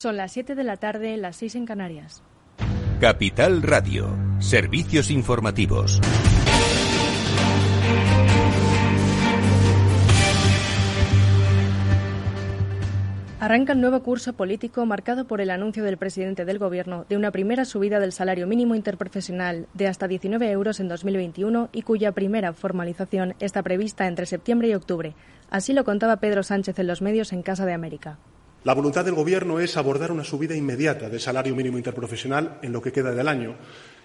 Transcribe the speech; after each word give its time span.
Son 0.00 0.16
las 0.16 0.30
7 0.30 0.54
de 0.54 0.62
la 0.62 0.76
tarde, 0.76 1.16
las 1.16 1.34
6 1.38 1.56
en 1.56 1.66
Canarias. 1.66 2.22
Capital 3.00 3.62
Radio, 3.62 4.16
servicios 4.38 5.10
informativos. 5.10 6.00
Arranca 13.40 13.72
el 13.72 13.80
nuevo 13.80 14.04
curso 14.04 14.34
político 14.34 14.86
marcado 14.86 15.26
por 15.26 15.40
el 15.40 15.50
anuncio 15.50 15.82
del 15.82 15.96
presidente 15.96 16.44
del 16.44 16.60
Gobierno 16.60 17.04
de 17.08 17.16
una 17.16 17.32
primera 17.32 17.64
subida 17.64 17.98
del 17.98 18.12
salario 18.12 18.46
mínimo 18.46 18.76
interprofesional 18.76 19.66
de 19.74 19.88
hasta 19.88 20.06
19 20.06 20.48
euros 20.48 20.78
en 20.78 20.86
2021 20.86 21.70
y 21.72 21.82
cuya 21.82 22.12
primera 22.12 22.52
formalización 22.52 23.34
está 23.40 23.64
prevista 23.64 24.06
entre 24.06 24.26
septiembre 24.26 24.68
y 24.68 24.74
octubre. 24.74 25.16
Así 25.50 25.72
lo 25.72 25.82
contaba 25.82 26.20
Pedro 26.20 26.44
Sánchez 26.44 26.78
en 26.78 26.86
los 26.86 27.02
medios 27.02 27.32
en 27.32 27.42
Casa 27.42 27.66
de 27.66 27.72
América. 27.72 28.20
La 28.64 28.74
voluntad 28.74 29.04
del 29.04 29.14
Gobierno 29.14 29.60
es 29.60 29.76
abordar 29.76 30.10
una 30.10 30.24
subida 30.24 30.56
inmediata 30.56 31.08
del 31.08 31.20
salario 31.20 31.54
mínimo 31.54 31.78
interprofesional 31.78 32.58
en 32.62 32.72
lo 32.72 32.82
que 32.82 32.92
queda 32.92 33.12
del 33.12 33.28
año 33.28 33.54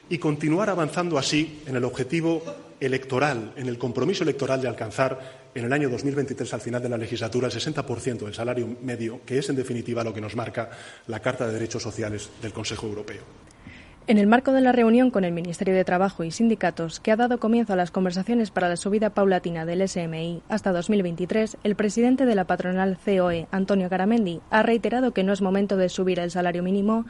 y 0.10 0.20
continuar 0.20 0.70
avanzando 0.70 1.18
así 1.18 1.64
en 1.66 1.76
el 1.76 1.84
objetivo 1.84 2.44
electoral, 2.80 3.54
en 3.56 3.68
el 3.68 3.78
compromiso 3.78 4.24
electoral 4.24 4.62
de 4.62 4.68
alcanzar 4.68 5.50
en 5.56 5.66
el 5.66 5.74
año 5.74 5.90
2023, 5.90 6.54
al 6.54 6.62
final 6.62 6.84
de 6.84 6.90
la 6.90 6.98
legislatura, 6.98 7.48
el 7.48 7.54
60% 7.54 8.20
del 8.20 8.34
salario 8.34 8.68
medio, 8.82 9.22
que 9.26 9.40
es 9.40 9.50
en 9.50 9.56
definitiva 9.56 10.04
lo 10.04 10.14
que 10.14 10.22
nos 10.22 10.36
marca 10.36 10.70
la 11.08 11.20
Carta 11.20 11.48
de 11.48 11.54
Derechos 11.54 11.82
Sociales 11.82 12.30
del 12.42 12.54
Consejo 12.54 12.88
Europeo. 12.88 13.53
En 14.06 14.18
el 14.18 14.28
marco 14.28 14.52
de 14.52 14.60
la 14.60 14.74
reunión 14.74 15.12
con 15.12 15.24
el 15.24 15.32
Ministerio 15.32 15.74
de 15.74 15.86
Trabajo 15.86 16.26
y 16.26 16.32
sindicatos, 16.32 17.00
que 17.00 17.14
ha 17.14 17.16
dado 17.16 17.40
comienzo 17.40 17.72
a 17.72 17.78
las 17.78 17.90
conversaciones 17.90 18.52
para 18.52 18.68
la 18.68 18.76
subida 18.76 19.12
paulatina 19.12 19.66
del 19.66 19.88
SMI 19.88 20.42
hasta 20.50 20.74
2023, 20.74 21.56
el 21.64 21.76
presidente 21.78 22.26
de 22.26 22.36
la 22.36 22.44
patronal 22.44 22.98
COE, 22.98 23.48
Antonio 23.50 23.88
Garamendi, 23.88 24.42
ha 24.50 24.62
reiterado 24.62 25.14
que 25.14 25.24
no 25.24 25.32
es 25.32 25.42
momento 25.42 25.78
de 25.78 25.88
subir 25.88 26.20
el 26.20 26.32
salario 26.32 26.64
mínimo, 26.64 27.06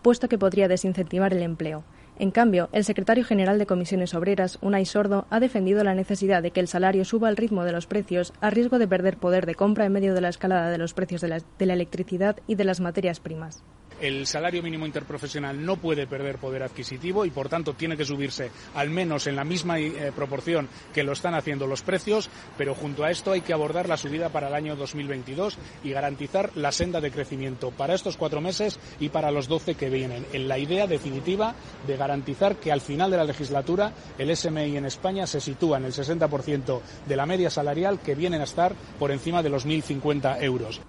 puesto 0.00 0.30
que 0.30 0.38
podría 0.38 0.68
desincentivar 0.68 1.34
el 1.34 1.42
empleo. 1.42 1.84
En 2.18 2.30
cambio, 2.30 2.70
el 2.72 2.84
secretario 2.84 3.26
general 3.26 3.58
de 3.58 3.66
Comisiones 3.66 4.14
Obreras, 4.14 4.56
Unai 4.62 4.86
Sordo, 4.86 5.26
ha 5.28 5.40
defendido 5.40 5.84
la 5.84 5.94
necesidad 5.94 6.42
de 6.42 6.50
que 6.50 6.60
el 6.60 6.68
salario 6.68 7.04
suba 7.04 7.28
al 7.28 7.36
ritmo 7.36 7.64
de 7.64 7.72
los 7.72 7.86
precios, 7.86 8.32
a 8.40 8.48
riesgo 8.48 8.78
de 8.78 8.88
perder 8.88 9.18
poder 9.18 9.44
de 9.44 9.54
compra 9.54 9.84
en 9.84 9.92
medio 9.92 10.14
de 10.14 10.22
la 10.22 10.30
escalada 10.30 10.70
de 10.70 10.78
los 10.78 10.94
precios 10.94 11.20
de 11.20 11.28
la, 11.28 11.42
de 11.58 11.66
la 11.66 11.74
electricidad 11.74 12.38
y 12.46 12.54
de 12.54 12.64
las 12.64 12.80
materias 12.80 13.20
primas 13.20 13.62
el 14.00 14.26
salario 14.26 14.62
mínimo 14.62 14.86
interprofesional 14.86 15.64
no 15.64 15.76
puede 15.76 16.06
perder 16.06 16.38
poder 16.38 16.62
adquisitivo 16.62 17.24
y, 17.24 17.30
por 17.30 17.48
tanto, 17.48 17.74
tiene 17.74 17.96
que 17.96 18.04
subirse 18.04 18.50
al 18.74 18.90
menos 18.90 19.26
en 19.26 19.36
la 19.36 19.44
misma 19.44 19.78
eh, 19.78 20.12
proporción 20.14 20.68
que 20.92 21.02
lo 21.02 21.12
están 21.12 21.34
haciendo 21.34 21.66
los 21.66 21.82
precios, 21.82 22.28
pero 22.56 22.74
junto 22.74 23.04
a 23.04 23.10
esto 23.10 23.32
hay 23.32 23.40
que 23.40 23.52
abordar 23.52 23.88
la 23.88 23.96
subida 23.96 24.28
para 24.28 24.48
el 24.48 24.54
año 24.54 24.76
2022 24.76 25.58
y 25.84 25.90
garantizar 25.90 26.50
la 26.54 26.72
senda 26.72 27.00
de 27.00 27.10
crecimiento 27.10 27.70
para 27.70 27.94
estos 27.94 28.16
cuatro 28.16 28.40
meses 28.40 28.78
y 29.00 29.08
para 29.08 29.30
los 29.30 29.48
doce 29.48 29.74
que 29.74 29.90
vienen, 29.90 30.26
en 30.32 30.48
la 30.48 30.58
idea 30.58 30.86
definitiva 30.86 31.54
de 31.86 31.96
garantizar 31.96 32.56
que 32.56 32.72
al 32.72 32.80
final 32.80 33.10
de 33.10 33.16
la 33.16 33.24
legislatura 33.24 33.92
el 34.18 34.34
SMI 34.34 34.76
en 34.76 34.86
España 34.86 35.26
se 35.26 35.40
sitúa 35.40 35.78
en 35.78 35.84
el 35.84 35.92
60% 35.92 36.80
de 37.06 37.16
la 37.16 37.26
media 37.26 37.50
salarial 37.50 38.00
que 38.00 38.14
vienen 38.14 38.40
a 38.40 38.44
estar 38.44 38.74
por 38.98 39.10
encima 39.10 39.42
de 39.42 39.50
los 39.50 39.66
1.050 39.66 40.42
euros. 40.42 40.80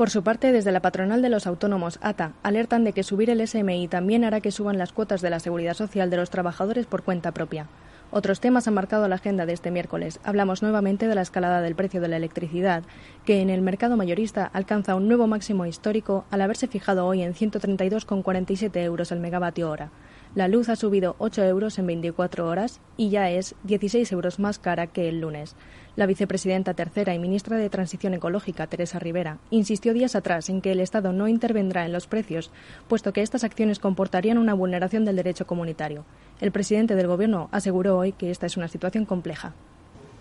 Por 0.00 0.08
su 0.08 0.22
parte, 0.22 0.50
desde 0.50 0.72
la 0.72 0.80
patronal 0.80 1.20
de 1.20 1.28
los 1.28 1.46
autónomos 1.46 1.98
ATA 2.00 2.32
alertan 2.42 2.84
de 2.84 2.94
que 2.94 3.02
subir 3.02 3.28
el 3.28 3.46
SMI 3.46 3.86
también 3.86 4.24
hará 4.24 4.40
que 4.40 4.50
suban 4.50 4.78
las 4.78 4.94
cuotas 4.94 5.20
de 5.20 5.28
la 5.28 5.40
seguridad 5.40 5.74
social 5.74 6.08
de 6.08 6.16
los 6.16 6.30
trabajadores 6.30 6.86
por 6.86 7.02
cuenta 7.02 7.32
propia. 7.32 7.66
Otros 8.10 8.40
temas 8.40 8.66
han 8.66 8.72
marcado 8.72 9.06
la 9.08 9.16
agenda 9.16 9.44
de 9.44 9.52
este 9.52 9.70
miércoles. 9.70 10.18
Hablamos 10.24 10.62
nuevamente 10.62 11.06
de 11.06 11.14
la 11.14 11.20
escalada 11.20 11.60
del 11.60 11.74
precio 11.74 12.00
de 12.00 12.08
la 12.08 12.16
electricidad, 12.16 12.82
que 13.26 13.42
en 13.42 13.50
el 13.50 13.60
mercado 13.60 13.98
mayorista 13.98 14.46
alcanza 14.46 14.94
un 14.94 15.06
nuevo 15.06 15.26
máximo 15.26 15.66
histórico 15.66 16.24
al 16.30 16.40
haberse 16.40 16.66
fijado 16.66 17.06
hoy 17.06 17.22
en 17.22 17.34
132,47 17.34 18.82
euros 18.82 19.12
el 19.12 19.20
megavatio 19.20 19.70
hora. 19.70 19.90
La 20.34 20.48
luz 20.48 20.70
ha 20.70 20.76
subido 20.76 21.14
8 21.18 21.44
euros 21.44 21.78
en 21.78 21.88
24 21.88 22.48
horas 22.48 22.80
y 22.96 23.10
ya 23.10 23.28
es 23.28 23.54
16 23.64 24.10
euros 24.12 24.38
más 24.38 24.58
cara 24.58 24.86
que 24.86 25.10
el 25.10 25.20
lunes. 25.20 25.56
La 26.00 26.06
vicepresidenta 26.06 26.72
tercera 26.72 27.14
y 27.14 27.18
ministra 27.18 27.58
de 27.58 27.68
Transición 27.68 28.14
Ecológica, 28.14 28.66
Teresa 28.66 28.98
Rivera, 28.98 29.36
insistió 29.50 29.92
días 29.92 30.16
atrás 30.16 30.48
en 30.48 30.62
que 30.62 30.72
el 30.72 30.80
Estado 30.80 31.12
no 31.12 31.28
intervendrá 31.28 31.84
en 31.84 31.92
los 31.92 32.06
precios, 32.06 32.50
puesto 32.88 33.12
que 33.12 33.20
estas 33.20 33.44
acciones 33.44 33.78
comportarían 33.78 34.38
una 34.38 34.54
vulneración 34.54 35.04
del 35.04 35.16
derecho 35.16 35.46
comunitario. 35.46 36.06
El 36.40 36.52
presidente 36.52 36.94
del 36.94 37.06
Gobierno 37.06 37.50
aseguró 37.52 37.98
hoy 37.98 38.12
que 38.12 38.30
esta 38.30 38.46
es 38.46 38.56
una 38.56 38.68
situación 38.68 39.04
compleja. 39.04 39.52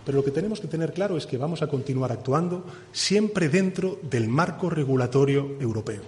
Pero 0.06 0.18
lo 0.18 0.26
que 0.26 0.32
tenemos 0.32 0.60
que 0.60 0.68
tener 0.68 0.92
claro 0.92 1.16
es 1.16 1.26
que 1.26 1.38
vamos 1.38 1.62
a 1.62 1.68
continuar 1.68 2.12
actuando 2.12 2.66
siempre 2.92 3.48
dentro 3.48 4.00
del 4.02 4.28
marco 4.28 4.70
regulatorio 4.70 5.56
europeo 5.62 6.02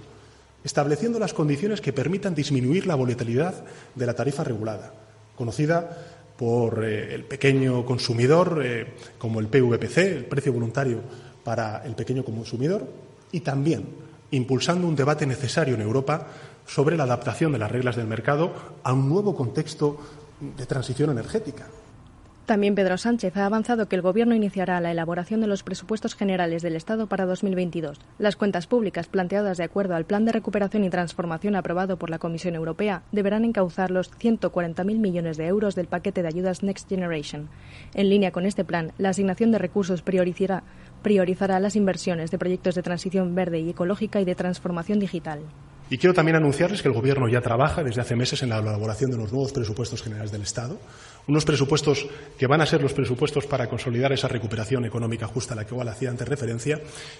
estableciendo 0.65 1.17
las 1.17 1.33
condiciones 1.33 1.79
que 1.79 1.93
permitan 1.93 2.35
disminuir 2.35 2.87
la 2.87 2.95
volatilidad 2.95 3.63
de 3.95 4.05
la 4.05 4.13
tarifa 4.15 4.43
regulada, 4.43 4.93
conocida 5.37 5.97
por 6.41 6.83
eh, 6.83 7.13
el 7.13 7.23
pequeño 7.25 7.85
consumidor 7.85 8.63
eh, 8.65 8.87
como 9.19 9.39
el 9.39 9.45
PVPC, 9.45 9.97
el 9.99 10.25
precio 10.25 10.51
voluntario 10.51 10.99
para 11.43 11.85
el 11.85 11.93
pequeño 11.93 12.25
consumidor, 12.25 12.87
y 13.31 13.41
también 13.41 13.85
impulsando 14.31 14.87
un 14.87 14.95
debate 14.95 15.27
necesario 15.27 15.75
en 15.75 15.81
Europa 15.81 16.25
sobre 16.65 16.97
la 16.97 17.03
adaptación 17.03 17.51
de 17.51 17.59
las 17.59 17.71
reglas 17.71 17.95
del 17.95 18.07
mercado 18.07 18.53
a 18.81 18.91
un 18.91 19.07
nuevo 19.07 19.35
contexto 19.35 19.99
de 20.57 20.65
transición 20.65 21.11
energética. 21.11 21.67
También 22.45 22.75
Pedro 22.75 22.97
Sánchez 22.97 23.37
ha 23.37 23.45
avanzado 23.45 23.87
que 23.87 23.95
el 23.95 24.01
Gobierno 24.01 24.35
iniciará 24.35 24.81
la 24.81 24.91
elaboración 24.91 25.41
de 25.41 25.47
los 25.47 25.63
presupuestos 25.63 26.15
generales 26.15 26.61
del 26.61 26.75
Estado 26.75 27.07
para 27.07 27.25
2022. 27.25 27.99
Las 28.17 28.35
cuentas 28.35 28.67
públicas 28.67 29.07
planteadas 29.07 29.57
de 29.57 29.63
acuerdo 29.63 29.95
al 29.95 30.05
Plan 30.05 30.25
de 30.25 30.31
Recuperación 30.31 30.83
y 30.83 30.89
Transformación 30.89 31.55
aprobado 31.55 31.97
por 31.97 32.09
la 32.09 32.19
Comisión 32.19 32.55
Europea 32.55 33.03
deberán 33.11 33.45
encauzar 33.45 33.91
los 33.91 34.11
140.000 34.11 34.83
millones 34.83 35.37
de 35.37 35.47
euros 35.47 35.75
del 35.75 35.87
paquete 35.87 36.23
de 36.23 36.27
ayudas 36.27 36.63
Next 36.63 36.89
Generation. 36.89 37.47
En 37.93 38.09
línea 38.09 38.31
con 38.31 38.45
este 38.45 38.65
plan, 38.65 38.91
la 38.97 39.09
asignación 39.09 39.51
de 39.51 39.59
recursos 39.59 40.01
priorizará, 40.01 40.63
priorizará 41.03 41.59
las 41.59 41.75
inversiones 41.75 42.31
de 42.31 42.39
proyectos 42.39 42.75
de 42.75 42.83
transición 42.83 43.35
verde 43.35 43.59
y 43.59 43.69
ecológica 43.69 44.19
y 44.19 44.25
de 44.25 44.35
transformación 44.35 44.99
digital. 44.99 45.41
Y 45.91 45.97
quiero 45.97 46.13
también 46.13 46.37
anunciarles 46.37 46.81
que 46.81 46.87
el 46.87 46.93
Gobierno 46.93 47.27
ya 47.27 47.41
trabaja 47.41 47.83
desde 47.83 47.99
hace 47.99 48.15
meses 48.15 48.41
en 48.43 48.49
la 48.49 48.59
elaboración 48.59 49.11
de 49.11 49.17
los 49.17 49.33
nuevos 49.33 49.51
presupuestos 49.51 50.01
generales 50.01 50.31
del 50.31 50.41
Estado, 50.41 50.79
unos 51.27 51.45
presupuestos 51.45 52.07
que 52.37 52.47
van 52.47 52.61
a 52.61 52.65
ser 52.65 52.81
los 52.81 52.93
presupuestos 52.93 53.45
para 53.45 53.67
consolidar 53.67 54.11
esa 54.11 54.27
recuperación 54.27 54.85
económica 54.85 55.27
justa 55.27 55.53
a 55.53 55.57
la 55.57 55.65
que 55.65 55.73
igual 55.73 55.87
hacía 55.87 56.09
antes 56.09 56.27
referencia 56.27 56.79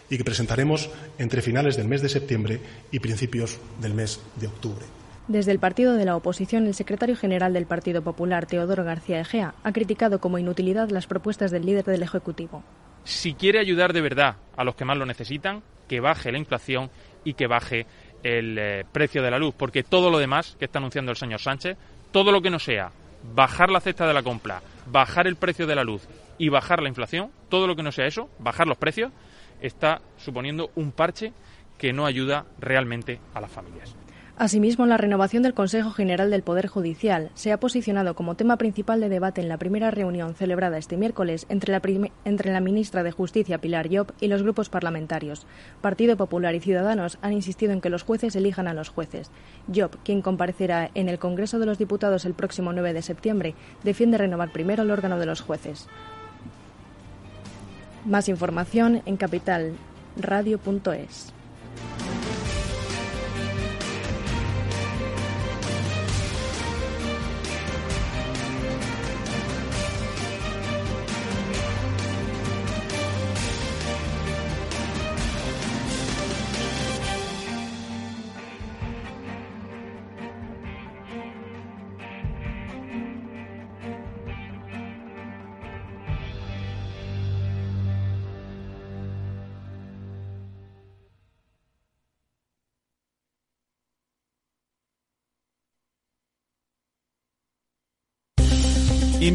y 0.09 0.17
que 0.17 0.23
presentaremos 0.23 0.89
entre 1.17 1.41
finales 1.41 1.77
del 1.77 1.87
mes 1.87 2.01
de 2.01 2.09
septiembre 2.09 2.59
y 2.91 2.99
principios 2.99 3.59
del 3.79 3.93
mes 3.93 4.21
de 4.35 4.47
octubre. 4.47 4.85
Desde 5.27 5.51
el 5.51 5.59
partido 5.59 5.93
de 5.93 6.05
la 6.05 6.15
oposición, 6.15 6.65
el 6.65 6.73
secretario 6.73 7.15
general 7.15 7.53
del 7.53 7.65
Partido 7.65 8.01
Popular, 8.01 8.47
Teodoro 8.47 8.83
García 8.83 9.21
Egea, 9.21 9.53
ha 9.63 9.71
criticado 9.71 10.19
como 10.19 10.39
inutilidad 10.39 10.89
las 10.89 11.07
propuestas 11.07 11.51
del 11.51 11.65
líder 11.65 11.85
del 11.85 12.03
Ejecutivo. 12.03 12.63
Si 13.03 13.33
quiere 13.33 13.59
ayudar 13.59 13.93
de 13.93 14.01
verdad 14.01 14.35
a 14.57 14.63
los 14.63 14.75
que 14.75 14.83
más 14.83 14.97
lo 14.97 15.05
necesitan, 15.05 15.63
que 15.87 15.99
baje 15.99 16.31
la 16.31 16.37
inflación 16.37 16.89
y 17.23 17.35
que 17.35 17.47
baje 17.47 17.85
el 18.23 18.57
eh, 18.57 18.85
precio 18.91 19.21
de 19.21 19.31
la 19.31 19.39
luz, 19.39 19.53
porque 19.57 19.83
todo 19.83 20.09
lo 20.09 20.19
demás 20.19 20.55
que 20.59 20.65
está 20.65 20.79
anunciando 20.79 21.11
el 21.11 21.17
señor 21.17 21.39
Sánchez, 21.39 21.77
todo 22.11 22.31
lo 22.31 22.41
que 22.41 22.49
no 22.49 22.59
sea 22.59 22.91
bajar 23.23 23.69
la 23.69 23.81
cesta 23.81 24.07
de 24.07 24.13
la 24.13 24.23
compra, 24.23 24.61
bajar 24.85 25.27
el 25.27 25.35
precio 25.35 25.67
de 25.67 25.75
la 25.75 25.83
luz 25.83 26.07
y 26.37 26.49
bajar 26.49 26.81
la 26.81 26.89
inflación, 26.89 27.31
todo 27.49 27.67
lo 27.67 27.75
que 27.75 27.83
no 27.83 27.91
sea 27.91 28.07
eso, 28.07 28.29
bajar 28.39 28.67
los 28.67 28.77
precios, 28.77 29.11
está 29.61 30.01
suponiendo 30.17 30.71
un 30.75 30.91
parche 30.91 31.33
que 31.77 31.93
no 31.93 32.05
ayuda 32.05 32.45
realmente 32.59 33.19
a 33.33 33.41
las 33.41 33.51
familias. 33.51 33.95
Asimismo, 34.41 34.87
la 34.87 34.97
renovación 34.97 35.43
del 35.43 35.53
Consejo 35.53 35.91
General 35.91 36.31
del 36.31 36.41
Poder 36.41 36.65
Judicial 36.65 37.29
se 37.35 37.51
ha 37.51 37.59
posicionado 37.59 38.15
como 38.15 38.33
tema 38.33 38.57
principal 38.57 38.99
de 38.99 39.07
debate 39.07 39.39
en 39.39 39.49
la 39.49 39.59
primera 39.59 39.91
reunión 39.91 40.33
celebrada 40.33 40.79
este 40.79 40.97
miércoles 40.97 41.45
entre 41.47 41.71
la, 41.71 42.59
ministra 42.59 43.03
de 43.03 43.11
Justicia, 43.11 43.59
Pilar 43.59 43.87
Llop, 43.87 44.09
y 44.19 44.29
los 44.29 44.41
grupos 44.41 44.69
parlamentarios. 44.69 45.45
Partido 45.79 46.17
Popular 46.17 46.55
y 46.55 46.59
Ciudadanos 46.59 47.19
han 47.21 47.33
insistido 47.33 47.71
en 47.71 47.81
que 47.81 47.91
los 47.91 48.01
jueces 48.01 48.35
elijan 48.35 48.67
a 48.67 48.73
los 48.73 48.89
jueces. 48.89 49.29
Llop, 49.67 49.93
quien 50.03 50.23
comparecerá 50.23 50.89
en 50.95 51.07
el 51.07 51.19
Congreso 51.19 51.59
de 51.59 51.67
los 51.67 51.77
Diputados 51.77 52.25
el 52.25 52.33
próximo 52.33 52.73
9 52.73 52.93
de 52.93 53.03
septiembre, 53.03 53.53
defiende 53.83 54.17
renovar 54.17 54.51
primero 54.51 54.81
el 54.81 54.89
órgano 54.89 55.19
de 55.19 55.27
los 55.27 55.41
jueces. 55.41 55.87
Más 58.05 58.27
información 58.27 59.03
en 59.05 59.17
capitalradio.es. 59.17 61.31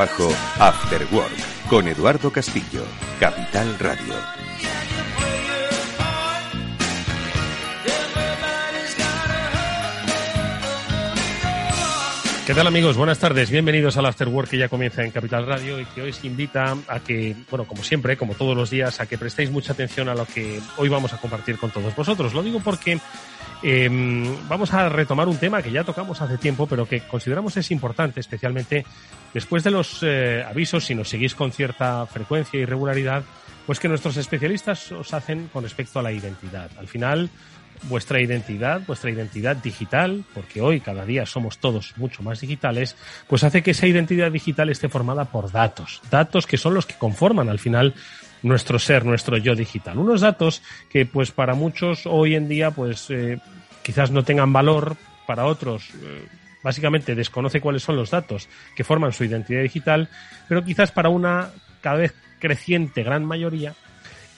Trabajo, 0.00 0.32
After 0.58 1.06
Work, 1.12 1.68
con 1.68 1.86
Eduardo 1.86 2.32
Castillo, 2.32 2.84
Capital 3.18 3.78
Radio. 3.78 4.14
¿Qué 12.46 12.54
tal 12.54 12.66
amigos? 12.66 12.96
Buenas 12.96 13.18
tardes. 13.18 13.50
Bienvenidos 13.50 13.98
al 13.98 14.06
After 14.06 14.28
Work 14.28 14.48
que 14.48 14.58
ya 14.58 14.70
comienza 14.70 15.04
en 15.04 15.10
Capital 15.10 15.46
Radio 15.46 15.78
y 15.78 15.84
que 15.84 16.00
hoy 16.00 16.10
os 16.10 16.24
invita 16.24 16.76
a 16.88 17.00
que, 17.00 17.36
bueno, 17.50 17.66
como 17.66 17.84
siempre, 17.84 18.16
como 18.16 18.34
todos 18.34 18.56
los 18.56 18.70
días, 18.70 19.00
a 19.00 19.06
que 19.06 19.18
prestéis 19.18 19.50
mucha 19.50 19.74
atención 19.74 20.08
a 20.08 20.14
lo 20.14 20.24
que 20.24 20.60
hoy 20.78 20.88
vamos 20.88 21.12
a 21.12 21.18
compartir 21.18 21.58
con 21.58 21.70
todos 21.70 21.94
vosotros. 21.94 22.32
Lo 22.32 22.42
digo 22.42 22.60
porque 22.60 22.98
eh, 23.62 23.88
vamos 24.48 24.72
a 24.72 24.88
retomar 24.88 25.28
un 25.28 25.36
tema 25.36 25.62
que 25.62 25.70
ya 25.70 25.84
tocamos 25.84 26.20
hace 26.20 26.38
tiempo, 26.38 26.66
pero 26.66 26.86
que 26.86 27.00
consideramos 27.00 27.56
es 27.56 27.70
importante, 27.70 28.20
especialmente 28.20 28.84
después 29.34 29.64
de 29.64 29.70
los 29.70 30.02
eh, 30.02 30.44
avisos, 30.48 30.84
si 30.84 30.94
nos 30.94 31.08
seguís 31.08 31.34
con 31.34 31.52
cierta 31.52 32.06
frecuencia 32.06 32.58
y 32.58 32.64
regularidad, 32.64 33.22
pues 33.66 33.78
que 33.78 33.88
nuestros 33.88 34.16
especialistas 34.16 34.90
os 34.92 35.12
hacen 35.14 35.48
con 35.52 35.62
respecto 35.62 35.98
a 35.98 36.02
la 36.02 36.12
identidad. 36.12 36.70
Al 36.78 36.88
final, 36.88 37.30
vuestra 37.84 38.20
identidad, 38.20 38.82
vuestra 38.86 39.10
identidad 39.10 39.56
digital, 39.56 40.24
porque 40.34 40.60
hoy 40.60 40.80
cada 40.80 41.04
día 41.04 41.26
somos 41.26 41.58
todos 41.58 41.94
mucho 41.96 42.22
más 42.22 42.40
digitales, 42.40 42.96
pues 43.26 43.44
hace 43.44 43.62
que 43.62 43.72
esa 43.72 43.86
identidad 43.86 44.30
digital 44.30 44.70
esté 44.70 44.88
formada 44.88 45.26
por 45.26 45.50
datos, 45.50 46.02
datos 46.10 46.46
que 46.46 46.56
son 46.56 46.74
los 46.74 46.86
que 46.86 46.94
conforman 46.94 47.48
al 47.48 47.58
final 47.58 47.94
nuestro 48.42 48.78
ser, 48.78 49.04
nuestro 49.04 49.36
yo 49.36 49.54
digital. 49.54 49.98
Unos 49.98 50.20
datos 50.20 50.62
que 50.88 51.06
pues 51.06 51.30
para 51.30 51.54
muchos 51.54 52.06
hoy 52.06 52.34
en 52.34 52.48
día 52.48 52.70
pues 52.70 53.10
eh, 53.10 53.38
quizás 53.82 54.10
no 54.10 54.24
tengan 54.24 54.52
valor, 54.52 54.96
para 55.26 55.46
otros 55.46 55.90
eh, 56.02 56.26
básicamente 56.62 57.14
desconoce 57.14 57.60
cuáles 57.60 57.82
son 57.82 57.96
los 57.96 58.10
datos 58.10 58.48
que 58.74 58.82
forman 58.82 59.12
su 59.12 59.24
identidad 59.24 59.62
digital, 59.62 60.08
pero 60.48 60.64
quizás 60.64 60.90
para 60.90 61.08
una 61.08 61.50
cada 61.80 61.96
vez 61.96 62.14
creciente 62.40 63.02
gran 63.02 63.24
mayoría 63.24 63.74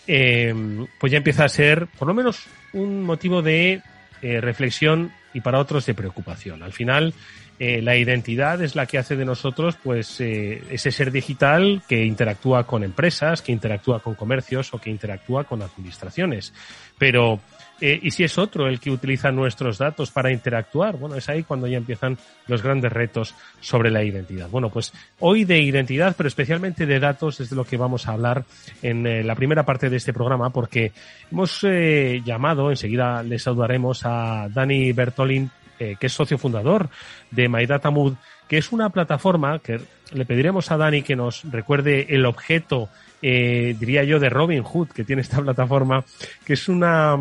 eh, 0.06 0.54
pues 0.98 1.10
ya 1.12 1.18
empieza 1.18 1.44
a 1.44 1.48
ser 1.48 1.86
por 1.98 2.08
lo 2.08 2.14
menos 2.14 2.44
un 2.72 3.02
motivo 3.02 3.40
de 3.42 3.82
reflexión 4.20 5.12
y 5.34 5.40
para 5.40 5.58
otros 5.58 5.84
de 5.86 5.94
preocupación. 5.94 6.62
Al 6.62 6.72
final, 6.72 7.12
eh, 7.64 7.80
la 7.80 7.96
identidad 7.96 8.60
es 8.60 8.74
la 8.74 8.86
que 8.86 8.98
hace 8.98 9.14
de 9.14 9.24
nosotros 9.24 9.76
pues 9.80 10.20
eh, 10.20 10.64
ese 10.68 10.90
ser 10.90 11.12
digital 11.12 11.80
que 11.88 12.04
interactúa 12.04 12.66
con 12.66 12.82
empresas, 12.82 13.40
que 13.40 13.52
interactúa 13.52 14.00
con 14.00 14.16
comercios 14.16 14.74
o 14.74 14.80
que 14.80 14.90
interactúa 14.90 15.44
con 15.44 15.62
administraciones. 15.62 16.52
Pero 16.98 17.38
eh, 17.80 18.00
¿y 18.02 18.10
si 18.10 18.24
es 18.24 18.36
otro 18.36 18.66
el 18.66 18.80
que 18.80 18.90
utiliza 18.90 19.30
nuestros 19.30 19.78
datos 19.78 20.10
para 20.10 20.32
interactuar? 20.32 20.96
Bueno, 20.96 21.14
es 21.14 21.28
ahí 21.28 21.44
cuando 21.44 21.68
ya 21.68 21.76
empiezan 21.76 22.18
los 22.48 22.64
grandes 22.64 22.92
retos 22.92 23.32
sobre 23.60 23.92
la 23.92 24.02
identidad. 24.02 24.48
Bueno, 24.48 24.68
pues 24.68 24.92
hoy 25.20 25.44
de 25.44 25.60
identidad, 25.60 26.16
pero 26.16 26.26
especialmente 26.26 26.84
de 26.84 26.98
datos 26.98 27.38
es 27.38 27.50
de 27.50 27.54
lo 27.54 27.64
que 27.64 27.76
vamos 27.76 28.08
a 28.08 28.14
hablar 28.14 28.44
en 28.82 29.24
la 29.24 29.36
primera 29.36 29.64
parte 29.64 29.88
de 29.88 29.98
este 29.98 30.12
programa 30.12 30.50
porque 30.50 30.90
hemos 31.30 31.64
llamado, 32.24 32.70
enseguida 32.70 33.22
le 33.22 33.38
saludaremos 33.38 34.04
a 34.04 34.48
Dani 34.52 34.90
Bertolin 34.90 35.48
eh, 35.82 35.96
que 35.98 36.06
es 36.06 36.12
socio 36.12 36.38
fundador 36.38 36.90
de 37.32 37.48
MyDataMood, 37.48 38.14
que 38.46 38.58
es 38.58 38.70
una 38.70 38.90
plataforma 38.90 39.58
que 39.58 39.80
le 40.12 40.24
pediremos 40.24 40.70
a 40.70 40.76
Dani 40.76 41.02
que 41.02 41.16
nos 41.16 41.42
recuerde 41.50 42.06
el 42.10 42.24
objeto, 42.24 42.88
eh, 43.20 43.74
diría 43.80 44.04
yo, 44.04 44.20
de 44.20 44.28
Robin 44.28 44.62
Hood 44.62 44.90
que 44.90 45.02
tiene 45.02 45.22
esta 45.22 45.40
plataforma, 45.42 46.04
que 46.44 46.52
es 46.52 46.68
una, 46.68 47.16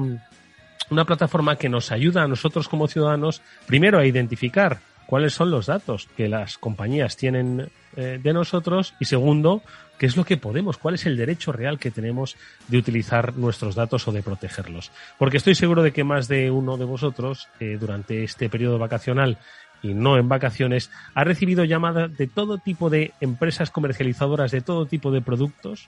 una 0.91 1.05
plataforma 1.05 1.55
que 1.55 1.69
nos 1.69 1.91
ayuda 1.91 2.21
a 2.21 2.27
nosotros 2.27 2.67
como 2.67 2.87
ciudadanos, 2.87 3.41
primero 3.65 3.97
a 3.97 4.05
identificar 4.05 4.79
cuáles 5.07 5.33
son 5.33 5.49
los 5.49 5.65
datos 5.65 6.07
que 6.15 6.29
las 6.29 6.59
compañías 6.59 7.17
tienen 7.17 7.67
eh, 7.95 8.19
de 8.21 8.33
nosotros 8.33 8.93
y 8.99 9.05
segundo, 9.05 9.63
qué 10.01 10.07
es 10.07 10.17
lo 10.17 10.25
que 10.25 10.35
podemos, 10.35 10.79
cuál 10.79 10.95
es 10.95 11.05
el 11.05 11.15
derecho 11.15 11.51
real 11.51 11.77
que 11.77 11.91
tenemos 11.91 12.35
de 12.67 12.79
utilizar 12.79 13.37
nuestros 13.37 13.75
datos 13.75 14.07
o 14.07 14.11
de 14.11 14.23
protegerlos. 14.23 14.91
Porque 15.19 15.37
estoy 15.37 15.53
seguro 15.53 15.83
de 15.83 15.93
que 15.93 16.03
más 16.03 16.27
de 16.27 16.49
uno 16.49 16.75
de 16.77 16.85
vosotros 16.85 17.49
eh, 17.59 17.77
durante 17.79 18.23
este 18.23 18.49
periodo 18.49 18.79
vacacional 18.79 19.37
y 19.83 19.93
no 19.93 20.17
en 20.17 20.27
vacaciones 20.27 20.89
ha 21.13 21.23
recibido 21.23 21.65
llamadas 21.65 22.17
de 22.17 22.25
todo 22.25 22.57
tipo 22.57 22.89
de 22.89 23.13
empresas 23.21 23.69
comercializadoras 23.69 24.49
de 24.49 24.61
todo 24.61 24.87
tipo 24.87 25.11
de 25.11 25.21
productos 25.21 25.87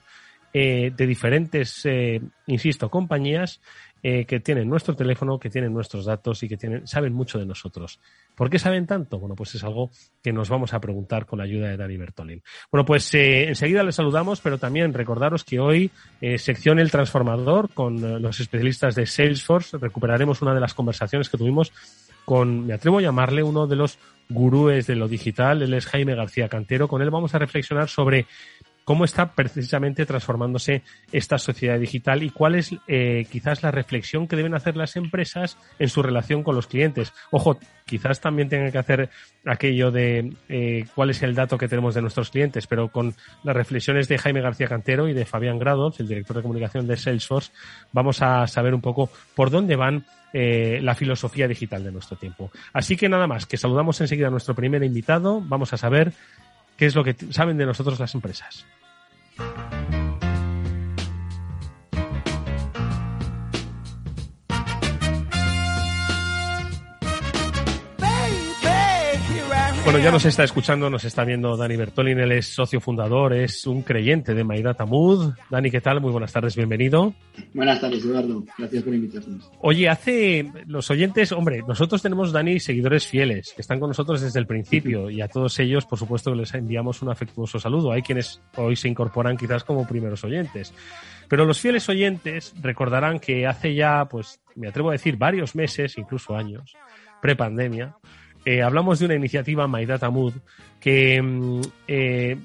eh, 0.54 0.94
de 0.96 1.08
diferentes, 1.08 1.84
eh, 1.86 2.22
insisto, 2.46 2.90
compañías 2.90 3.62
eh, 4.06 4.26
que 4.26 4.42
tienen 4.42 4.70
nuestro 4.70 4.96
teléfono, 4.96 5.40
que 5.40 5.50
tienen 5.50 5.74
nuestros 5.74 6.04
datos 6.04 6.44
y 6.44 6.50
que 6.50 6.58
tienen, 6.58 6.86
saben 6.86 7.14
mucho 7.14 7.40
de 7.40 7.46
nosotros. 7.46 8.02
¿Por 8.36 8.50
qué 8.50 8.60
saben 8.60 8.86
tanto? 8.86 9.18
Bueno, 9.18 9.34
pues 9.34 9.56
es 9.56 9.64
algo 9.64 9.92
que 10.22 10.34
nos 10.34 10.50
vamos 10.50 10.74
a 10.74 10.82
preguntar 10.82 11.26
con 11.26 11.40
la 11.40 11.46
ayuda 11.46 11.70
de 11.70 11.78
Dani 11.78 11.96
Bertolin. 11.96 12.44
Bueno, 12.70 12.84
pues 12.84 13.14
eh, 13.14 13.48
enseguida 13.48 13.82
les 13.82 13.96
saludamos, 13.96 14.42
pero 14.42 14.58
también 14.58 14.94
recordaros 14.94 15.46
que 15.46 15.60
hoy, 15.60 15.90
eh, 16.20 16.38
sección 16.38 16.80
El 16.80 16.92
Transformador, 16.92 17.74
con 17.74 18.22
los 18.22 18.40
especialistas 18.42 18.96
de 18.96 19.06
Salesforce, 19.06 19.78
recuperaremos 19.78 20.42
una 20.42 20.54
de 20.54 20.60
las 20.60 20.74
conversaciones 20.74 21.30
que 21.30 21.38
tuvimos 21.38 21.72
con, 22.26 22.68
me 22.68 22.74
atrevo 22.74 23.00
a 23.00 23.02
llamarle, 23.02 23.44
uno 23.44 23.68
de 23.68 23.76
los 23.76 24.00
gurúes 24.30 24.88
de 24.88 24.96
lo 24.96 25.08
digital, 25.08 25.62
él 25.62 25.74
es 25.74 25.86
Jaime 25.88 26.16
García 26.16 26.50
Cantero. 26.50 26.88
Con 26.88 27.02
él 27.02 27.10
vamos 27.10 27.36
a 27.36 27.40
reflexionar 27.40 27.90
sobre 27.90 28.26
cómo 28.84 29.06
está 29.06 29.34
precisamente 29.34 30.06
transformándose 30.06 30.84
esta 31.12 31.38
sociedad 31.38 31.80
digital 31.80 32.24
y 32.24 32.30
cuál 32.30 32.56
es 32.56 32.76
eh, 32.88 33.26
quizás 33.32 33.64
la 33.64 33.72
reflexión 33.72 34.28
que 34.28 34.36
deben 34.36 34.54
hacer 34.54 34.76
las 34.76 34.96
empresas 34.96 35.58
en 35.80 35.90
su 35.90 36.04
relación 36.04 36.44
con 36.44 36.56
los 36.56 36.68
clientes. 36.68 37.14
Ojo, 37.32 37.58
quizás 37.86 38.20
también 38.20 38.50
tengan 38.50 38.72
que 38.72 38.78
hacer 38.78 39.10
aquello 39.46 39.92
de 39.92 40.34
eh, 40.50 40.86
cuál 40.96 41.10
es 41.10 41.22
el 41.24 41.36
dato 41.36 41.58
que 41.58 41.68
tenemos 41.68 41.96
de 41.96 42.02
nuestros 42.02 42.30
clientes, 42.30 42.68
pero 42.68 42.90
con 42.90 43.14
las 43.44 43.56
reflexiones 43.56 44.08
de 44.08 44.18
Jaime 44.18 44.42
García 44.42 44.68
Cantero 44.68 45.08
y 45.08 45.14
de 45.14 45.26
Fabián 45.26 45.60
Grados, 45.60 46.00
el 46.00 46.08
director 46.08 46.38
de 46.38 46.42
comunicación 46.44 46.88
de 46.88 46.98
Salesforce, 46.98 47.52
vamos 47.92 48.22
a 48.22 48.48
saber 48.48 48.74
un 48.74 48.82
poco 48.82 49.10
por 49.36 49.50
dónde 49.50 49.76
van 49.76 50.06
eh, 50.36 50.80
la 50.82 50.96
filosofía 50.96 51.48
digital 51.48 51.84
de 51.84 51.92
nuestro 51.92 52.18
tiempo. 52.18 52.52
Así 52.74 52.98
que 52.98 53.08
nada 53.08 53.28
más, 53.28 53.46
que 53.46 53.56
saludamos 53.56 54.02
enseguida 54.02 54.28
a 54.28 54.32
nuestro 54.32 54.56
primer 54.56 54.84
invitado, 54.84 55.42
vamos 55.42 55.74
a 55.74 55.78
saber 55.78 56.12
qué 56.78 56.86
es 56.86 56.96
lo 56.96 57.04
que 57.04 57.16
saben 57.32 57.58
de 57.58 57.66
nosotros 57.66 58.00
las 58.00 58.14
empresas. 58.16 58.66
Bueno, 69.84 70.00
ya 70.00 70.12
nos 70.12 70.24
está 70.24 70.46
escuchando, 70.46 70.90
nos 70.90 71.04
está 71.04 71.26
viendo 71.26 71.58
Dani 71.58 71.76
Bertolin, 71.76 72.18
él 72.18 72.32
es 72.32 72.48
socio 72.48 72.80
fundador, 72.80 73.34
es 73.34 73.68
un 73.68 73.82
creyente 73.82 74.34
de 74.34 74.46
MyDataMood. 74.46 75.34
Dani, 75.50 75.70
¿qué 75.70 75.82
tal? 75.82 76.00
Muy 76.00 76.10
buenas 76.12 76.32
tardes, 76.32 76.56
bienvenido. 76.56 77.14
Buenas 77.54 77.82
tardes, 77.82 78.06
Eduardo. 78.06 78.46
Gracias 78.58 78.82
por 78.82 78.94
invitarnos. 78.96 79.52
Oye, 79.60 79.90
hace 79.90 80.50
los 80.68 80.90
oyentes, 80.90 81.34
hombre, 81.34 81.64
nosotros 81.68 82.02
tenemos, 82.02 82.32
Dani, 82.32 82.62
seguidores 82.62 83.06
fieles 83.06 83.52
que 83.54 83.62
están 83.62 83.82
con 83.82 83.90
nosotros 83.90 84.22
desde 84.22 84.40
el 84.40 84.48
principio 84.48 85.10
y 85.10 85.22
a 85.22 85.28
todos 85.28 85.60
ellos, 85.60 85.86
por 85.86 86.00
supuesto, 86.00 86.34
les 86.34 86.54
enviamos 86.54 87.02
un 87.02 87.10
afectuoso 87.10 87.60
saludo. 87.60 87.92
Hay 87.92 88.04
quienes 88.04 88.42
hoy 88.56 88.78
se 88.78 88.88
incorporan 88.88 89.36
quizás 89.36 89.66
como 89.66 89.86
primeros 89.86 90.24
oyentes. 90.24 90.74
Pero 91.28 91.44
los 91.44 91.60
fieles 91.60 91.90
oyentes 91.90 92.54
recordarán 92.62 93.20
que 93.20 93.46
hace 93.46 93.76
ya, 93.76 94.06
pues, 94.06 94.40
me 94.56 94.70
atrevo 94.70 94.90
a 94.90 94.94
decir, 94.94 95.18
varios 95.18 95.56
meses, 95.56 95.98
incluso 95.98 96.38
años, 96.38 96.74
prepandemia, 97.22 97.98
eh, 98.46 98.62
hablamos 98.62 99.00
de 99.00 99.06
una 99.06 99.16
iniciativa 99.16 99.68
My 99.68 99.86
Data 99.86 100.10
Mood 100.10 100.34
que 100.80 101.22
mm, 101.22 101.62
eh, 101.88 102.38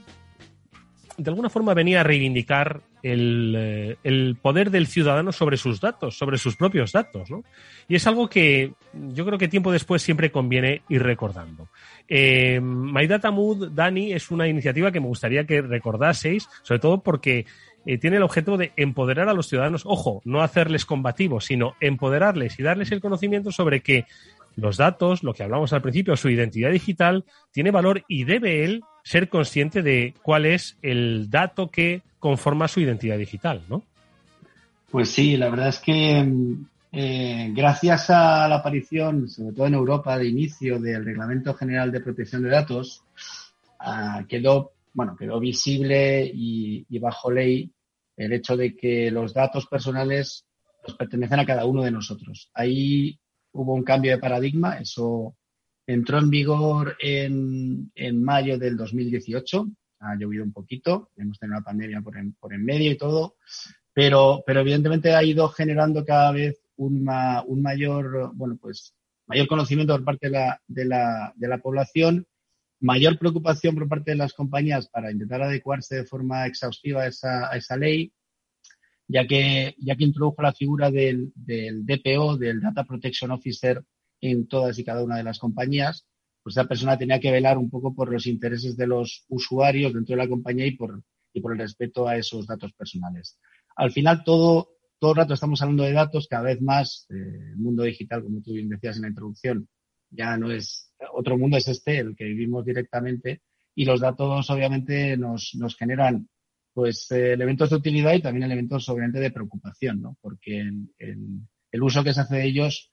de 1.17 1.31
alguna 1.31 1.51
forma 1.51 1.75
venía 1.75 2.01
a 2.01 2.05
reivindicar 2.05 2.81
el, 3.03 3.55
eh, 3.57 3.97
el, 4.05 4.37
poder 4.41 4.71
del 4.71 4.87
ciudadano 4.87 5.33
sobre 5.33 5.57
sus 5.57 5.81
datos, 5.81 6.17
sobre 6.17 6.39
sus 6.39 6.55
propios 6.57 6.93
datos, 6.93 7.31
¿no? 7.31 7.43
Y 7.89 7.97
es 7.97 8.07
algo 8.07 8.29
que 8.29 8.75
yo 8.93 9.27
creo 9.27 9.39
que 9.39 9.49
tiempo 9.49 9.73
después 9.73 10.03
siempre 10.03 10.31
conviene 10.31 10.83
ir 10.89 11.03
recordando. 11.03 11.69
Eh, 12.09 12.61
Mood, 12.61 13.71
Dani, 13.73 14.13
es 14.13 14.31
una 14.31 14.47
iniciativa 14.47 14.93
que 14.93 15.01
me 15.01 15.07
gustaría 15.09 15.45
que 15.45 15.61
recordaseis, 15.61 16.49
sobre 16.63 16.81
todo 16.81 17.03
porque 17.03 17.47
tiene 18.01 18.19
el 18.19 18.23
objeto 18.23 18.59
de 18.59 18.73
empoderar 18.77 19.31
a 19.31 19.33
los 19.33 19.49
ciudadanos, 19.49 19.85
ojo, 19.87 20.21
no 20.25 20.43
hacerles 20.43 20.85
combativos, 20.85 21.47
sino 21.47 21.75
empoderarles 21.81 22.59
y 22.59 22.63
darles 22.63 22.93
el 22.93 23.01
conocimiento 23.01 23.51
sobre 23.51 23.81
que 23.81 24.05
los 24.59 24.77
datos, 24.77 25.23
lo 25.23 25.33
que 25.35 25.45
hablamos 25.45 25.73
al 25.73 25.83
principio, 25.83 26.17
su 26.17 26.29
identidad 26.29 26.71
digital, 26.71 27.25
tiene 27.53 27.71
valor 27.71 28.03
y 28.09 28.25
debe 28.25 28.65
él 28.65 28.83
ser 29.05 29.29
consciente 29.29 29.83
de 29.83 30.15
cuál 30.23 30.47
es 30.47 30.77
el 30.83 31.31
dato 31.31 31.71
que 31.71 32.03
conforma 32.19 32.67
su 32.67 32.81
identidad 32.81 33.17
digital, 33.19 33.63
¿no? 33.69 33.85
Pues 34.91 35.11
sí, 35.11 35.37
la 35.37 35.49
verdad 35.49 35.69
es 35.69 35.79
que 35.79 36.27
eh, 36.91 37.53
gracias 37.55 38.11
a 38.11 38.49
la 38.49 38.57
aparición, 38.57 39.29
sobre 39.29 39.55
todo 39.55 39.67
en 39.67 39.75
Europa, 39.75 40.19
de 40.19 40.29
inicio 40.29 40.81
del 40.81 41.05
Reglamento 41.05 41.55
General 41.55 41.93
de 41.93 42.01
Protección 42.01 42.43
de 42.43 42.51
Datos, 42.51 43.05
uh, 43.81 44.27
quedó, 44.27 44.73
bueno, 44.93 45.15
quedó 45.17 45.39
visible 45.39 46.29
y, 46.35 46.99
bajo 46.99 47.31
ley 47.31 47.71
el 48.17 48.33
hecho 48.33 48.57
de 48.57 48.75
que 48.75 49.13
los 49.13 49.33
datos 49.33 49.67
personales 49.67 50.47
los 50.85 50.97
pertenecen 50.97 51.39
a 51.39 51.47
cada 51.47 51.65
uno 51.65 51.85
de 51.85 51.93
nosotros. 51.93 52.51
Ahí 52.55 53.21
hubo 53.53 53.75
un 53.75 53.83
cambio 53.83 54.13
de 54.13 54.19
paradigma, 54.19 54.79
eso 54.79 55.37
entró 55.87 56.19
en 56.19 56.31
vigor 56.31 56.97
en, 57.01 57.91
en 57.95 58.23
mayo 58.23 58.59
del 58.59 58.77
2018, 58.77 59.69
ha 60.01 60.17
llovido 60.17 60.45
un 60.45 60.53
poquito, 60.53 61.11
hemos 61.17 61.39
tenido 61.39 61.57
una 61.57 61.65
pandemia 61.65 62.01
por 62.01 62.17
en, 62.17 62.35
por 62.35 62.53
en 62.53 62.65
medio 62.65 62.91
y 62.93 62.97
todo, 62.97 63.37
pero, 63.93 64.43
pero 64.47 64.61
evidentemente 64.61 65.15
ha 65.15 65.25
ido 65.25 65.49
generando 65.49 66.05
cada 66.05 66.31
vez 66.33 66.61
un, 66.77 67.09
un 67.47 67.63
mayor, 67.63 68.33
bueno, 68.35 68.57
pues 68.61 68.95
mayor 69.27 69.49
conocimiento 69.49 69.95
por 69.95 70.05
parte 70.05 70.29
de 70.29 70.33
la, 70.33 70.61
de, 70.67 70.85
la, 70.85 71.33
de 71.37 71.49
la 71.49 71.59
población, 71.59 72.27
mayor 72.81 73.19
preocupación 73.19 73.75
por 73.75 73.89
parte 73.89 74.13
de 74.13 74.17
las 74.17 74.33
compañías 74.33 74.89
para 74.89 75.11
intentar 75.11 75.43
adecuarse 75.43 75.97
de 75.97 76.05
forma 76.05 76.47
exhaustiva 76.47 77.07
esa, 77.07 77.51
a 77.51 77.57
esa 77.57 77.77
ley 77.77 78.13
ya 79.09 79.27
que, 79.27 79.75
ya 79.79 79.97
que 79.97 80.05
introdujo 80.05 80.43
la 80.43 80.53
figura 80.53 80.91
del, 80.91 81.33
del 81.35 81.85
DPO, 81.85 82.37
del 82.37 82.61
Data 82.61 82.85
Protection 82.85 83.31
Officer, 83.31 83.83
en 84.21 84.47
todas 84.47 84.79
y 84.79 84.85
cada 84.85 85.03
una 85.03 85.17
de 85.17 85.25
las 85.25 85.39
compañías, 85.39 86.07
pues 86.43 86.57
esa 86.57 86.69
persona 86.69 86.99
tenía 86.99 87.21
que 87.21 87.31
velar 87.31 87.59
un 87.59 87.71
poco 87.71 87.95
por 87.95 88.13
los 88.13 88.27
intereses 88.27 88.77
de 88.77 88.87
los 88.87 89.25
usuarios 89.29 89.93
dentro 89.93 90.15
de 90.15 90.23
la 90.23 90.29
compañía 90.29 90.67
y 90.67 90.73
por, 90.73 91.03
y 91.33 91.41
por 91.41 91.53
el 91.53 91.59
respeto 91.59 92.07
a 92.07 92.17
esos 92.17 92.47
datos 92.47 92.73
personales. 92.73 93.39
Al 93.77 93.93
final, 93.93 94.25
todo, 94.25 94.71
todo 94.99 95.13
el 95.13 95.17
rato 95.19 95.35
estamos 95.35 95.63
hablando 95.63 95.85
de 95.85 95.93
datos, 95.93 96.27
cada 96.29 96.45
vez 96.45 96.61
más, 96.61 97.07
eh, 97.11 97.15
el 97.51 97.57
mundo 97.57 97.85
digital, 97.85 98.23
como 98.23 98.43
tú 98.43 98.53
bien 98.53 98.69
decías 98.69 98.97
en 98.97 99.03
la 99.03 99.09
introducción, 99.09 99.69
ya 100.11 100.37
no 100.37 100.51
es, 100.51 100.93
otro 101.13 101.39
mundo 101.39 101.57
es 101.57 101.69
este, 101.69 101.99
el 101.99 102.17
que 102.17 102.25
vivimos 102.25 102.65
directamente, 102.65 103.43
y 103.75 103.85
los 103.85 104.01
datos 104.01 104.51
obviamente 104.51 105.17
nos, 105.17 105.53
nos 105.55 105.77
generan 105.77 106.29
pues 106.79 107.11
eh, 107.11 107.33
elementos 107.33 107.71
de 107.71 107.75
utilidad 107.75 108.15
y 108.15 108.23
también 108.23 108.45
elementos 108.45 108.89
obviamente 108.89 109.19
de 109.19 109.33
preocupación, 109.33 110.01
¿no? 110.01 110.17
Porque 110.21 110.61
el, 110.61 111.83
uso 111.83 112.05
que 112.05 112.15
se 112.15 112.21
hace 112.21 112.37
de 112.37 112.45
ellos 112.45 112.89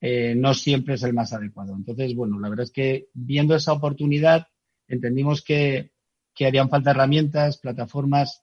eh, 0.00 0.34
no 0.34 0.52
siempre 0.52 0.94
es 0.94 1.04
el 1.04 1.12
más 1.12 1.32
adecuado. 1.32 1.76
Entonces, 1.76 2.12
bueno, 2.16 2.40
la 2.40 2.48
verdad 2.48 2.64
es 2.64 2.72
que 2.72 3.06
viendo 3.14 3.54
esa 3.54 3.72
oportunidad 3.72 4.48
entendimos 4.88 5.44
que, 5.44 5.92
que 6.34 6.46
harían 6.46 6.70
falta 6.70 6.90
herramientas, 6.90 7.58
plataformas 7.58 8.42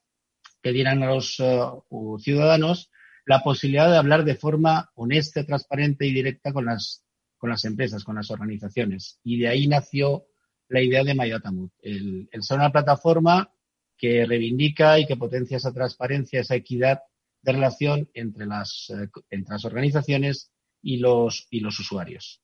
que 0.62 0.72
dieran 0.72 1.02
a 1.02 1.08
los 1.08 1.38
uh, 1.38 2.18
ciudadanos 2.18 2.90
la 3.26 3.40
posibilidad 3.40 3.90
de 3.90 3.98
hablar 3.98 4.24
de 4.24 4.36
forma 4.36 4.90
honesta, 4.94 5.44
transparente 5.44 6.06
y 6.06 6.14
directa 6.14 6.50
con 6.50 6.64
las, 6.64 7.04
con 7.36 7.50
las 7.50 7.62
empresas, 7.66 8.04
con 8.04 8.16
las 8.16 8.30
organizaciones. 8.30 9.20
Y 9.22 9.38
de 9.38 9.48
ahí 9.48 9.68
nació 9.68 10.24
la 10.70 10.80
idea 10.80 11.04
de 11.04 11.14
MyDataMood, 11.14 11.72
el, 11.82 12.30
el 12.32 12.42
ser 12.42 12.56
una 12.56 12.72
plataforma 12.72 13.52
que 13.98 14.24
reivindica 14.24 14.98
y 14.98 15.06
que 15.06 15.16
potencia 15.16 15.56
esa 15.56 15.72
transparencia, 15.72 16.40
esa 16.40 16.54
equidad 16.54 17.00
de 17.42 17.52
relación 17.52 18.08
entre 18.14 18.46
las, 18.46 18.90
eh, 18.90 19.08
entre 19.30 19.52
las 19.52 19.64
organizaciones 19.64 20.52
y 20.82 20.98
los, 20.98 21.46
y 21.50 21.60
los 21.60 21.78
usuarios. 21.78 22.40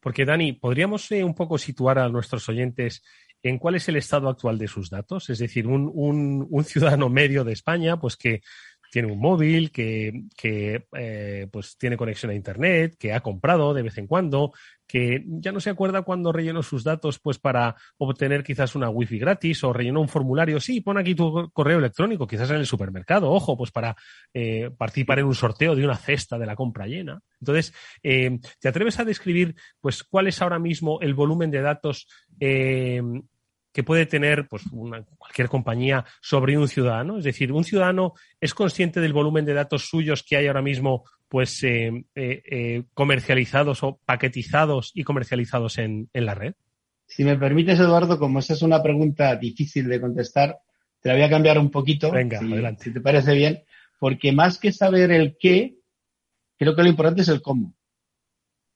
Porque, 0.00 0.24
Dani, 0.24 0.52
¿podríamos 0.54 1.10
eh, 1.12 1.22
un 1.22 1.34
poco 1.34 1.58
situar 1.58 1.98
a 1.98 2.08
nuestros 2.08 2.48
oyentes 2.48 3.02
en 3.42 3.58
cuál 3.58 3.76
es 3.76 3.88
el 3.88 3.96
estado 3.96 4.28
actual 4.28 4.58
de 4.58 4.68
sus 4.68 4.90
datos? 4.90 5.30
Es 5.30 5.38
decir, 5.38 5.66
un, 5.66 5.90
un, 5.94 6.64
ciudadano 6.64 7.08
medio 7.08 7.44
de 7.44 7.52
España, 7.52 7.98
pues 7.98 8.16
que 8.16 8.42
tiene 8.90 9.12
un 9.12 9.20
móvil, 9.20 9.70
que, 9.70 10.24
que 10.36 10.86
eh, 10.96 11.48
pues 11.50 11.76
tiene 11.78 11.96
conexión 11.96 12.30
a 12.30 12.34
Internet, 12.34 12.96
que 12.98 13.12
ha 13.12 13.20
comprado 13.20 13.74
de 13.74 13.82
vez 13.82 13.98
en 13.98 14.06
cuando, 14.06 14.52
que 14.86 15.24
ya 15.26 15.52
no 15.52 15.60
se 15.60 15.70
acuerda 15.70 16.02
cuando 16.02 16.32
rellenó 16.32 16.62
sus 16.62 16.84
datos 16.84 17.18
pues 17.18 17.38
para 17.38 17.76
obtener 17.98 18.42
quizás 18.42 18.74
una 18.74 18.90
wifi 18.90 19.18
gratis 19.18 19.64
o 19.64 19.72
rellenó 19.72 20.00
un 20.00 20.08
formulario, 20.08 20.60
sí, 20.60 20.80
pon 20.80 20.98
aquí 20.98 21.14
tu 21.14 21.50
correo 21.52 21.78
electrónico, 21.78 22.26
quizás 22.26 22.50
en 22.50 22.56
el 22.56 22.66
supermercado, 22.66 23.30
ojo, 23.30 23.56
pues 23.56 23.70
para 23.70 23.96
eh, 24.32 24.70
participar 24.76 25.18
en 25.18 25.26
un 25.26 25.34
sorteo 25.34 25.74
de 25.74 25.84
una 25.84 25.96
cesta 25.96 26.38
de 26.38 26.46
la 26.46 26.56
compra 26.56 26.86
llena. 26.86 27.20
Entonces, 27.40 27.74
eh, 28.02 28.38
¿te 28.60 28.68
atreves 28.68 28.98
a 28.98 29.04
describir 29.04 29.54
pues 29.80 30.02
cuál 30.02 30.28
es 30.28 30.40
ahora 30.42 30.58
mismo 30.58 31.00
el 31.00 31.14
volumen 31.14 31.50
de 31.50 31.60
datos 31.60 32.06
eh, 32.40 33.02
que 33.74 33.82
puede 33.82 34.06
tener 34.06 34.46
pues, 34.46 34.62
una, 34.70 35.02
cualquier 35.18 35.48
compañía 35.48 36.04
sobre 36.22 36.56
un 36.56 36.68
ciudadano. 36.68 37.18
Es 37.18 37.24
decir, 37.24 37.50
un 37.50 37.64
ciudadano 37.64 38.14
es 38.40 38.54
consciente 38.54 39.00
del 39.00 39.12
volumen 39.12 39.44
de 39.44 39.52
datos 39.52 39.88
suyos 39.88 40.22
que 40.22 40.36
hay 40.36 40.46
ahora 40.46 40.62
mismo 40.62 41.04
pues, 41.28 41.64
eh, 41.64 41.88
eh, 42.14 42.42
eh, 42.48 42.84
comercializados 42.94 43.82
o 43.82 43.98
paquetizados 44.04 44.92
y 44.94 45.02
comercializados 45.02 45.78
en, 45.78 46.08
en, 46.12 46.24
la 46.24 46.34
red. 46.34 46.54
Si 47.08 47.24
me 47.24 47.36
permites, 47.36 47.80
Eduardo, 47.80 48.16
como 48.16 48.38
esa 48.38 48.52
es 48.52 48.62
una 48.62 48.80
pregunta 48.80 49.34
difícil 49.34 49.88
de 49.88 50.00
contestar, 50.00 50.56
te 51.00 51.08
la 51.08 51.16
voy 51.16 51.24
a 51.24 51.30
cambiar 51.30 51.58
un 51.58 51.72
poquito. 51.72 52.12
Venga, 52.12 52.38
si, 52.38 52.52
adelante. 52.52 52.84
Si 52.84 52.92
te 52.92 53.00
parece 53.00 53.34
bien, 53.34 53.64
porque 53.98 54.30
más 54.30 54.58
que 54.58 54.70
saber 54.70 55.10
el 55.10 55.36
qué, 55.36 55.78
creo 56.56 56.76
que 56.76 56.82
lo 56.84 56.88
importante 56.90 57.22
es 57.22 57.28
el 57.28 57.42
cómo. 57.42 57.74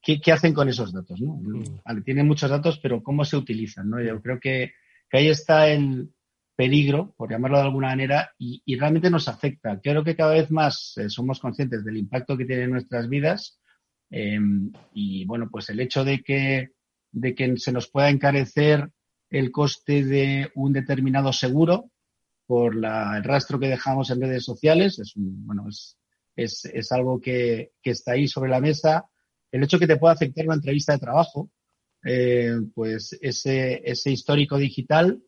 ¿Qué, 0.03 0.21
qué 0.21 0.33
hacen 0.33 0.53
con 0.53 0.69
esos 0.69 0.93
datos? 0.93 1.21
¿no? 1.21 1.35
Mm. 1.35 1.83
Vale, 1.85 2.01
tienen 2.01 2.27
muchos 2.27 2.51
datos, 2.51 2.81
pero 2.81 3.01
cómo 3.01 3.25
se 3.25 3.37
utilizan. 3.37 3.89
¿no? 3.89 4.03
Yo 4.03 4.21
creo 4.21 4.41
que 4.41 4.73
que 5.09 5.19
ahí 5.19 5.29
está 5.29 5.69
el 5.69 6.11
peligro, 6.59 7.15
por 7.17 7.31
llamarlo 7.31 7.59
de 7.59 7.65
alguna 7.65 7.89
manera, 7.89 8.33
y, 8.37 8.77
realmente 8.77 9.11
nos 9.11 9.29
afecta. 9.29 9.81
Creo 9.81 10.03
que 10.03 10.17
cada 10.17 10.33
vez 10.33 10.51
más 10.51 10.95
eh, 10.97 11.09
somos 11.09 11.39
conscientes 11.39 11.85
del 11.85 11.97
impacto 11.97 12.37
que 12.37 12.45
tiene 12.45 12.65
en 12.65 12.73
nuestras 12.73 13.09
vidas 13.09 13.61
eh, 14.11 14.41
y, 14.93 15.25
bueno, 15.25 15.49
pues 15.51 15.71
el 15.71 15.79
hecho 15.79 16.05
de 16.05 16.21
que, 16.23 16.71
de 17.13 17.35
que 17.37 17.57
se 17.59 17.71
nos 17.71 17.89
pueda 17.89 18.11
encarecer 18.11 18.91
el 19.31 19.53
coste 19.53 20.05
de 20.05 20.51
un 20.57 20.73
determinado 20.73 21.33
seguro 21.33 21.91
por 22.47 22.75
el 22.75 23.25
rastro 23.25 23.61
que 23.61 23.69
dejamos 23.69 24.11
en 24.11 24.23
redes 24.23 24.45
sociales 24.45 24.99
es, 24.99 25.15
un, 25.15 25.47
bueno, 25.47 25.67
es, 25.69 25.97
es, 26.35 26.93
algo 26.93 27.21
que, 27.21 27.73
que 27.83 27.91
está 27.91 28.13
ahí 28.13 28.27
sobre 28.27 28.51
la 28.51 28.61
mesa. 28.61 29.05
El 29.53 29.63
hecho 29.63 29.79
que 29.79 29.87
te 29.87 29.97
pueda 29.97 30.15
afectar 30.15 30.47
una 30.47 30.55
entrevista 30.57 30.95
de 30.95 30.99
trabajo, 30.99 31.51
eh, 32.05 32.57
pues 32.75 33.19
ese, 33.21 33.83
ese 33.85 34.11
histórico 34.11 34.57
digital 34.57 35.21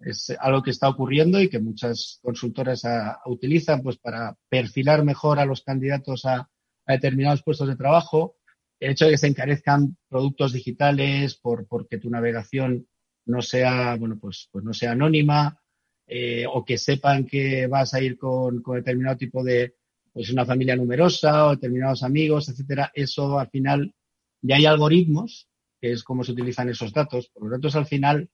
es 0.00 0.30
algo 0.38 0.62
que 0.62 0.70
está 0.70 0.88
ocurriendo 0.88 1.40
y 1.40 1.48
que 1.48 1.58
muchas 1.58 2.20
consultoras 2.22 2.84
a, 2.84 3.12
a 3.12 3.22
utilizan 3.26 3.82
pues 3.82 3.98
para 3.98 4.36
perfilar 4.48 5.04
mejor 5.04 5.38
a 5.38 5.44
los 5.44 5.62
candidatos 5.62 6.24
a, 6.24 6.48
a, 6.86 6.92
determinados 6.92 7.42
puestos 7.42 7.68
de 7.68 7.76
trabajo. 7.76 8.36
El 8.78 8.92
hecho 8.92 9.06
de 9.06 9.12
que 9.12 9.18
se 9.18 9.26
encarezcan 9.26 9.96
productos 10.08 10.52
digitales 10.52 11.36
por 11.36 11.66
porque 11.66 11.98
tu 11.98 12.10
navegación 12.10 12.86
no 13.26 13.42
sea, 13.42 13.96
bueno, 13.96 14.18
pues, 14.20 14.48
pues 14.52 14.64
no 14.64 14.72
sea 14.72 14.92
anónima, 14.92 15.60
eh, 16.06 16.46
o 16.50 16.64
que 16.64 16.78
sepan 16.78 17.26
que 17.26 17.66
vas 17.66 17.92
a 17.92 18.00
ir 18.00 18.16
con, 18.16 18.62
con 18.62 18.76
determinado 18.76 19.16
tipo 19.18 19.44
de, 19.44 19.74
pues 20.12 20.30
una 20.30 20.46
familia 20.46 20.76
numerosa 20.76 21.46
o 21.46 21.50
determinados 21.50 22.02
amigos, 22.02 22.48
etcétera, 22.48 22.90
eso 22.94 23.38
al 23.38 23.50
final 23.50 23.94
ya 24.40 24.56
hay 24.56 24.64
algoritmos 24.64 25.48
que 25.80 25.92
es 25.92 26.02
cómo 26.02 26.24
se 26.24 26.32
utilizan 26.32 26.68
esos 26.68 26.92
datos. 26.92 27.30
Los 27.40 27.50
datos 27.50 27.76
al 27.76 27.86
final 27.86 28.28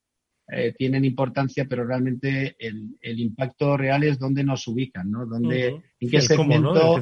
eh, 0.47 0.75
tienen 0.77 1.07
importancia, 1.07 1.65
pero 1.67 1.87
realmente 1.87 2.55
el, 2.59 3.19
impacto 3.19 3.79
real 3.79 4.05
es 4.05 4.19
dónde 4.19 4.45
nos 4.45 4.69
ubican, 4.69 5.11
¿no? 5.11 5.25
Dónde, 5.25 5.83
En 5.99 6.11
qué 6.11 6.21
segmento. 6.21 6.99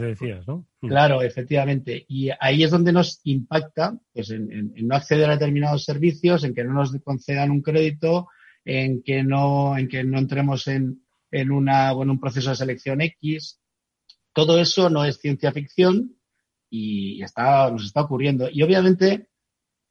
Mm. 0.81 0.87
Claro, 0.87 1.23
efectivamente. 1.23 2.05
Y 2.09 2.31
ahí 2.39 2.63
es 2.63 2.71
donde 2.71 2.93
nos 2.93 3.21
impacta, 3.25 3.99
pues, 4.13 4.31
en, 4.31 4.73
no 4.77 4.95
acceder 4.95 5.29
a 5.29 5.33
determinados 5.33 5.85
servicios, 5.85 6.45
en 6.45 6.55
que 6.55 6.63
no 6.63 6.73
nos 6.73 6.97
concedan 7.03 7.51
un 7.51 7.63
crédito, 7.63 8.29
en 8.65 9.03
que 9.03 9.25
no, 9.25 9.77
en 9.77 9.89
que 9.89 10.05
no 10.05 10.19
entremos 10.19 10.69
en, 10.69 11.03
en 11.33 11.51
una, 11.51 11.93
bueno, 11.93 12.13
un 12.13 12.21
proceso 12.21 12.51
de 12.51 12.57
selección 12.57 13.01
X. 13.01 13.61
Todo 14.33 14.61
eso 14.61 14.89
no 14.89 15.05
es 15.05 15.19
ciencia 15.19 15.51
ficción 15.51 16.17
y 16.71 17.21
está, 17.25 17.69
nos 17.73 17.87
está 17.87 18.03
ocurriendo. 18.03 18.49
Y 18.53 18.63
obviamente, 18.63 19.29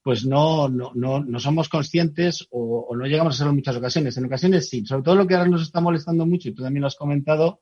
pues 0.04 0.26
no, 0.26 0.68
no, 0.68 0.92
no, 0.96 1.24
no 1.24 1.40
somos 1.40 1.70
conscientes 1.70 2.48
o, 2.50 2.96
no 2.96 3.06
llegamos 3.06 3.36
a 3.36 3.38
serlo 3.38 3.52
en 3.52 3.58
muchas 3.58 3.76
ocasiones. 3.76 4.18
En 4.18 4.26
ocasiones 4.26 4.70
sí. 4.70 4.86
Sobre 4.86 5.04
todo 5.04 5.16
lo 5.16 5.28
que 5.28 5.36
ahora 5.36 5.50
nos 5.50 5.62
está 5.62 5.80
molestando 5.80 6.26
mucho, 6.26 6.50
y 6.50 6.54
tú 6.54 6.64
también 6.64 6.82
lo 6.82 6.88
has 6.88 6.96
comentado, 6.96 7.62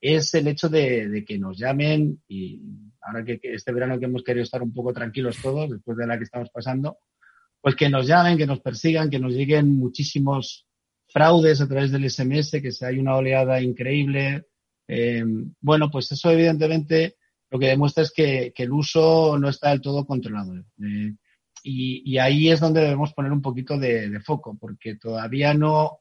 es 0.00 0.32
el 0.34 0.48
hecho 0.48 0.68
de, 0.68 1.24
que 1.26 1.38
nos 1.38 1.58
llamen 1.58 2.22
y 2.28 2.60
ahora 3.00 3.24
que, 3.24 3.40
este 3.42 3.72
verano 3.72 3.98
que 3.98 4.04
hemos 4.04 4.22
querido 4.22 4.44
estar 4.44 4.62
un 4.62 4.72
poco 4.72 4.92
tranquilos 4.92 5.38
todos, 5.42 5.70
después 5.70 5.96
de 5.96 6.06
la 6.06 6.18
que 6.18 6.24
estamos 6.24 6.50
pasando, 6.50 6.98
pues 7.60 7.74
que 7.74 7.88
nos 7.88 8.06
llamen, 8.06 8.36
que 8.36 8.46
nos 8.46 8.60
persigan, 8.60 9.10
que 9.10 9.18
nos 9.18 9.32
lleguen 9.32 9.78
muchísimos 9.78 10.66
fraudes 11.08 11.60
a 11.60 11.66
través 11.66 11.90
del 11.90 12.08
SMS, 12.08 12.50
que 12.50 12.70
hay 12.82 12.98
una 12.98 13.16
oleada 13.16 13.60
increíble. 13.62 14.46
Eh, 14.86 15.24
bueno, 15.60 15.90
pues 15.90 16.12
eso 16.12 16.30
evidentemente 16.30 17.16
lo 17.50 17.58
que 17.58 17.68
demuestra 17.68 18.02
es 18.02 18.12
que, 18.12 18.52
el 18.54 18.72
uso 18.72 19.38
no 19.38 19.48
está 19.48 19.70
del 19.70 19.80
todo 19.80 20.06
controlado. 20.06 20.54
Eh, 20.54 21.14
y, 21.62 22.18
ahí 22.18 22.50
es 22.50 22.60
donde 22.60 22.80
debemos 22.80 23.12
poner 23.12 23.32
un 23.32 23.42
poquito 23.42 23.78
de, 23.78 24.20
foco, 24.20 24.56
porque 24.58 24.96
todavía 24.96 25.54
no, 25.54 26.00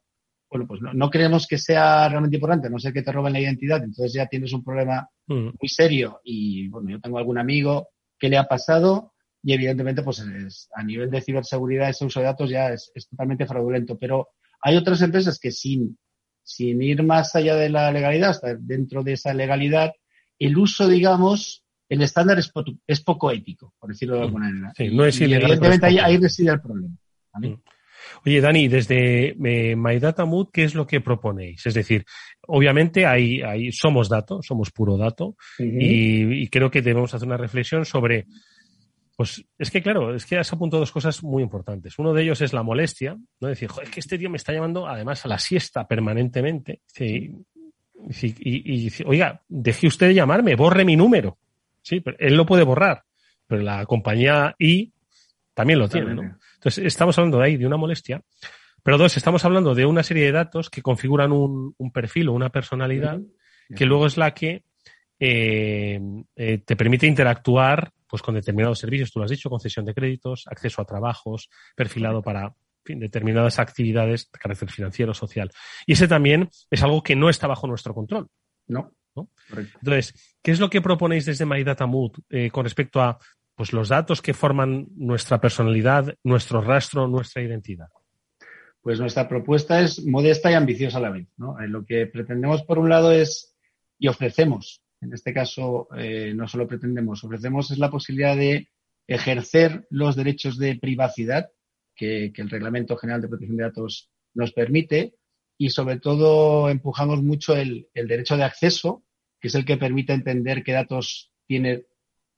bueno, 0.50 0.68
pues 0.68 0.82
no, 0.82 1.10
creemos 1.10 1.48
que 1.48 1.58
sea 1.58 2.08
realmente 2.10 2.38
importante, 2.38 2.70
no 2.70 2.80
sé 2.80 2.94
que 2.94 3.02
te 3.02 3.12
roben 3.12 3.34
la 3.34 3.40
identidad, 3.40 3.84
entonces 3.84 4.14
ya 4.14 4.28
tienes 4.28 4.54
un 4.54 4.64
problema 4.64 5.10
mm. 5.28 5.50
muy 5.60 5.70
serio. 5.70 6.22
Y 6.24 6.70
bueno, 6.70 6.90
yo 6.90 7.00
tengo 7.00 7.18
algún 7.18 7.38
amigo 7.38 7.90
que 8.18 8.30
le 8.30 8.38
ha 8.38 8.46
pasado 8.46 9.14
y 9.44 9.54
evidentemente 9.54 10.02
pues 10.02 10.26
a 10.76 10.84
nivel 10.84 11.10
de 11.10 11.22
ciberseguridad 11.22 11.90
ese 11.90 12.06
uso 12.06 12.20
de 12.20 12.26
datos 12.26 12.50
ya 12.50 12.70
es, 12.70 12.92
totalmente 13.10 13.46
fraudulento. 13.46 13.98
Pero 13.98 14.30
hay 14.62 14.76
otras 14.76 15.02
empresas 15.02 15.40
que 15.40 15.52
sin, 15.52 15.98
sin 16.44 16.82
ir 16.82 17.04
más 17.04 17.36
allá 17.36 17.56
de 17.56 17.70
la 17.70 17.92
legalidad, 17.92 18.32
hasta 18.32 18.56
dentro 18.56 19.04
de 19.04 19.14
esa 19.14 19.34
legalidad, 19.34 19.92
el 20.40 20.58
uso, 20.58 20.88
digamos, 20.88 21.64
el 21.90 22.02
estándar 22.02 22.38
es, 22.40 23.02
poco 23.02 23.32
ético, 23.32 23.74
por 23.80 23.90
decirlo 23.90 24.16
de 24.16 24.22
alguna 24.24 24.50
manera. 24.50 24.74
Sí, 24.76 24.90
no 24.90 25.06
es 25.06 25.20
ilegal, 25.22 25.52
evidentemente 25.52 26.02
ahí, 26.02 26.18
reside 26.18 26.52
el 26.52 26.62
problema. 26.62 26.96
Mm. 27.36 27.54
Oye, 28.26 28.42
Dani, 28.42 28.68
desde 28.68 29.30
eh, 29.30 29.76
MyDataMood, 29.76 30.50
¿qué 30.52 30.64
es 30.64 30.76
lo 30.76 30.86
que 30.86 31.02
proponéis? 31.02 31.66
Es 31.66 31.74
decir, 31.74 32.06
obviamente 32.48 33.06
hay, 33.06 33.42
hay, 33.42 33.72
somos 33.72 34.10
datos, 34.10 34.46
somos 34.46 34.72
puro 34.72 34.98
dato, 34.98 35.36
y, 35.60 36.48
creo 36.50 36.72
que 36.72 36.82
debemos 36.82 37.14
hacer 37.14 37.28
una 37.28 37.38
reflexión 37.38 37.86
sobre, 37.86 38.26
pues 39.16 39.44
es 39.58 39.72
que 39.72 39.82
claro, 39.82 40.16
es 40.16 40.26
que 40.26 40.38
has 40.38 40.52
apuntado 40.52 40.82
dos 40.82 40.92
cosas 40.92 41.24
muy 41.24 41.44
importantes. 41.44 41.98
Uno 42.00 42.14
de 42.14 42.24
ellos 42.24 42.42
es 42.42 42.54
la 42.54 42.64
molestia, 42.64 43.18
¿no? 43.40 43.48
Decir, 43.48 43.70
joder, 43.70 43.90
que 43.90 44.00
este 44.00 44.18
tío 44.18 44.30
me 44.30 44.38
está 44.38 44.54
llamando 44.54 44.88
además 44.88 45.24
a 45.26 45.30
la 45.30 45.40
siesta 45.40 45.88
permanentemente. 45.88 46.82
y, 47.00 47.32
y, 48.10 48.92
oiga, 49.06 49.42
deje 49.48 49.88
usted 49.88 50.08
de 50.08 50.16
llamarme, 50.16 50.56
borre 50.56 50.86
mi 50.86 50.96
número. 50.96 51.38
Sí, 51.88 52.02
pero 52.02 52.18
él 52.20 52.36
lo 52.36 52.46
puede 52.46 52.64
borrar, 52.64 53.06
pero 53.48 53.62
la 53.62 53.86
compañía 53.86 54.54
I 54.60 54.92
también 55.54 55.80
lo 55.80 55.88
tiene, 55.88 56.14
¿no? 56.14 56.38
Entonces, 56.56 56.84
estamos 56.84 57.18
hablando 57.18 57.38
de 57.38 57.46
ahí 57.46 57.56
de 57.56 57.66
una 57.66 57.78
molestia. 57.78 58.22
Pero 58.84 58.98
dos, 58.98 59.16
estamos 59.16 59.46
hablando 59.46 59.74
de 59.74 59.86
una 59.86 60.04
serie 60.04 60.26
de 60.26 60.34
datos 60.34 60.70
que 60.70 60.82
configuran 60.82 61.32
un, 61.32 61.74
perfil 61.94 62.28
o 62.28 62.34
una 62.34 62.50
personalidad 62.50 63.22
que 63.74 63.86
luego 63.86 64.06
es 64.06 64.18
la 64.18 64.34
que 64.34 64.66
eh, 65.18 66.00
eh, 66.36 66.58
te 66.58 66.76
permite 66.76 67.08
interactuar 67.08 67.94
pues, 68.06 68.22
con 68.22 68.36
determinados 68.36 68.80
servicios, 68.80 69.10
tú 69.10 69.20
lo 69.20 69.26
has 69.26 69.32
dicho, 69.32 69.50
concesión 69.50 69.86
de 69.86 69.94
créditos, 69.94 70.44
acceso 70.48 70.82
a 70.82 70.86
trabajos, 70.86 71.50
perfilado 71.74 72.22
para 72.22 72.54
determinadas 72.86 73.60
actividades 73.60 74.30
de 74.30 74.40
carácter 74.40 74.70
financiero, 74.72 75.14
social. 75.14 75.52
Y 75.86 75.94
ese 75.94 76.10
también 76.10 76.50
es 76.70 76.84
algo 76.84 77.02
que 77.02 77.16
no 77.16 77.30
está 77.30 77.48
bajo 77.48 77.66
nuestro 77.66 77.94
control. 77.94 78.28
No. 78.68 78.92
Entonces, 79.50 80.38
¿qué 80.42 80.52
es 80.52 80.60
lo 80.60 80.70
que 80.70 80.82
proponéis 80.82 81.26
desde 81.26 81.46
MyDataMood 81.46 82.12
eh, 82.30 82.50
con 82.52 82.64
respecto 82.64 83.02
a 83.02 83.18
pues, 83.56 83.74
los 83.74 83.90
datos 83.90 84.22
que 84.22 84.34
forman 84.34 84.88
nuestra 84.96 85.42
personalidad, 85.42 86.16
nuestro 86.24 86.62
rastro, 86.62 87.08
nuestra 87.08 87.42
identidad? 87.42 87.90
Pues 88.82 89.00
nuestra 89.00 89.28
propuesta 89.28 89.82
es 89.82 90.06
modesta 90.06 90.52
y 90.52 90.54
ambiciosa 90.54 91.00
a 91.00 91.02
la 91.02 91.10
vez. 91.10 91.28
Eh, 91.62 91.68
lo 91.68 91.84
que 91.84 92.06
pretendemos, 92.06 92.64
por 92.64 92.80
un 92.80 92.88
lado, 92.90 93.12
es 93.12 93.56
y 94.00 94.08
ofrecemos, 94.08 94.82
en 95.02 95.14
este 95.14 95.34
caso, 95.34 95.88
eh, 95.98 96.34
no 96.36 96.48
solo 96.48 96.68
pretendemos, 96.68 97.24
ofrecemos 97.24 97.72
es 97.72 97.80
la 97.80 97.90
posibilidad 97.90 98.36
de 98.36 98.70
ejercer 99.08 99.88
los 99.90 100.16
derechos 100.16 100.58
de 100.58 100.76
privacidad 100.76 101.50
que, 101.96 102.32
el 102.36 102.50
Reglamento 102.50 102.96
General 102.96 103.22
de 103.22 103.28
Protección 103.28 103.58
de 103.58 103.64
Datos 103.64 104.12
nos 104.36 104.54
permite 104.54 105.16
y, 105.58 105.72
sobre 105.72 106.00
todo, 106.00 106.70
empujamos 106.70 107.24
mucho 107.24 107.56
el 107.56 107.88
derecho 107.94 108.38
de 108.38 108.44
acceso 108.44 109.04
que 109.40 109.48
es 109.48 109.56
el 109.56 109.66
que 109.66 109.78
permite 109.78 110.14
entender 110.14 110.64
qué 110.64 110.74
datos 110.74 111.32
tiene 111.46 111.86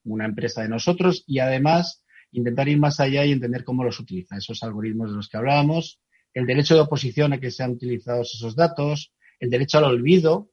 una 0.03 0.25
empresa 0.25 0.61
de 0.61 0.69
nosotros 0.69 1.23
y 1.27 1.39
además 1.39 2.03
intentar 2.31 2.67
ir 2.67 2.77
más 2.77 2.99
allá 2.99 3.25
y 3.25 3.31
entender 3.31 3.63
cómo 3.63 3.83
los 3.83 3.99
utiliza, 3.99 4.37
esos 4.37 4.61
algoritmos 4.63 5.09
de 5.09 5.17
los 5.17 5.29
que 5.29 5.37
hablábamos, 5.37 5.99
el 6.33 6.45
derecho 6.45 6.75
de 6.75 6.81
oposición 6.81 7.33
a 7.33 7.39
que 7.39 7.51
sean 7.51 7.71
utilizados 7.71 8.35
esos 8.35 8.55
datos, 8.55 9.13
el 9.39 9.49
derecho 9.49 9.79
al 9.79 9.85
olvido, 9.85 10.51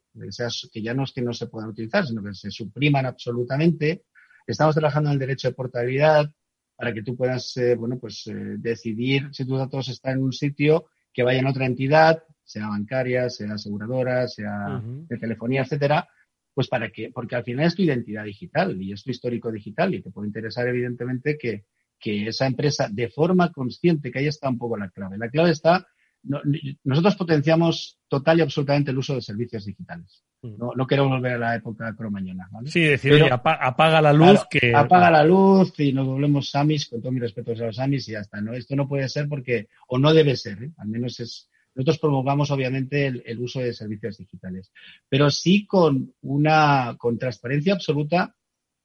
que 0.72 0.82
ya 0.82 0.94
no 0.94 1.04
es 1.04 1.12
que 1.12 1.22
no 1.22 1.32
se 1.34 1.46
puedan 1.46 1.70
utilizar, 1.70 2.06
sino 2.06 2.22
que 2.22 2.32
se 2.32 2.50
supriman 2.50 3.04
absolutamente. 3.04 4.04
Estamos 4.46 4.74
trabajando 4.74 5.10
en 5.10 5.14
el 5.14 5.18
derecho 5.18 5.48
de 5.48 5.54
portabilidad 5.54 6.30
para 6.74 6.92
que 6.94 7.02
tú 7.02 7.16
puedas, 7.16 7.56
eh, 7.56 7.74
bueno, 7.74 7.98
pues 7.98 8.26
eh, 8.26 8.34
decidir 8.58 9.28
si 9.32 9.44
tus 9.44 9.58
datos 9.58 9.88
están 9.88 10.14
en 10.18 10.24
un 10.24 10.32
sitio 10.32 10.86
que 11.12 11.22
vaya 11.22 11.40
en 11.40 11.46
otra 11.46 11.66
entidad, 11.66 12.22
sea 12.44 12.68
bancaria, 12.68 13.28
sea 13.28 13.54
aseguradora, 13.54 14.28
sea 14.28 14.82
de 14.82 15.18
telefonía, 15.18 15.62
etcétera, 15.62 16.08
pues 16.56 16.68
para 16.68 16.90
que, 16.90 17.10
porque 17.12 17.36
al 17.36 17.44
final 17.44 17.66
es 17.66 17.74
tu 17.74 17.82
identidad 17.82 18.24
digital 18.24 18.80
y 18.80 18.90
es 18.90 19.04
tu 19.04 19.10
histórico 19.10 19.52
digital 19.52 19.94
y 19.94 20.00
te 20.00 20.10
puede 20.10 20.28
interesar 20.28 20.66
evidentemente 20.66 21.36
que, 21.36 21.66
esa 22.02 22.46
empresa 22.46 22.88
de 22.90 23.10
forma 23.10 23.52
consciente, 23.52 24.10
que 24.10 24.20
ahí 24.20 24.26
está 24.26 24.48
un 24.48 24.56
poco 24.56 24.78
la 24.78 24.88
clave. 24.88 25.18
La 25.18 25.28
clave 25.28 25.50
está, 25.50 25.86
nosotros 26.84 27.16
potenciamos 27.16 27.98
total 28.08 28.38
y 28.38 28.42
absolutamente 28.42 28.90
el 28.90 28.96
uso 28.96 29.16
de 29.16 29.20
servicios 29.20 29.66
digitales. 29.66 30.24
Mm. 30.40 30.56
No, 30.56 30.72
no 30.74 30.86
queremos 30.86 31.10
volver 31.10 31.32
a 31.32 31.38
la 31.38 31.56
época 31.56 31.94
cromañona. 31.94 32.48
¿vale? 32.50 32.70
Sí, 32.70 32.80
decir, 32.80 33.22
apaga, 33.30 34.00
la 34.00 34.14
luz. 34.14 34.46
que... 34.48 34.74
Apaga 34.74 35.10
la 35.10 35.24
luz 35.24 35.78
y 35.80 35.92
nos 35.92 36.06
volvemos 36.06 36.48
samis, 36.48 36.88
con 36.88 37.02
todo 37.02 37.12
mi 37.12 37.20
respeto 37.20 37.52
a 37.52 37.54
los 37.56 37.76
samis 37.76 38.08
y 38.08 38.12
ya 38.12 38.20
está. 38.20 38.40
¿no? 38.40 38.54
Esto 38.54 38.76
no 38.76 38.88
puede 38.88 39.10
ser 39.10 39.28
porque, 39.28 39.68
o 39.88 39.98
no 39.98 40.14
debe 40.14 40.36
ser, 40.36 40.62
¿eh? 40.62 40.72
al 40.78 40.88
menos 40.88 41.20
es, 41.20 41.50
nosotros 41.76 41.98
promovamos 41.98 42.50
obviamente 42.50 43.06
el, 43.06 43.38
uso 43.38 43.60
de 43.60 43.74
servicios 43.74 44.16
digitales, 44.16 44.72
pero 45.10 45.30
sí 45.30 45.66
con 45.66 46.14
una 46.22 46.96
con 46.98 47.18
transparencia 47.18 47.74
absoluta 47.74 48.34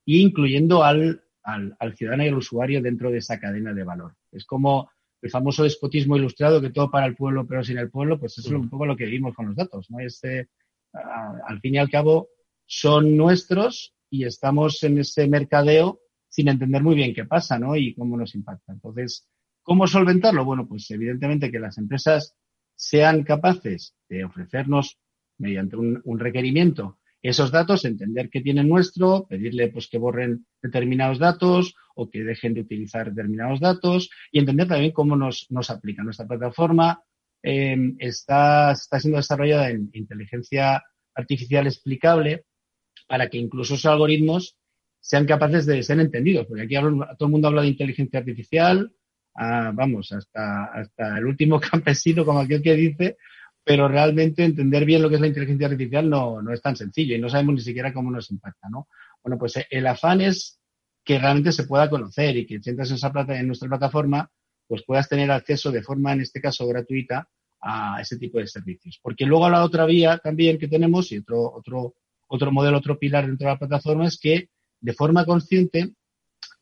e 0.06 0.17
incluyendo 0.17 0.84
al, 0.84 1.23
al, 1.41 1.95
ciudadano 1.95 2.25
y 2.25 2.27
al 2.27 2.36
usuario 2.36 2.82
dentro 2.82 3.10
de 3.10 3.19
esa 3.19 3.39
cadena 3.39 3.73
de 3.73 3.86
valor. 3.86 4.15
Es 4.30 4.45
como 4.45 4.91
el 5.21 5.30
famoso 5.30 5.63
despotismo 5.63 6.17
ilustrado 6.17 6.60
que 6.60 6.71
todo 6.71 6.91
para 6.91 7.06
el 7.06 7.15
pueblo 7.15 7.47
pero 7.47 7.63
sin 7.63 7.77
el 7.77 7.89
pueblo, 7.89 8.19
pues 8.19 8.38
eso 8.38 8.49
es 8.49 8.56
un 8.56 8.69
poco 8.69 8.86
lo 8.86 8.97
que 8.97 9.06
vimos 9.06 9.34
con 9.34 9.47
los 9.47 9.56
datos, 9.56 9.89
¿no? 9.89 9.99
Este, 10.01 10.49
al 10.91 11.62
fin 11.62 11.75
y 11.75 11.77
al 11.77 11.89
cabo 11.89 12.27
son 12.65 13.15
nuestros 13.15 13.95
y 14.10 14.25
estamos 14.25 14.84
en 14.84 14.97
ese 14.97 15.30
mercadeo 15.30 16.01
sin 16.27 16.49
entender 16.49 16.84
muy 16.84 16.95
bien 16.95 17.13
qué 17.13 17.23
pasa, 17.23 17.58
¿no? 17.58 17.77
Y 17.77 17.95
cómo 17.95 18.17
nos 18.17 18.36
impacta. 18.36 18.73
Entonces, 18.73 19.30
¿cómo 19.63 19.88
solventarlo? 19.88 20.43
Bueno, 20.43 20.67
pues 20.67 20.91
evidentemente 20.91 21.49
que 21.49 21.60
las 21.60 21.77
empresas 21.77 22.36
sean 22.82 23.24
capaces 23.24 23.96
de 24.10 24.26
ofrecernos 24.26 24.98
mediante 25.38 25.76
un, 25.78 26.20
requerimiento 26.20 26.98
esos 27.22 27.52
datos, 27.52 27.86
entender 27.86 28.32
que 28.32 28.41
tienen 28.41 28.67
nuestro, 28.67 29.28
pedirle 29.30 29.70
pues 29.70 29.88
que 29.88 30.00
borren 30.00 30.48
determinados 30.63 31.20
datos 31.20 31.76
o 31.94 32.10
que 32.10 32.24
dejen 32.24 32.56
de 32.56 32.62
utilizar 32.62 33.13
determinados 33.13 33.60
datos 33.60 34.10
y 34.32 34.39
entender 34.39 34.67
también 34.67 34.91
cómo 34.91 35.15
nos, 35.15 35.46
nos 35.52 35.70
aplica 35.70 36.02
nuestra 36.02 36.26
plataforma. 36.26 37.04
Em, 37.44 37.96
está, 38.00 38.72
está 38.72 39.00
siendo 39.00 39.17
desarrollada 39.17 39.70
en 39.70 39.91
inteligencia 39.94 40.84
artificial 41.13 41.67
explicable 41.67 42.46
para 43.08 43.30
que 43.30 43.38
incluso 43.38 43.76
esos 43.76 43.86
algoritmos 43.86 44.58
sean 45.00 45.28
capaces 45.28 45.67
de 45.67 45.84
ser 45.84 46.00
entendidos, 46.00 46.48
porque 46.48 46.63
aquí 46.63 46.76
todo 46.76 47.28
el 47.28 47.32
mundo 47.32 47.48
habla 47.48 47.62
de 47.62 47.67
inteligencia 47.67 48.20
artificial, 48.20 48.91
vamos, 49.36 50.12
hasta, 50.12 50.65
hasta 50.65 51.17
el 51.17 51.26
último 51.26 51.60
campesino, 51.72 52.26
como 52.26 52.39
aquel 52.39 52.62
que 52.62 52.76
dice, 52.76 53.17
pero 53.63 53.88
realmente 53.88 54.44
entender 54.44 54.86
bien 54.86 55.02
lo 55.02 55.10
que 55.10 55.15
es 55.15 55.22
la 55.22 55.28
inteligencia 55.28 55.67
artificial 55.67 56.10
no, 56.10 56.41
no 56.41 56.54
es 56.54 56.62
tan 56.62 56.76
sencillo 56.76 57.15
y 57.15 57.20
no 57.20 57.30
sabemos 57.30 57.56
ni 57.56 57.62
siquiera 57.62 57.94
cómo 57.94 58.12
nos 58.12 58.32
impacta, 58.32 58.70
¿no? 58.70 58.88
Bueno, 59.24 59.38
pues 59.38 59.54
el 59.70 59.88
afán 59.88 60.22
es 60.22 60.60
que 61.04 61.20
realmente 61.20 61.52
se 61.52 61.65
pueda 61.65 61.89
conocer 61.89 62.38
y 62.38 62.46
que 62.46 62.60
sientas 62.60 62.89
en, 62.89 62.96
esa 62.96 63.12
plata, 63.12 63.39
en 63.39 63.48
nuestra 63.48 63.70
plataforma 63.70 64.30
pues 64.67 64.84
puedas 64.86 65.10
tener 65.10 65.30
acceso 65.30 65.70
de 65.70 65.84
forma, 65.84 66.13
en 66.13 66.22
este 66.22 66.39
caso, 66.39 66.65
gratuita 66.65 67.28
a 67.60 68.00
ese 68.00 68.17
tipo 68.17 68.39
de 68.39 68.48
servicios. 68.48 69.00
Porque 69.02 69.26
luego 69.26 69.50
la 69.50 69.65
otra 69.65 69.86
vía 69.86 70.17
también 70.17 70.58
que 70.58 70.70
tenemos 70.70 71.12
y 71.12 71.17
otro, 71.17 71.52
otro, 71.54 71.96
otro 72.30 72.52
modelo, 72.54 72.78
otro 72.78 72.98
pilar 72.98 73.28
dentro 73.28 73.48
de 73.48 73.54
la 73.54 73.60
plataforma 73.60 74.08
es 74.08 74.17
que 74.17 74.50
de 74.80 74.94
forma 74.94 75.26
consciente 75.26 75.94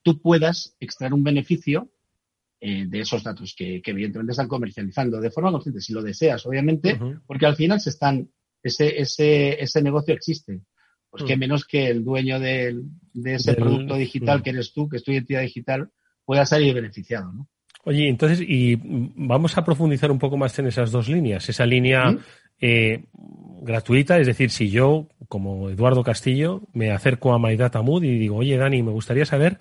tú 0.01 0.19
puedas 0.19 0.75
extraer 0.79 1.13
un 1.13 1.23
beneficio 1.23 1.91
eh, 2.62 2.86
de 2.88 3.00
esos 3.00 3.24
datos 3.24 3.56
que, 3.58 3.82
evidentemente 3.86 4.32
están 4.32 4.48
comercializando 4.48 5.22
de 5.22 5.32
forma 5.32 5.52
consciente, 5.52 5.82
si 5.82 5.93
lo 5.93 6.02
deseas, 6.02 6.45
obviamente, 6.45 7.00
porque 7.26 7.45
al 7.45 7.56
final 7.56 7.80
se 7.80 7.91
están, 7.91 8.30
ese, 8.62 9.00
ese, 9.00 9.62
ese 9.62 9.82
negocio 9.82 10.13
existe. 10.13 10.62
Pues 11.10 11.24
que 11.24 11.36
mm. 11.36 11.39
menos 11.39 11.65
que 11.65 11.88
el 11.88 12.04
dueño 12.04 12.39
de, 12.39 12.84
ese 13.26 13.56
producto 13.56 13.95
digital 13.95 14.39
mm. 14.39 14.41
que 14.43 14.50
eres 14.52 14.74
tú, 14.74 14.88
que 14.88 14.98
es 14.98 15.04
tu 15.04 15.12
identidad 15.12 15.41
digital, 15.41 15.89
pueda 16.24 16.45
salir 16.45 16.76
beneficiado, 16.76 17.32
¿no? 17.34 17.48
Oye, 17.86 18.10
entonces, 18.10 18.41
y 18.41 18.78
vamos 18.84 19.58
a 19.58 19.63
profundizar 19.63 20.12
un 20.12 20.19
poco 20.19 20.36
más 20.36 20.60
en 20.60 20.67
esas 20.67 20.91
dos 20.91 21.08
líneas. 21.08 21.48
Esa 21.48 21.65
línea 21.65 22.17
eh, 22.60 23.06
gratuita, 23.62 24.19
es 24.19 24.28
decir, 24.28 24.50
si 24.52 24.69
yo, 24.69 25.08
como 25.30 25.69
Eduardo 25.69 26.04
Castillo, 26.04 26.62
me 26.74 26.91
acerco 26.91 27.34
a 27.34 27.39
MyDataMood 27.39 28.04
y 28.04 28.19
digo, 28.19 28.36
oye, 28.36 28.58
Dani, 28.58 28.84
me 28.84 28.91
gustaría 28.91 29.26
saber 29.26 29.60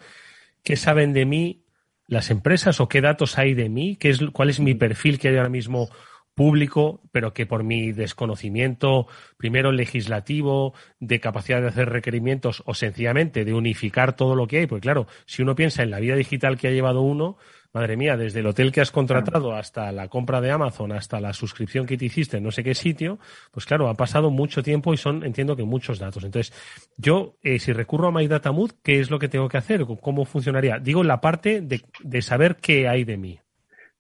qué 0.65 0.77
saben 0.77 1.13
de 1.13 1.27
mí 1.27 1.63
las 2.09 2.31
empresas 2.31 2.81
o 2.81 2.89
qué 2.89 3.01
datos 3.01 3.39
hay 3.39 3.55
de 3.55 3.69
mí, 3.69 3.97
qué 3.97 4.11
es, 4.11 4.21
cuál 4.33 4.51
es 4.51 4.59
mi 4.59 4.75
perfil 4.75 5.19
que 5.19 5.29
hay 5.29 5.37
ahora 5.37 5.51
mismo 5.51 5.89
público, 6.35 7.03
pero 7.13 7.35
que 7.35 7.47
por 7.47 7.65
mi 7.65 7.93
desconocimiento, 7.93 9.09
primero 9.37 9.73
legislativo, 9.73 10.73
de 11.01 11.21
capacidad 11.21 11.61
de 11.61 11.67
hacer 11.67 11.91
requerimientos 11.91 12.63
o 12.65 12.75
sencillamente 12.75 13.45
de 13.45 13.55
unificar 13.55 14.15
todo 14.15 14.37
lo 14.37 14.47
que 14.47 14.59
hay, 14.59 14.67
pues 14.67 14.81
claro, 14.81 15.07
si 15.27 15.43
uno 15.43 15.55
piensa 15.55 15.83
en 15.83 15.91
la 15.91 15.99
vida 15.99 16.15
digital 16.15 16.57
que 16.57 16.69
ha 16.69 16.71
llevado 16.71 17.03
uno, 17.03 17.39
madre 17.73 17.97
mía, 17.97 18.17
desde 18.17 18.41
el 18.41 18.47
hotel 18.47 18.73
que 18.73 18.81
has 18.81 18.91
contratado 18.91 19.53
hasta 19.53 19.93
la 19.93 20.09
compra 20.09 20.41
de 20.41 20.51
Amazon, 20.51 20.93
hasta 20.93 21.21
la 21.21 21.33
suscripción 21.33 21.87
que 21.87 21.97
te 21.97 22.07
hiciste 22.07 22.39
en 22.39 22.45
no 22.45 22.51
sé 22.51 22.65
qué 22.65 22.75
sitio, 22.75 23.19
pues 23.51 23.67
claro, 23.67 23.89
ha 23.89 23.95
pasado 23.95 24.31
mucho 24.31 24.63
tiempo 24.63 24.95
y 24.95 24.97
son, 24.97 25.25
entiendo 25.25 25.57
que 25.57 25.65
muchos 25.65 25.99
datos. 25.99 26.25
Entonces, 26.25 26.53
yo, 26.97 27.37
eh, 27.43 27.59
si 27.59 27.73
recurro 27.73 28.09
a 28.09 28.13
MyDataMood, 28.13 28.73
¿qué 28.83 29.01
es 29.01 29.11
lo 29.11 29.19
que 29.19 29.29
tengo 29.29 29.49
que 29.49 29.59
hacer? 29.59 29.85
¿Cómo 30.01 30.25
funcionaría? 30.25 30.79
Digo, 30.79 31.05
la 31.05 31.21
parte 31.21 31.61
de, 31.61 32.23
saber 32.23 32.57
qué 32.57 32.89
hay 32.89 33.05
de 33.05 33.17
mí. 33.17 33.39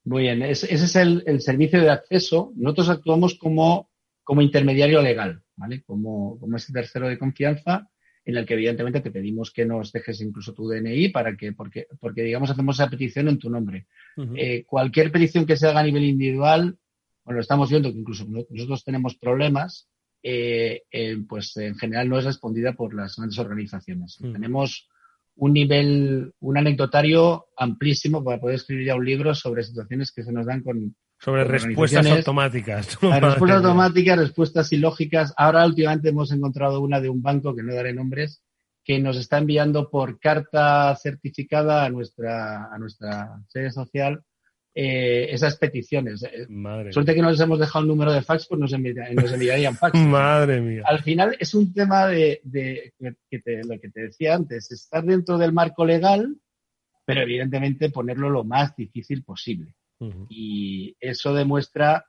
Muy 0.04 0.22
bien, 0.22 0.42
ese 0.42 0.72
es 0.72 0.96
el, 0.96 1.40
servicio 1.40 1.80
de 1.80 1.90
acceso. 1.90 2.52
Nosotros 2.56 2.88
actuamos 2.88 3.34
como, 3.34 3.90
como 4.24 4.40
intermediario 4.40 5.02
legal, 5.02 5.42
¿vale? 5.56 5.82
Como, 5.82 6.38
como 6.40 6.56
ese 6.56 6.72
tercero 6.72 7.08
de 7.08 7.18
confianza 7.18 7.88
en 8.28 8.36
el 8.36 8.44
que 8.44 8.52
evidentemente 8.52 9.00
te 9.00 9.10
pedimos 9.10 9.50
que 9.50 9.64
nos 9.64 9.90
dejes 9.90 10.20
incluso 10.20 10.52
tu 10.52 10.68
DNI 10.68 11.08
para 11.08 11.34
que, 11.34 11.52
porque, 11.54 11.86
porque 11.98 12.22
digamos, 12.22 12.50
hacemos 12.50 12.76
esa 12.76 12.90
petición 12.90 13.26
en 13.26 13.38
tu 13.38 13.48
nombre. 13.48 13.86
Eh, 14.36 14.64
cualquier 14.66 15.10
petición 15.10 15.46
que 15.46 15.56
se 15.56 15.66
haga 15.66 15.80
a 15.80 15.82
nivel 15.82 16.04
individual, 16.04 16.76
bueno, 17.24 17.40
estamos 17.40 17.70
viendo 17.70 17.90
que 17.90 17.98
incluso 17.98 18.26
nosotros 18.28 18.84
tenemos 18.84 19.16
problemas, 19.16 19.88
eh, 20.22 20.82
eh, 20.90 21.16
pues 21.26 21.56
en 21.56 21.74
general 21.76 22.10
no 22.10 22.18
es 22.18 22.26
respondida 22.26 22.74
por 22.74 22.92
las 22.92 23.16
grandes 23.16 23.38
organizaciones. 23.38 24.18
Tenemos 24.20 24.90
un 25.36 25.54
nivel, 25.54 26.34
un 26.40 26.58
anecdotario 26.58 27.46
amplísimo 27.56 28.22
para 28.22 28.38
poder 28.38 28.56
escribir 28.56 28.88
ya 28.88 28.94
un 28.94 29.06
libro 29.06 29.34
sobre 29.34 29.62
situaciones 29.62 30.12
que 30.12 30.22
se 30.22 30.32
nos 30.32 30.44
dan 30.44 30.62
con, 30.62 30.94
sobre 31.18 31.44
respuestas 31.44 32.06
automáticas. 32.06 32.98
respuestas 33.00 33.64
automáticas, 33.64 34.18
respuestas 34.18 34.72
ilógicas. 34.72 35.34
Ahora 35.36 35.66
últimamente 35.66 36.10
hemos 36.10 36.32
encontrado 36.32 36.80
una 36.80 37.00
de 37.00 37.08
un 37.08 37.22
banco, 37.22 37.54
que 37.54 37.62
no 37.62 37.74
daré 37.74 37.92
nombres, 37.92 38.42
que 38.84 38.98
nos 38.98 39.16
está 39.16 39.38
enviando 39.38 39.90
por 39.90 40.18
carta 40.18 40.94
certificada 40.96 41.84
a 41.84 41.90
nuestra, 41.90 42.72
a 42.72 42.78
nuestra 42.78 43.40
sede 43.48 43.70
social 43.70 44.22
eh, 44.80 45.34
esas 45.34 45.56
peticiones. 45.56 46.22
Eh, 46.22 46.46
Madre 46.48 46.92
Suerte 46.92 47.12
que 47.12 47.20
no 47.20 47.32
les 47.32 47.40
hemos 47.40 47.58
dejado 47.58 47.82
un 47.82 47.88
número 47.88 48.12
de 48.12 48.22
fax, 48.22 48.46
pues 48.48 48.60
nos, 48.60 48.72
enviarían, 48.72 49.74
fax. 49.74 49.98
Madre 50.06 50.60
mía. 50.60 50.84
Al 50.86 51.02
final 51.02 51.36
es 51.40 51.52
un 51.52 51.72
tema 51.72 52.06
de, 52.06 52.40
de 52.44 52.92
que 53.28 53.40
te, 53.40 53.64
lo 53.64 53.80
que 53.80 53.90
te 53.90 54.02
decía 54.02 54.36
antes, 54.36 54.70
estar 54.70 55.02
dentro 55.04 55.36
del 55.36 55.52
marco 55.52 55.84
legal, 55.84 56.36
pero 57.04 57.22
evidentemente 57.22 57.90
ponerlo 57.90 58.30
lo 58.30 58.44
más 58.44 58.76
difícil 58.76 59.24
posible. 59.24 59.74
Y 60.28 60.96
eso 61.00 61.34
demuestra 61.34 62.04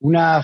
una, 0.00 0.42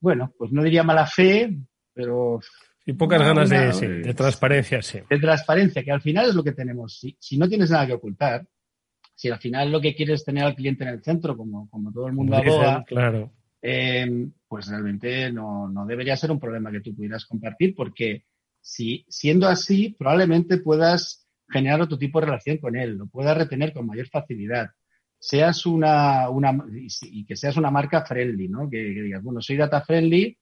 bueno, 0.00 0.32
pues 0.38 0.52
no 0.52 0.62
diría 0.62 0.82
mala 0.82 1.06
fe, 1.06 1.58
pero... 1.92 2.40
Y 2.86 2.94
pocas 2.94 3.20
ganas 3.20 3.50
de, 3.50 4.14
transparencia, 4.14 4.80
sí. 4.80 5.00
De 5.10 5.18
transparencia, 5.18 5.84
que 5.84 5.92
al 5.92 6.00
final 6.00 6.28
es 6.28 6.34
lo 6.34 6.42
que 6.42 6.52
tenemos. 6.52 6.98
Si, 7.18 7.36
no 7.36 7.46
tienes 7.46 7.70
nada 7.70 7.86
que 7.86 7.92
ocultar, 7.92 8.46
si 9.14 9.28
al 9.28 9.38
final 9.38 9.70
lo 9.70 9.80
que 9.80 9.94
quieres 9.94 10.20
es 10.20 10.24
tener 10.24 10.44
al 10.44 10.54
cliente 10.54 10.84
en 10.84 10.90
el 10.90 11.02
centro, 11.02 11.36
como, 11.36 11.68
como 11.68 11.92
todo 11.92 12.06
el 12.06 12.14
mundo 12.14 12.36
aboga, 12.36 12.84
claro. 12.84 13.30
Em, 13.60 14.32
pues 14.46 14.68
realmente 14.68 15.32
no, 15.32 15.68
no, 15.68 15.84
debería 15.84 16.16
ser 16.16 16.30
un 16.30 16.38
problema 16.38 16.70
que 16.70 16.80
tú 16.80 16.94
pudieras 16.94 17.26
compartir, 17.26 17.74
porque 17.74 18.24
si 18.60 19.04
siendo 19.08 19.48
así, 19.48 19.94
probablemente 19.98 20.58
puedas 20.58 21.28
generar 21.48 21.80
otro 21.80 21.98
tipo 21.98 22.20
de 22.20 22.26
relación 22.26 22.58
con 22.58 22.76
él, 22.76 22.96
lo 22.96 23.06
puedas 23.06 23.36
retener 23.36 23.72
con 23.72 23.86
mayor 23.86 24.08
facilidad 24.08 24.70
seas 25.18 25.66
una, 25.66 26.30
una 26.30 26.64
y 26.76 27.24
que 27.24 27.36
seas 27.36 27.56
una 27.56 27.70
marca 27.70 28.04
friendly, 28.04 28.48
¿no? 28.48 28.68
Que, 28.70 28.78
digas, 28.78 29.22
bueno, 29.22 29.40
soy 29.40 29.56
data 29.56 29.80
friendly, 29.80 30.36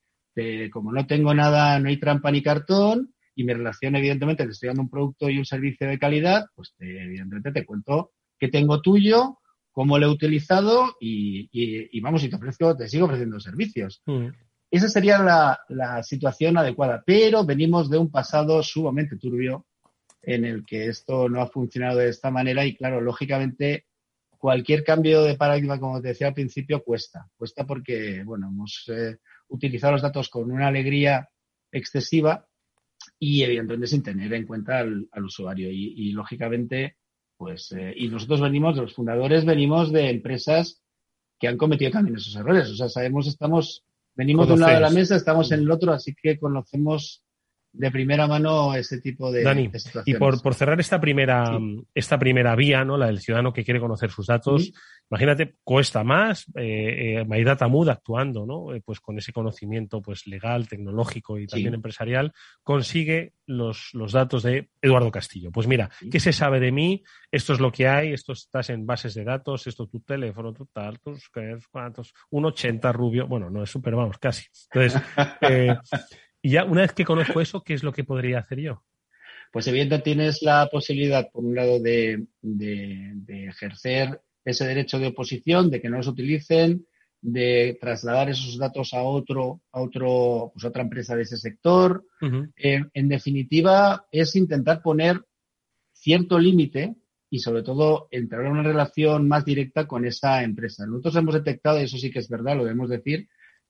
como 0.71 0.93
no 0.93 1.07
tengo 1.07 1.33
nada, 1.35 1.79
no 1.79 1.89
hay 1.89 1.99
trampa 1.99 2.31
ni 2.31 2.43
cartón, 2.43 3.15
y 3.35 3.45
mi 3.45 3.53
relación, 3.53 3.97
evidentemente, 3.97 4.45
te 4.45 4.51
estoy 4.51 4.69
dando 4.69 4.83
un 4.83 4.91
producto 4.91 5.29
y 5.29 5.39
un 5.39 5.45
servicio 5.45 5.87
de 5.87 5.99
calidad, 5.99 6.47
pues 6.55 6.75
evidentemente 6.79 7.53
te 7.53 7.67
cuento 7.67 8.13
qué 8.39 8.49
tengo 8.49 8.81
tuyo, 8.81 9.39
cómo 9.73 9.99
lo 9.99 10.07
he 10.07 10.11
utilizado 10.11 10.97
y, 11.01 11.49
y, 11.53 12.01
vamos, 12.01 12.25
y 12.25 12.31
te 12.31 12.37
ofrezco, 12.37 12.75
te 12.75 12.89
sigo 12.89 13.05
ofreciendo 13.05 13.39
servicios. 13.39 14.03
Mm. 14.07 14.29
Esa 14.71 14.89
sería 14.89 15.19
la, 15.23 15.61
la, 15.69 16.03
situación 16.03 16.57
adecuada, 16.57 17.03
pero 17.05 17.45
venimos 17.45 17.91
de 17.91 17.99
un 17.99 18.11
pasado 18.11 18.63
sumamente 18.63 19.17
turbio 19.17 19.67
en 20.23 20.47
el 20.47 20.65
que 20.65 20.87
esto 20.87 21.29
no 21.29 21.43
ha 21.43 21.49
funcionado 21.49 21.99
de 21.99 22.09
esta 22.09 22.31
manera 22.31 22.65
y 22.65 22.75
claro, 22.75 23.03
lógicamente 23.03 23.85
cualquier 24.39 24.85
cambio 24.85 25.23
de 25.23 25.37
paradigma, 25.37 25.79
como 25.79 26.01
te 26.01 26.09
decía 26.09 26.29
al 26.29 26.35
principio, 26.35 26.83
cuesta. 26.83 27.29
Cuesta 27.37 27.67
porque, 27.67 28.23
bueno, 28.25 28.49
hemos 28.49 28.85
eh, 28.89 29.19
utilizado 29.49 29.93
los 29.93 30.03
datos 30.03 30.29
con 30.29 30.51
una 30.51 30.69
alegría 30.69 31.29
excesiva 31.71 32.47
y, 33.19 33.43
evidentemente, 33.43 33.87
sin 33.87 34.03
tener 34.03 34.33
en 34.33 34.47
cuenta 34.47 34.81
al, 34.81 35.25
usuario. 35.25 35.69
Y, 35.71 36.13
lógicamente, 36.13 36.97
pues, 37.37 37.73
eh, 37.73 37.93
y 37.97 38.09
nosotros 38.09 38.41
venimos, 38.41 38.77
los 38.77 38.95
fundadores 38.95 39.45
venimos 39.45 39.93
de 39.93 40.11
empresas 40.11 40.83
que 41.39 41.49
han 41.49 41.57
cometido 41.59 41.91
también 41.91 42.17
esos 42.17 42.37
errores. 42.37 42.69
O 42.71 42.77
sea, 42.77 42.89
sabemos, 42.89 43.27
estamos, 43.27 43.85
venimos 44.15 44.49
de 44.49 44.55
un 44.55 44.61
lado 44.61 44.75
de 44.75 44.81
la 44.81 44.91
mesa, 44.91 45.17
estamos 45.17 45.53
en 45.53 45.61
el 45.61 45.71
otro, 45.71 45.93
así 45.93 46.15
que 46.15 46.39
conocemos 46.39 47.26
de 47.77 47.91
primera 47.91 48.27
mano 48.27 48.75
ese 48.75 49.01
tipo 49.01 49.31
de, 49.31 49.43
Dani, 49.43 49.71
Y 50.05 50.15
por, 50.15 50.41
por, 50.43 50.55
cerrar 50.55 50.81
esta 50.81 51.01
primera, 51.01 51.59
esta 51.95 52.19
primera 52.19 52.57
vía, 52.57 52.85
¿no? 52.85 52.97
La 52.97 53.07
del 53.07 53.21
ciudadano 53.21 53.53
que 53.53 53.65
quiere 53.65 53.81
conocer 53.81 54.11
sus 54.11 54.27
datos, 54.27 54.73
imagínate, 55.11 55.57
cuesta 55.63 56.03
más, 56.03 56.47
eh, 56.57 57.23
eh 57.29 57.69
Mood 57.69 57.89
actuando, 57.89 58.47
¿no? 58.47 58.75
Eh, 58.75 58.83
pues 58.85 59.01
con 59.01 59.19
ese 59.19 59.33
conocimiento 59.33 60.01
pues 60.01 60.27
legal, 60.27 60.69
tecnológico 60.69 61.39
y 61.39 61.47
también 61.47 61.75
empresarial, 61.75 62.33
consigue 62.63 63.35
los, 63.47 63.91
los, 63.93 64.13
datos 64.13 64.43
de 64.43 64.71
Eduardo 64.81 65.11
Castillo. 65.11 65.51
Pues 65.53 65.67
mira, 65.67 65.91
¿qué 66.11 66.19
se 66.19 66.33
sabe 66.33 66.61
de 66.61 66.73
mí? 66.73 67.05
Esto 67.31 67.53
es 67.53 67.61
lo 67.61 67.71
que 67.71 67.89
hay, 67.89 68.13
esto 68.13 68.33
estás 68.33 68.71
en 68.71 68.87
bases 68.87 69.15
de 69.15 69.25
datos, 69.25 69.67
esto 69.67 69.85
es 69.85 69.91
tu 69.91 70.01
teléfono, 70.01 70.53
tu 70.53 70.67
tal, 70.67 70.99
tus 71.01 71.31
cuántos, 71.71 72.15
un 72.31 72.47
80 72.47 72.93
rubio, 72.93 73.27
bueno, 73.27 73.51
no 73.51 73.63
es 73.63 73.71
súper, 73.71 73.95
vamos, 73.95 74.19
casi. 74.19 74.47
Entonces, 74.73 75.03
eh, 75.43 75.77
y 76.47 76.51
ya 76.51 76.65
una 76.65 76.83
vez 76.83 76.93
que 76.93 77.05
conozco 77.05 77.41
eso, 77.41 77.65
¿qué 77.65 77.75
es 77.75 77.83
lo 77.83 77.93
que 77.93 78.05
podría 78.05 78.39
hacer 78.39 78.61
yo? 78.61 78.85
Pues 79.53 79.67
evidentemente 79.67 80.05
tienes 80.05 80.43
la 80.43 80.69
posibilidad, 80.71 81.29
por 81.33 81.45
un 81.45 81.57
lado, 81.57 81.81
de, 81.81 82.25
ejercer 83.27 84.21
ese 84.45 84.65
derecho 84.65 85.01
de 85.01 85.09
oposición, 85.09 85.71
de 85.71 85.81
que 85.81 85.89
no 85.89 85.97
los 85.97 86.07
utilicen, 86.07 86.87
de 87.21 87.77
trasladar 87.81 88.31
esos 88.31 88.59
datos 88.59 88.95
a 88.95 89.03
otro, 89.03 89.63
a 89.73 89.81
otro, 89.81 90.53
pues 90.55 90.65
otra 90.65 90.83
empresa 90.83 91.17
de 91.17 91.23
ese 91.23 91.37
sector. 91.37 92.05
Eh, 92.57 92.81
en 92.95 93.09
definitiva, 93.09 94.07
es 94.13 94.37
intentar 94.37 94.83
poner 94.83 95.21
cierto 95.95 96.39
límite 96.39 96.95
y 97.29 97.41
sobre 97.41 97.65
todo 97.65 98.07
entrar 98.13 98.47
en 98.47 98.53
una 98.53 98.63
relación 98.63 99.27
más 99.27 99.45
directa 99.45 99.89
con 99.89 100.05
esa 100.05 100.45
empresa. 100.45 100.87
Nosotros 100.87 101.17
hemos 101.17 101.35
detectado, 101.35 101.81
y 101.81 101.87
eso 101.87 101.99
sí 101.99 102.13
que 102.13 102.21
es 102.21 102.29
verdad, 102.29 102.57
lo 102.57 102.63
debemos 102.63 102.89
decir, 102.89 103.27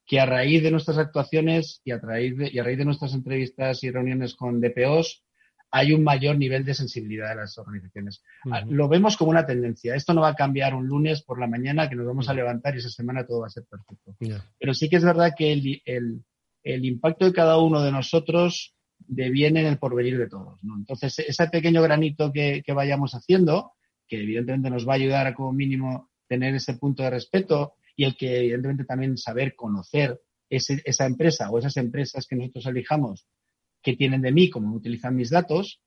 que 0.06 0.20
a 0.20 0.26
raíz 0.26 0.62
de 0.62 0.70
nuestras 0.70 0.98
actuaciones 0.98 1.80
y 1.84 1.90
a, 1.90 1.98
raíz 1.98 2.36
de, 2.36 2.50
y 2.52 2.58
a 2.58 2.62
raíz 2.62 2.78
de 2.78 2.84
nuestras 2.84 3.12
entrevistas 3.12 3.82
y 3.82 3.90
reuniones 3.90 4.34
con 4.34 4.60
DPOs, 4.60 5.24
hay 5.70 5.92
un 5.92 6.04
mayor 6.04 6.38
nivel 6.38 6.64
de 6.64 6.74
sensibilidad 6.74 7.30
de 7.30 7.36
las 7.36 7.58
organizaciones. 7.58 8.22
Ah, 8.50 8.62
lo 8.68 8.88
vemos 8.88 9.16
como 9.16 9.32
una 9.32 9.44
tendencia. 9.44 9.96
Esto 9.96 10.14
no 10.14 10.20
va 10.20 10.28
a 10.28 10.34
cambiar 10.34 10.74
un 10.74 10.86
lunes 10.86 11.22
por 11.22 11.40
la 11.40 11.48
mañana 11.48 11.88
que 11.88 11.96
nos 11.96 12.06
vamos 12.06 12.28
a 12.28 12.34
levantar 12.34 12.74
y 12.74 12.78
esa 12.78 12.88
semana 12.88 13.26
todo 13.26 13.40
va 13.40 13.48
a 13.48 13.50
ser 13.50 13.64
perfecto. 13.64 14.14
Pero 14.58 14.74
sí 14.74 14.88
que 14.88 14.96
es 14.96 15.04
verdad 15.04 15.34
que 15.36 15.52
el, 15.52 15.82
el, 15.84 16.24
el, 16.62 16.84
impacto 16.84 17.24
de 17.24 17.32
cada 17.32 17.58
uno 17.58 17.82
de 17.82 17.90
nosotros 17.90 18.76
deviene 18.98 19.60
en 19.60 19.66
el 19.66 19.78
porvenir 19.78 20.18
de 20.18 20.28
todos. 20.28 20.62
¿no? 20.62 20.76
Entonces, 20.76 21.18
ese 21.18 21.48
pequeño 21.48 21.82
granito 21.82 22.32
que, 22.32 22.62
que 22.64 22.72
vayamos 22.72 23.12
haciendo, 23.12 23.72
que 24.06 24.22
evidentemente 24.22 24.70
nos 24.70 24.88
va 24.88 24.92
a 24.92 24.96
ayudar 24.96 25.26
a 25.26 25.34
como 25.34 25.52
mínimo 25.52 26.10
tener 26.28 26.54
ese 26.54 26.74
punto 26.74 27.02
de 27.02 27.10
respeto 27.10 27.74
y 27.96 28.04
el 28.04 28.16
que 28.16 28.38
evidentemente 28.38 28.84
también 28.84 29.16
saber 29.16 29.56
conocer 29.56 30.20
esa 30.48 31.06
empresa 31.06 31.50
o 31.50 31.58
esas 31.58 31.76
empresas 31.76 32.26
que 32.26 32.36
nosotros 32.36 32.66
elijamos 32.66 33.26
que 33.82 33.96
tienen 33.96 34.22
de 34.22 34.32
mí, 34.32 34.50
cómo 34.50 34.76
utilizan 34.76 35.16
mis 35.16 35.30
datos, 35.30 35.80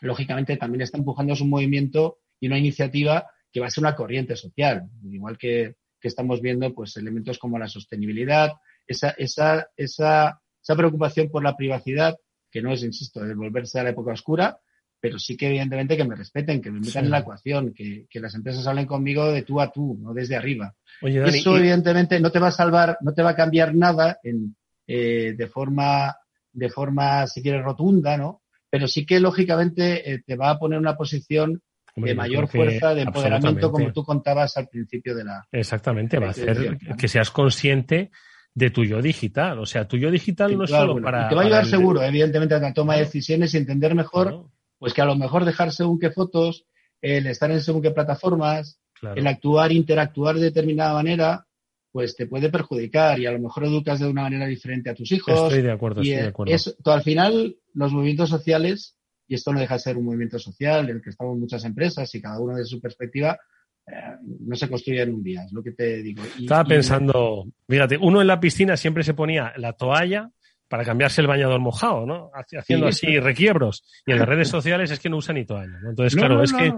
lógicamente 0.00 0.56
también 0.56 0.82
está 0.82 0.98
empujando 0.98 1.34
un 1.40 1.50
movimiento 1.50 2.18
y 2.40 2.46
una 2.46 2.58
iniciativa 2.58 3.26
que 3.52 3.60
va 3.60 3.66
a 3.66 3.70
ser 3.70 3.82
una 3.82 3.94
corriente 3.94 4.36
social, 4.36 4.88
igual 5.04 5.36
que, 5.36 5.76
estamos 6.02 6.40
viendo 6.40 6.72
pues 6.72 6.96
elementos 6.96 7.38
como 7.38 7.58
la 7.58 7.68
sostenibilidad, 7.68 8.52
esa, 8.86 9.10
esa, 9.18 9.68
esa, 9.76 10.40
esa 10.62 10.76
preocupación 10.76 11.28
por 11.28 11.44
la 11.44 11.54
privacidad, 11.54 12.16
que 12.50 12.62
no 12.62 12.72
es, 12.72 12.82
insisto, 12.82 13.20
de 13.20 13.34
volverse 13.34 13.78
a 13.78 13.82
la 13.82 13.90
época 13.90 14.12
oscura, 14.12 14.58
pero 15.00 15.18
sí 15.18 15.36
que 15.36 15.46
evidentemente 15.46 15.96
que 15.96 16.04
me 16.04 16.14
respeten, 16.14 16.60
que 16.60 16.70
me 16.70 16.80
metan 16.80 17.06
en 17.06 17.10
la 17.10 17.20
ecuación, 17.20 17.72
que, 17.72 18.06
las 18.12 18.34
empresas 18.34 18.66
hablen 18.66 18.86
conmigo 18.86 19.32
de 19.32 19.42
tú 19.42 19.60
a 19.60 19.72
tú, 19.72 19.98
no 20.00 20.12
desde 20.12 20.36
arriba. 20.36 20.74
Eso 21.00 21.56
evidentemente 21.56 22.20
no 22.20 22.30
te 22.30 22.38
va 22.38 22.48
a 22.48 22.52
salvar, 22.52 22.98
no 23.00 23.14
te 23.14 23.22
va 23.22 23.30
a 23.30 23.36
cambiar 23.36 23.74
nada 23.74 24.18
en, 24.22 24.54
eh, 24.86 25.34
de 25.36 25.46
forma, 25.46 26.14
de 26.52 26.68
forma, 26.68 27.26
si 27.26 27.42
quieres, 27.42 27.64
rotunda, 27.64 28.18
¿no? 28.18 28.42
Pero 28.68 28.86
sí 28.86 29.06
que 29.06 29.18
lógicamente 29.18 30.12
eh, 30.12 30.22
te 30.24 30.36
va 30.36 30.50
a 30.50 30.58
poner 30.58 30.78
una 30.78 30.96
posición 30.96 31.62
de 31.96 32.14
mayor 32.14 32.46
fuerza, 32.46 32.94
de 32.94 33.02
empoderamiento, 33.02 33.72
como 33.72 33.92
tú 33.92 34.04
contabas 34.04 34.56
al 34.56 34.68
principio 34.68 35.14
de 35.14 35.24
la. 35.24 35.46
Exactamente, 35.50 36.18
va 36.18 36.28
a 36.28 36.30
hacer 36.30 36.78
que 36.96 37.08
seas 37.08 37.30
consciente 37.30 38.10
de 38.54 38.70
tu 38.70 38.84
yo 38.84 39.00
digital. 39.00 39.58
O 39.58 39.66
sea, 39.66 39.88
tu 39.88 39.96
yo 39.96 40.10
digital 40.10 40.56
no 40.56 40.64
es 40.64 40.70
solo 40.70 41.00
para. 41.00 41.28
te 41.28 41.34
va 41.34 41.42
a 41.42 41.44
ayudar 41.44 41.66
seguro, 41.66 42.02
evidentemente, 42.02 42.54
a 42.54 42.58
la 42.58 42.72
toma 42.72 42.94
de 42.94 43.00
decisiones 43.00 43.54
y 43.54 43.56
entender 43.56 43.94
mejor 43.94 44.50
pues 44.80 44.94
que 44.94 45.02
a 45.02 45.04
lo 45.04 45.14
mejor 45.14 45.44
dejar 45.44 45.72
según 45.72 46.00
qué 46.00 46.10
fotos, 46.10 46.64
el 47.02 47.26
estar 47.26 47.50
en 47.50 47.60
según 47.60 47.82
qué 47.82 47.90
plataformas, 47.90 48.80
el 49.14 49.26
actuar, 49.26 49.72
interactuar 49.72 50.36
de 50.36 50.44
determinada 50.44 50.94
manera, 50.94 51.46
pues 51.92 52.16
te 52.16 52.26
puede 52.26 52.48
perjudicar 52.50 53.20
y 53.20 53.26
a 53.26 53.32
lo 53.32 53.40
mejor 53.40 53.64
educas 53.64 54.00
de 54.00 54.08
una 54.08 54.22
manera 54.22 54.46
diferente 54.46 54.88
a 54.88 54.94
tus 54.94 55.12
hijos. 55.12 55.34
Estoy 55.34 55.62
de 55.62 55.70
acuerdo, 55.70 56.00
estoy 56.00 56.16
de 56.16 56.28
acuerdo. 56.28 56.54
al 56.86 57.02
final, 57.02 57.56
los 57.74 57.92
movimientos 57.92 58.30
sociales, 58.30 58.96
y 59.28 59.34
esto 59.34 59.52
no 59.52 59.60
deja 59.60 59.74
de 59.74 59.80
ser 59.80 59.98
un 59.98 60.06
movimiento 60.06 60.38
social 60.38 60.88
en 60.88 60.96
el 60.96 61.02
que 61.02 61.10
estamos 61.10 61.38
muchas 61.38 61.64
empresas 61.66 62.12
y 62.14 62.22
cada 62.22 62.40
uno 62.40 62.56
desde 62.56 62.70
su 62.70 62.80
perspectiva, 62.80 63.38
eh, 63.86 63.92
no 64.40 64.56
se 64.56 64.68
construye 64.68 65.02
en 65.02 65.12
un 65.12 65.22
día, 65.22 65.44
es 65.44 65.52
lo 65.52 65.62
que 65.62 65.72
te 65.72 66.02
digo. 66.02 66.22
Estaba 66.38 66.64
pensando, 66.64 67.44
fíjate, 67.68 67.98
uno 67.98 68.22
en 68.22 68.26
la 68.26 68.40
piscina 68.40 68.78
siempre 68.78 69.02
se 69.02 69.12
ponía 69.12 69.52
la 69.58 69.74
toalla 69.74 70.30
para 70.70 70.84
cambiarse 70.84 71.20
el 71.20 71.26
bañador 71.26 71.58
mojado, 71.58 72.06
¿no? 72.06 72.30
Haciendo 72.32 72.86
así 72.86 73.18
requiebros. 73.18 73.82
Y 74.06 74.12
en 74.12 74.20
las 74.20 74.28
redes 74.28 74.48
sociales 74.48 74.90
es 74.92 75.00
que 75.00 75.10
no 75.10 75.16
usa 75.16 75.34
ni 75.34 75.44
toalla, 75.44 75.80
¿no? 75.82 75.90
Entonces, 75.90 76.16
claro, 76.16 76.40
es, 76.44 76.52
que, 76.52 76.72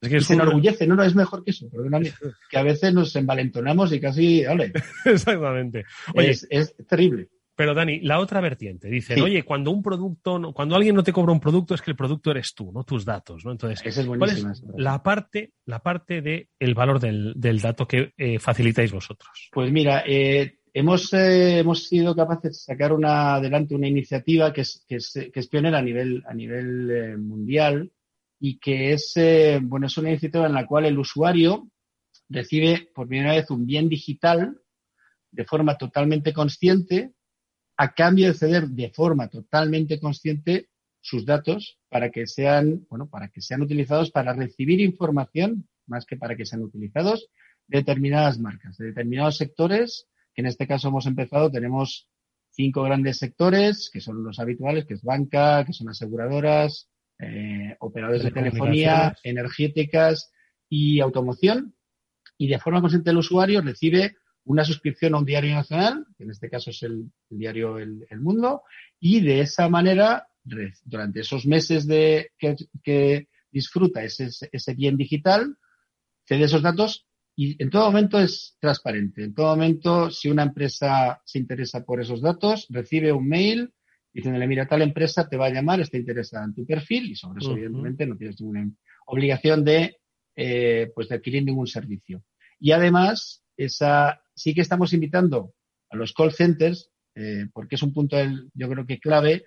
es 0.00 0.08
que... 0.08 0.20
se 0.20 0.34
enorgullece, 0.34 0.88
no, 0.88 0.96
no, 0.96 1.04
es 1.04 1.14
mejor 1.14 1.44
que 1.44 1.52
eso, 1.52 1.70
perdóname, 1.70 2.12
que 2.50 2.58
a 2.58 2.64
veces 2.64 2.92
nos 2.92 3.14
envalentonamos 3.14 3.92
y 3.92 4.00
casi, 4.00 4.44
ole. 4.44 4.72
Exactamente. 5.04 5.84
Oye, 6.16 6.36
es, 6.50 6.74
terrible. 6.88 7.28
Pero 7.54 7.74
Dani, 7.74 8.00
la 8.00 8.18
otra 8.18 8.40
vertiente, 8.40 8.88
dicen, 8.88 9.20
oye, 9.20 9.44
cuando 9.44 9.70
un 9.70 9.82
producto, 9.82 10.52
cuando 10.52 10.74
alguien 10.74 10.96
no 10.96 11.04
te 11.04 11.12
cobra 11.12 11.32
un 11.32 11.40
producto 11.40 11.74
es 11.74 11.82
que 11.82 11.92
el 11.92 11.96
producto 11.96 12.32
eres 12.32 12.54
tú, 12.54 12.72
no 12.72 12.82
tus 12.82 13.04
datos, 13.04 13.44
¿no? 13.44 13.52
Entonces, 13.52 13.98
es 13.98 14.06
¿cuál 14.06 14.30
es 14.30 14.64
la 14.76 15.02
parte, 15.02 15.52
la 15.64 15.80
parte 15.80 16.22
de 16.22 16.48
el 16.58 16.74
valor 16.74 16.98
del, 16.98 17.34
del 17.36 17.60
dato 17.60 17.86
que 17.86 18.14
eh, 18.16 18.40
facilitáis 18.40 18.92
vosotros? 18.92 19.48
Pues 19.52 19.72
mira, 19.72 20.04
eh, 20.06 20.57
Hemos, 20.78 21.12
eh, 21.12 21.58
hemos 21.58 21.88
sido 21.88 22.14
capaces 22.14 22.52
de 22.52 22.58
sacar 22.58 22.92
una, 22.92 23.34
adelante 23.34 23.74
una 23.74 23.88
iniciativa 23.88 24.52
que 24.52 24.60
es, 24.60 24.84
que 24.86 24.94
es, 24.94 25.12
que 25.12 25.40
es 25.40 25.48
pionera 25.48 25.78
a 25.78 25.82
nivel, 25.82 26.22
a 26.24 26.32
nivel 26.32 26.90
eh, 26.92 27.16
mundial 27.16 27.90
y 28.38 28.60
que 28.60 28.92
es, 28.92 29.12
eh, 29.16 29.58
bueno, 29.60 29.88
es 29.88 29.98
una 29.98 30.10
iniciativa 30.10 30.46
en 30.46 30.52
la 30.52 30.66
cual 30.66 30.84
el 30.84 30.96
usuario 30.96 31.68
recibe 32.28 32.90
por 32.94 33.08
primera 33.08 33.32
vez 33.32 33.50
un 33.50 33.66
bien 33.66 33.88
digital 33.88 34.56
de 35.32 35.44
forma 35.44 35.76
totalmente 35.76 36.32
consciente 36.32 37.12
a 37.76 37.92
cambio 37.92 38.28
de 38.28 38.34
ceder 38.34 38.68
de 38.68 38.90
forma 38.90 39.26
totalmente 39.26 39.98
consciente 39.98 40.68
sus 41.00 41.26
datos 41.26 41.80
para 41.88 42.10
que 42.10 42.28
sean, 42.28 42.86
bueno, 42.88 43.08
para 43.08 43.30
que 43.30 43.40
sean 43.40 43.62
utilizados 43.62 44.12
para 44.12 44.32
recibir 44.32 44.80
información 44.80 45.68
más 45.88 46.06
que 46.06 46.16
para 46.16 46.36
que 46.36 46.46
sean 46.46 46.62
utilizados 46.62 47.30
de 47.66 47.78
determinadas 47.78 48.38
marcas, 48.38 48.78
de 48.78 48.86
determinados 48.86 49.38
sectores 49.38 50.06
en 50.40 50.46
este 50.46 50.68
caso 50.68 50.88
hemos 50.88 51.06
empezado, 51.06 51.50
tenemos 51.50 52.08
cinco 52.50 52.84
grandes 52.84 53.18
sectores, 53.18 53.90
que 53.92 54.00
son 54.00 54.22
los 54.22 54.38
habituales, 54.38 54.86
que 54.86 54.94
es 54.94 55.02
banca, 55.02 55.64
que 55.64 55.72
son 55.72 55.88
aseguradoras, 55.88 56.88
eh, 57.18 57.76
operadores 57.80 58.22
de 58.22 58.30
telefonía, 58.30 59.16
energéticas 59.24 60.30
y 60.68 61.00
automoción. 61.00 61.74
Y 62.36 62.46
de 62.46 62.60
forma 62.60 62.80
consciente 62.80 63.10
el 63.10 63.16
usuario 63.16 63.60
recibe 63.62 64.14
una 64.44 64.64
suscripción 64.64 65.14
a 65.14 65.18
un 65.18 65.24
diario 65.24 65.54
nacional, 65.54 66.06
que 66.16 66.22
en 66.22 66.30
este 66.30 66.48
caso 66.48 66.70
es 66.70 66.84
el, 66.84 67.10
diario 67.28 67.78
el, 67.78 68.20
Mundo, 68.20 68.62
y 69.00 69.20
de 69.20 69.40
esa 69.40 69.68
manera, 69.68 70.28
durante 70.84 71.20
esos 71.20 71.46
meses 71.46 71.84
de, 71.86 72.30
que, 72.38 73.26
disfruta 73.50 74.04
ese, 74.04 74.28
ese 74.52 74.74
bien 74.74 74.96
digital, 74.96 75.56
cede 76.26 76.44
esos 76.44 76.62
datos 76.62 77.07
y 77.40 77.62
en 77.62 77.70
todo 77.70 77.84
momento 77.84 78.18
es 78.18 78.56
transparente. 78.58 79.22
En 79.22 79.32
todo 79.32 79.54
momento, 79.54 80.10
si 80.10 80.28
una 80.28 80.42
empresa 80.42 81.22
se 81.24 81.38
interesa 81.38 81.84
por 81.84 82.00
esos 82.00 82.20
datos, 82.20 82.66
recibe 82.68 83.12
un 83.12 83.28
mail 83.28 83.72
diciéndole, 84.12 84.48
mira, 84.48 84.66
tal 84.66 84.82
empresa 84.82 85.28
te 85.28 85.36
va 85.36 85.46
a 85.46 85.50
llamar, 85.50 85.78
está 85.78 85.98
interesada 85.98 86.46
en 86.46 86.54
tu 86.54 86.66
perfil 86.66 87.12
y 87.12 87.14
sobre 87.14 87.38
eso, 87.38 87.52
evidentemente, 87.52 88.06
no 88.06 88.16
tienes 88.16 88.40
ninguna 88.40 88.68
obligación 89.06 89.64
de, 89.64 89.98
eh, 90.34 90.90
pues 90.92 91.08
de 91.08 91.14
adquirir 91.14 91.44
ningún 91.44 91.68
servicio. 91.68 92.24
Y 92.58 92.72
además, 92.72 93.44
esa, 93.56 94.20
sí 94.34 94.52
que 94.52 94.62
estamos 94.62 94.92
invitando 94.92 95.54
a 95.90 95.96
los 95.96 96.12
call 96.14 96.32
centers, 96.32 96.90
eh, 97.14 97.46
porque 97.52 97.76
es 97.76 97.82
un 97.84 97.92
punto, 97.92 98.16
del, 98.16 98.50
yo 98.52 98.68
creo 98.68 98.84
que 98.84 98.98
clave, 98.98 99.44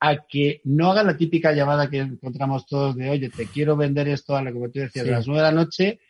a 0.00 0.24
que 0.26 0.62
no 0.64 0.92
hagan 0.92 1.08
la 1.08 1.18
típica 1.18 1.52
llamada 1.52 1.90
que 1.90 1.98
encontramos 1.98 2.64
todos 2.64 2.96
de, 2.96 3.10
oye, 3.10 3.28
te 3.28 3.44
quiero 3.44 3.76
vender 3.76 4.08
esto 4.08 4.34
a 4.34 4.40
lo 4.40 4.50
que 4.50 4.68
tú 4.70 4.80
decías, 4.80 5.06
a 5.06 5.10
las 5.10 5.26
nueve 5.26 5.42
de 5.42 5.52
la 5.52 5.62
noche 5.62 6.00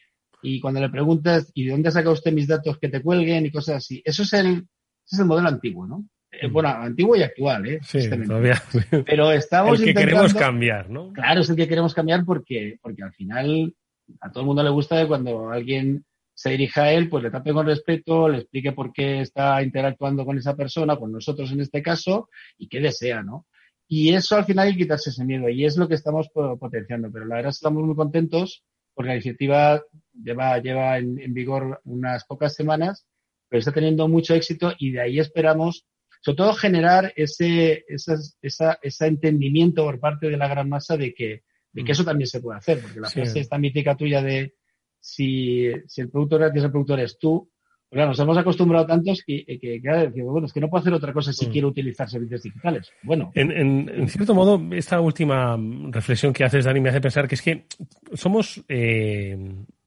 y 0.44 0.61
cuando 0.61 0.80
le 0.80 0.90
preguntas, 0.90 1.50
¿y 1.54 1.64
de 1.64 1.72
dónde 1.72 1.88
ha 1.88 1.92
sacado 1.92 2.12
usted 2.12 2.33
mis 2.33 2.46
datos 2.46 2.78
que 2.78 2.90
te 2.90 3.02
cuelguen 3.02 3.46
y 3.46 3.50
cosas 3.50 3.76
así? 3.76 4.02
Eso 4.04 4.22
es 4.22 4.33
el, 4.35 4.66
es 5.11 5.18
el 5.18 5.24
modelo 5.24 5.48
antiguo, 5.48 5.87
¿no? 5.87 6.07
Eh, 6.30 6.48
bueno, 6.48 6.68
antiguo 6.68 7.16
y 7.16 7.22
actual, 7.22 7.66
¿eh? 7.66 7.80
Sí, 7.83 8.09
todavía. 8.26 8.62
Pero 9.07 9.33
estamos 9.33 9.80
El 9.80 9.87
que 9.87 9.94
queremos 9.94 10.35
cambiar, 10.35 10.90
¿no? 10.90 11.12
Claro, 11.12 11.40
es 11.40 11.48
el 11.48 11.57
que 11.57 11.66
queremos 11.66 11.94
cambiar 11.94 12.24
porque, 12.24 12.78
porque 12.83 13.02
al 13.02 13.12
final 13.14 13.74
a 14.20 14.30
todo 14.30 14.42
el 14.42 14.46
mundo 14.46 14.62
le 14.62 14.70
gusta 14.70 15.00
que 15.00 15.09
cuando 15.09 15.50
alguien 15.50 16.04
se 16.35 16.50
dirija 16.50 16.83
a 16.83 16.92
él, 16.92 17.09
pues 17.09 17.22
le 17.22 17.30
tape 17.30 17.52
con 17.52 17.64
respeto, 17.64 18.28
le 18.28 18.38
explique 18.38 18.72
por 18.72 18.92
qué 18.92 19.20
está 19.20 19.62
interactuando 19.62 20.26
con 20.26 20.37
esa 20.37 20.54
persona, 20.54 20.96
con 20.96 21.11
nosotros 21.11 21.50
en 21.52 21.61
este 21.61 21.80
caso, 21.80 22.28
y 22.59 22.68
qué 22.68 22.80
desea, 22.80 23.22
¿no? 23.22 23.46
Y 23.88 24.12
eso 24.12 24.37
al 24.37 24.44
final 24.44 24.66
hay 24.66 24.72
que 24.72 24.80
quitarse 24.80 25.11
ese 25.11 25.24
miedo 25.24 25.48
y 25.48 25.64
es 25.64 25.76
lo 25.76 25.88
que 25.88 25.94
estamos 25.94 26.28
potenciando. 26.30 27.11
Pero 27.12 27.26
la 27.26 27.37
verdad 27.37 27.50
estamos 27.50 27.83
muy 27.85 27.94
contentos 27.94 28.64
porque 28.94 29.09
la 29.09 29.14
iniciativa 29.14 29.83
lleva, 30.12 30.59
lleva 30.59 30.98
en, 30.98 31.35
vigor 31.35 31.80
unas 31.85 32.24
pocas 32.24 32.54
semanas, 32.54 33.07
pero 33.48 33.59
está 33.59 33.72
teniendo 33.72 34.09
mucho 34.09 34.35
éxito 34.35 34.72
y 34.78 34.92
de 34.92 35.00
ahí 35.00 35.18
esperamos, 35.18 35.87
sobre 36.20 36.37
todo, 36.37 36.54
generar 36.54 37.12
ese, 37.16 37.85
esa, 37.88 38.78
ese 38.80 39.07
entendimiento 39.07 39.85
por 39.85 40.00
parte 40.00 40.28
de 40.28 40.37
la 40.37 40.48
gran 40.48 40.68
masa 40.68 40.96
de 40.96 41.12
que, 41.12 41.42
de 41.72 41.85
que 41.85 41.92
eso 41.92 42.04
también 42.04 42.28
se 42.28 42.40
puede 42.40 42.59
hacer, 42.59 42.80
porque 42.80 43.00
la 43.00 43.11
frase 43.11 43.40
esta 43.40 43.59
mítica 43.59 43.96
tuya 43.96 44.22
de 44.22 44.54
si, 45.00 45.70
si 45.87 46.00
el 46.00 46.11
productor 46.11 46.40
gratis 46.40 46.62
el 46.62 46.70
productor 46.70 47.00
es 47.00 47.18
tú, 47.18 47.50
Claro, 47.94 48.09
nos 48.09 48.18
hemos 48.18 48.37
acostumbrado 48.37 48.87
tantos 48.87 49.22
que, 49.24 49.44
que, 49.46 49.80
bueno, 50.24 50.46
es 50.46 50.52
que 50.52 50.59
no 50.59 50.68
puedo 50.68 50.80
hacer 50.80 50.92
otra 50.92 51.12
cosa 51.12 51.33
si 51.33 51.46
mm. 51.46 51.50
quiero 51.50 51.68
utilizar 51.68 52.11
servicios 52.11 52.42
digitales. 52.42 52.90
Bueno. 53.04 53.30
En, 53.37 53.52
en, 53.88 54.09
cierto 54.09 54.35
modo, 54.35 54.61
esta 54.74 55.00
última 55.00 55.57
reflexión 55.90 56.33
que 56.33 56.42
haces, 56.42 56.64
Dani, 56.64 56.80
me 56.80 56.88
hace 56.88 57.00
pensar 57.00 57.28
que 57.28 57.37
es 57.37 57.42
que 57.42 57.66
somos, 58.14 58.64
eh, 58.68 59.38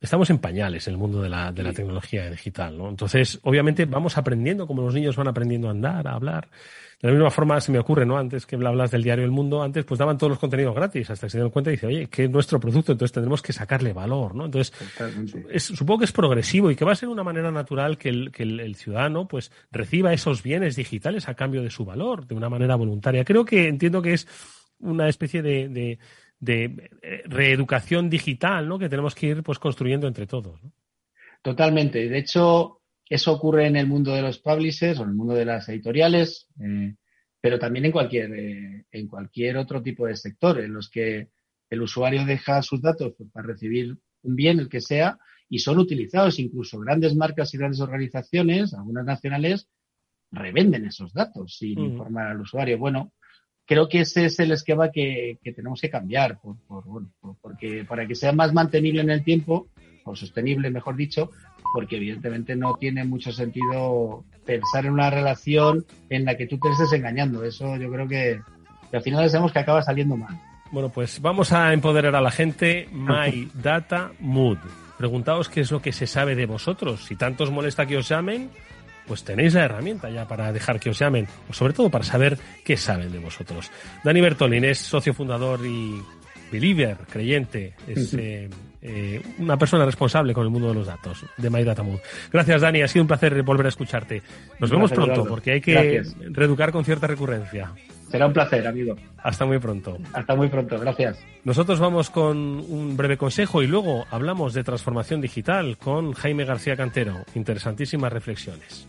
estamos 0.07 0.29
en 0.29 0.39
pañales 0.39 0.87
en 0.87 0.93
el 0.93 0.97
mundo 0.97 1.21
de 1.21 1.29
la, 1.29 1.51
de 1.51 1.63
la 1.63 1.73
tecnología 1.73 2.29
digital, 2.29 2.77
¿no? 2.77 2.89
Entonces, 2.89 3.39
obviamente, 3.43 3.85
vamos 3.85 4.17
aprendiendo 4.17 4.65
como 4.65 4.81
los 4.81 4.93
niños 4.93 5.15
van 5.17 5.27
aprendiendo 5.27 5.67
a 5.67 5.71
andar, 5.71 6.07
a 6.07 6.13
hablar. 6.13 6.47
De 7.01 7.09
la 7.09 7.13
misma 7.13 7.29
forma 7.29 7.61
se 7.61 7.71
me 7.71 7.77
ocurre, 7.77 8.05
¿no? 8.05 8.17
Antes 8.17 8.45
que 8.45 8.55
hablas 8.55 8.89
del 8.89 9.03
diario 9.03 9.23
El 9.23 9.31
Mundo, 9.31 9.61
antes 9.61 9.85
pues 9.85 9.99
daban 9.99 10.17
todos 10.17 10.31
los 10.31 10.39
contenidos 10.39 10.73
gratis, 10.73 11.09
hasta 11.11 11.27
que 11.27 11.31
se 11.31 11.37
dieron 11.37 11.51
cuenta 11.51 11.69
y 11.69 11.73
dice, 11.73 11.87
oye, 11.87 12.07
que 12.07 12.23
es 12.23 12.29
nuestro 12.29 12.59
producto, 12.59 12.93
entonces 12.93 13.11
tendremos 13.11 13.41
que 13.41 13.53
sacarle 13.53 13.93
valor, 13.93 14.33
¿no? 14.33 14.45
Entonces, 14.45 14.73
supongo 15.57 15.99
que 15.99 16.05
es 16.05 16.11
progresivo 16.11 16.71
y 16.71 16.75
que 16.75 16.85
va 16.85 16.93
a 16.93 16.95
ser 16.95 17.09
una 17.09 17.23
manera 17.23 17.51
natural 17.51 17.99
que 17.99 18.09
el, 18.09 18.31
que 18.31 18.43
el, 18.43 18.75
ciudadano 18.75 19.27
pues 19.27 19.51
reciba 19.71 20.13
esos 20.13 20.41
bienes 20.41 20.75
digitales 20.75 21.29
a 21.29 21.35
cambio 21.35 21.61
de 21.61 21.69
su 21.69 21.85
valor, 21.85 22.25
de 22.25 22.33
una 22.33 22.49
manera 22.49 22.75
voluntaria. 22.75 23.25
Creo 23.25 23.45
que 23.45 23.67
entiendo 23.67 24.01
que 24.01 24.13
es 24.13 24.27
una 24.79 25.07
especie 25.07 25.43
de, 25.43 25.69
de, 25.69 25.99
de 26.39 26.89
eh, 27.01 27.23
reeducación 27.25 28.09
digital, 28.09 28.67
¿no? 28.67 28.77
Que 28.77 28.89
tenemos 28.89 29.15
que 29.15 29.27
ir 29.27 29.43
pues 29.43 29.59
construyendo 29.59 30.07
entre 30.07 30.27
todos, 30.27 30.61
¿no? 30.63 30.71
Totalmente. 31.41 32.09
De 32.09 32.17
hecho, 32.17 32.81
eso 33.09 33.33
ocurre 33.33 33.67
en 33.67 33.75
el 33.75 33.87
mundo 33.87 34.13
de 34.13 34.21
los 34.21 34.39
publishers 34.39 34.99
o 34.99 35.03
en 35.03 35.09
el 35.09 35.15
mundo 35.15 35.33
de 35.33 35.45
las 35.45 35.69
editoriales, 35.69 36.47
eh, 36.59 36.95
pero 37.39 37.57
también 37.59 37.85
en 37.85 37.91
cualquier, 37.91 38.33
eh, 38.33 38.85
en 38.91 39.07
cualquier 39.07 39.57
otro 39.57 39.81
tipo 39.81 40.07
de 40.07 40.15
sector 40.15 40.59
en 40.59 40.73
los 40.73 40.89
que 40.89 41.29
el 41.69 41.81
usuario 41.81 42.25
deja 42.25 42.61
sus 42.61 42.81
datos 42.81 43.13
pues, 43.17 43.29
para 43.31 43.47
recibir 43.47 43.97
un 44.23 44.35
bien, 44.35 44.59
el 44.59 44.69
que 44.69 44.81
sea, 44.81 45.17
y 45.49 45.59
son 45.59 45.79
utilizados. 45.79 46.39
Incluso 46.39 46.79
grandes 46.79 47.15
marcas 47.15 47.53
y 47.53 47.57
grandes 47.57 47.79
organizaciones, 47.79 48.73
algunas 48.73 49.05
nacionales, 49.05 49.69
revenden 50.31 50.85
esos 50.85 51.13
datos 51.13 51.57
sin 51.57 51.79
informar 51.79 52.27
al 52.27 52.41
usuario. 52.41 52.77
Bueno, 52.77 53.13
creo 53.67 53.89
que 53.89 53.99
ese 53.99 54.25
es 54.25 54.39
el 54.39 54.51
esquema 54.51 54.89
que, 54.91 55.37
tenemos 55.43 55.81
que 55.81 55.89
cambiar, 55.89 56.39
por, 56.39 56.55
porque 57.41 57.83
para 57.83 58.07
que 58.07 58.15
sea 58.15 58.31
más 58.31 58.53
mantenible 58.53 59.01
en 59.01 59.11
el 59.11 59.23
tiempo, 59.23 59.67
o 60.05 60.15
sostenible, 60.15 60.71
mejor 60.71 60.95
dicho, 60.95 61.29
porque 61.73 61.97
evidentemente 61.97 62.55
no 62.55 62.75
tiene 62.75 63.03
mucho 63.03 63.31
sentido 63.31 64.23
pensar 64.45 64.85
en 64.85 64.93
una 64.93 65.09
relación 65.09 65.85
en 66.09 66.23
la 66.25 66.37
que 66.37 66.47
tú 66.47 66.57
te 66.57 66.69
estés 66.69 66.93
engañando. 66.93 67.43
Eso 67.43 67.75
yo 67.75 67.91
creo 67.91 68.07
que, 68.07 68.39
al 68.91 69.01
final 69.01 69.29
sabemos 69.29 69.51
que 69.51 69.59
acaba 69.59 69.83
saliendo 69.83 70.15
mal. 70.15 70.39
Bueno, 70.71 70.89
pues 70.89 71.21
vamos 71.21 71.51
a 71.51 71.73
empoderar 71.73 72.15
a 72.15 72.21
la 72.21 72.31
gente. 72.31 72.87
My 72.91 73.49
Data 73.61 74.11
Mood. 74.19 74.57
Preguntaos 74.97 75.49
qué 75.49 75.61
es 75.61 75.71
lo 75.71 75.81
que 75.81 75.91
se 75.91 76.07
sabe 76.07 76.35
de 76.35 76.45
vosotros. 76.45 77.05
Si 77.05 77.15
tanto 77.15 77.43
os 77.43 77.51
molesta 77.51 77.85
que 77.85 77.97
os 77.97 78.07
llamen, 78.09 78.49
pues 79.07 79.23
tenéis 79.23 79.53
la 79.53 79.65
herramienta 79.65 80.09
ya 80.09 80.27
para 80.27 80.51
dejar 80.51 80.79
que 80.79 80.89
os 80.89 80.99
llamen, 80.99 81.27
o 81.49 81.53
sobre 81.53 81.73
todo 81.73 81.89
para 81.89 82.03
saber 82.03 82.37
qué 82.63 82.77
saben 82.77 83.11
de 83.11 83.19
vosotros. 83.19 83.71
Dani 84.03 84.21
Bertolín 84.21 84.65
es 84.65 84.79
socio 84.79 85.13
fundador 85.13 85.65
y 85.65 86.01
believer, 86.51 86.97
creyente, 87.09 87.73
es 87.87 88.13
eh, 88.13 88.49
eh, 88.81 89.21
una 89.39 89.57
persona 89.57 89.85
responsable 89.85 90.33
con 90.33 90.43
el 90.43 90.49
mundo 90.49 90.69
de 90.69 90.75
los 90.75 90.87
datos, 90.87 91.25
de 91.37 91.49
My 91.49 91.63
Data 91.63 91.83
Mood. 91.83 91.99
Gracias, 92.31 92.61
Dani, 92.61 92.81
ha 92.81 92.87
sido 92.87 93.03
un 93.03 93.07
placer 93.07 93.41
volver 93.43 93.65
a 93.65 93.69
escucharte. 93.69 94.21
Nos 94.59 94.69
vemos 94.69 94.91
pronto, 94.91 95.25
porque 95.25 95.53
hay 95.53 95.61
que 95.61 96.03
reeducar 96.31 96.71
con 96.71 96.85
cierta 96.85 97.07
recurrencia. 97.07 97.73
Será 98.09 98.27
un 98.27 98.33
placer, 98.33 98.65
amigo. 98.65 98.95
Hasta 99.17 99.45
muy 99.45 99.59
pronto. 99.59 99.97
Hasta 100.13 100.35
muy 100.35 100.47
pronto, 100.47 100.79
gracias. 100.79 101.17
Nosotros 101.43 101.79
vamos 101.79 102.09
con 102.09 102.37
un 102.37 102.95
breve 102.95 103.17
consejo 103.17 103.61
y 103.61 103.67
luego 103.67 104.05
hablamos 104.09 104.53
de 104.53 104.63
transformación 104.63 105.21
digital 105.21 105.77
con 105.77 106.13
Jaime 106.13 106.45
García 106.45 106.75
Cantero. 106.75 107.23
Interesantísimas 107.35 108.13
reflexiones. 108.13 108.87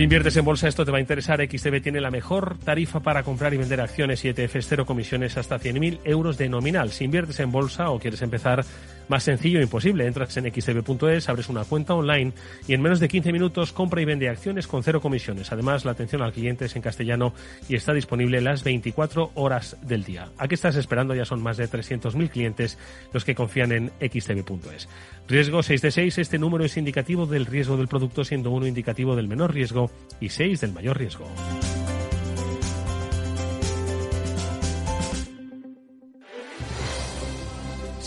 Si 0.00 0.04
inviertes 0.04 0.34
en 0.38 0.46
bolsa, 0.46 0.66
esto 0.66 0.86
te 0.86 0.90
va 0.90 0.96
a 0.96 1.02
interesar. 1.02 1.46
XTB 1.46 1.82
tiene 1.82 2.00
la 2.00 2.10
mejor 2.10 2.56
tarifa 2.58 3.00
para 3.00 3.22
comprar 3.22 3.52
y 3.52 3.58
vender 3.58 3.82
acciones 3.82 4.24
y 4.24 4.28
ETFs, 4.28 4.66
cero 4.66 4.86
comisiones 4.86 5.36
hasta 5.36 5.58
100.000 5.60 6.00
euros 6.04 6.38
de 6.38 6.48
nominal. 6.48 6.90
Si 6.90 7.04
inviertes 7.04 7.38
en 7.40 7.52
bolsa 7.52 7.90
o 7.90 7.98
quieres 7.98 8.22
empezar 8.22 8.64
más 9.10 9.24
sencillo 9.24 9.58
e 9.58 9.64
imposible, 9.64 10.06
entras 10.06 10.36
en 10.36 10.44
xtb.es, 10.44 11.28
abres 11.28 11.48
una 11.48 11.64
cuenta 11.64 11.94
online 11.94 12.32
y 12.68 12.74
en 12.74 12.80
menos 12.80 13.00
de 13.00 13.08
15 13.08 13.32
minutos 13.32 13.72
compra 13.72 14.00
y 14.00 14.04
vende 14.04 14.28
acciones 14.28 14.68
con 14.68 14.84
cero 14.84 15.00
comisiones. 15.00 15.50
Además, 15.50 15.84
la 15.84 15.90
atención 15.90 16.22
al 16.22 16.32
cliente 16.32 16.66
es 16.66 16.76
en 16.76 16.82
castellano 16.82 17.34
y 17.68 17.74
está 17.74 17.92
disponible 17.92 18.40
las 18.40 18.62
24 18.62 19.32
horas 19.34 19.76
del 19.82 20.04
día. 20.04 20.28
¿A 20.38 20.46
qué 20.46 20.54
estás 20.54 20.76
esperando? 20.76 21.12
Ya 21.16 21.24
son 21.24 21.42
más 21.42 21.56
de 21.56 21.68
300.000 21.68 22.30
clientes 22.30 22.78
los 23.12 23.24
que 23.24 23.34
confían 23.34 23.72
en 23.72 23.90
xtb.es. 24.00 24.88
Riesgo 25.26 25.64
6 25.64 25.82
de 25.82 25.90
6, 25.90 26.18
este 26.18 26.38
número 26.38 26.64
es 26.64 26.76
indicativo 26.76 27.26
del 27.26 27.46
riesgo 27.46 27.76
del 27.76 27.88
producto, 27.88 28.22
siendo 28.22 28.52
uno 28.52 28.68
indicativo 28.68 29.16
del 29.16 29.26
menor 29.26 29.52
riesgo 29.52 29.90
y 30.20 30.28
6 30.28 30.60
del 30.60 30.72
mayor 30.72 30.96
riesgo. 30.96 31.26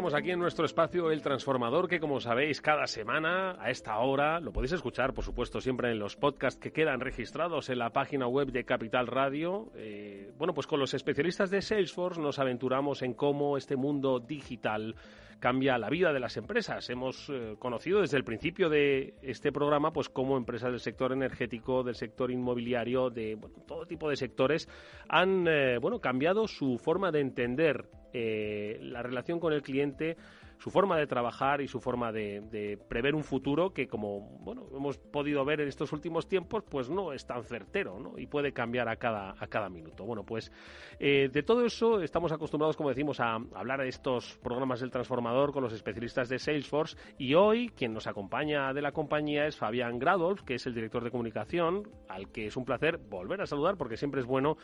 Estamos 0.00 0.14
aquí 0.18 0.30
en 0.30 0.38
nuestro 0.38 0.64
espacio 0.64 1.10
El 1.10 1.20
Transformador, 1.20 1.86
que 1.86 2.00
como 2.00 2.20
sabéis, 2.20 2.62
cada 2.62 2.86
semana 2.86 3.58
a 3.60 3.68
esta 3.68 3.98
hora 3.98 4.40
lo 4.40 4.50
podéis 4.50 4.72
escuchar, 4.72 5.12
por 5.12 5.24
supuesto, 5.24 5.60
siempre 5.60 5.90
en 5.90 5.98
los 5.98 6.16
podcasts 6.16 6.58
que 6.58 6.72
quedan 6.72 7.00
registrados 7.00 7.68
en 7.68 7.80
la 7.80 7.90
página 7.90 8.26
web 8.26 8.50
de 8.50 8.64
Capital 8.64 9.06
Radio. 9.06 9.70
Eh, 9.74 10.32
bueno, 10.38 10.54
pues 10.54 10.66
con 10.66 10.80
los 10.80 10.94
especialistas 10.94 11.50
de 11.50 11.60
Salesforce 11.60 12.18
nos 12.18 12.38
aventuramos 12.38 13.02
en 13.02 13.12
cómo 13.12 13.58
este 13.58 13.76
mundo 13.76 14.20
digital 14.20 14.94
cambia 15.40 15.78
la 15.78 15.88
vida 15.88 16.12
de 16.12 16.20
las 16.20 16.36
empresas. 16.36 16.88
Hemos 16.90 17.28
eh, 17.30 17.56
conocido 17.58 18.02
desde 18.02 18.18
el 18.18 18.24
principio 18.24 18.68
de 18.68 19.14
este 19.22 19.50
programa, 19.50 19.92
pues 19.92 20.08
cómo 20.08 20.36
empresas 20.36 20.70
del 20.70 20.80
sector 20.80 21.12
energético, 21.12 21.82
del 21.82 21.96
sector 21.96 22.30
inmobiliario, 22.30 23.10
de 23.10 23.38
todo 23.66 23.86
tipo 23.86 24.08
de 24.08 24.16
sectores 24.16 24.68
han 25.08 25.48
eh, 25.48 25.78
bueno 25.78 26.00
cambiado 26.00 26.46
su 26.46 26.78
forma 26.78 27.10
de 27.10 27.20
entender 27.20 27.88
eh, 28.12 28.78
la 28.82 29.02
relación 29.02 29.40
con 29.40 29.52
el 29.52 29.62
cliente, 29.62 30.16
su 30.60 30.70
forma 30.70 30.98
de 30.98 31.06
trabajar 31.06 31.62
y 31.62 31.68
su 31.68 31.80
forma 31.80 32.12
de, 32.12 32.78
prever 32.88 33.14
un 33.14 33.24
futuro 33.24 33.72
que, 33.72 33.88
como 33.88 34.20
bueno, 34.40 34.66
hemos 34.76 34.98
podido 34.98 35.42
ver 35.44 35.62
en 35.62 35.68
estos 35.68 35.92
últimos 35.92 36.28
tiempos, 36.28 36.62
pues 36.68 36.90
no 36.90 37.14
es 37.14 37.26
tan 37.26 37.42
certero 37.44 37.98
¿no? 37.98 38.18
y 38.18 38.26
puede 38.26 38.52
cambiar 38.52 38.88
a 38.88 38.96
cada, 38.96 39.34
a 39.38 39.46
cada 39.46 39.70
minuto. 39.70 40.04
Bueno, 40.04 40.22
pues 40.24 40.52
eh, 40.98 41.30
de 41.32 41.42
todo 41.42 41.64
eso 41.64 42.02
estamos 42.02 42.30
acostumbrados, 42.30 42.76
como 42.76 42.90
decimos, 42.90 43.20
a 43.20 43.36
hablar 43.54 43.80
de 43.80 43.88
estos 43.88 44.38
programas 44.42 44.80
del 44.80 44.90
transformador 44.90 45.52
con 45.52 45.62
los 45.62 45.72
especialistas 45.72 46.28
de 46.28 46.38
Salesforce 46.38 46.96
y 47.16 47.34
hoy 47.34 47.70
quien 47.70 47.94
nos 47.94 48.06
acompaña 48.06 48.74
de 48.74 48.82
la 48.82 48.92
compañía 48.92 49.46
es 49.46 49.56
Fabián 49.56 49.98
Gradolf, 49.98 50.42
que 50.42 50.56
es 50.56 50.66
el 50.66 50.74
director 50.74 51.02
de 51.02 51.10
comunicación, 51.10 51.88
al 52.06 52.30
que 52.30 52.46
es 52.46 52.56
un 52.56 52.66
placer 52.66 52.98
volver 52.98 53.40
a 53.40 53.46
saludar 53.46 53.78
porque 53.78 53.96
siempre 53.96 54.20
es 54.20 54.26
bueno 54.26 54.58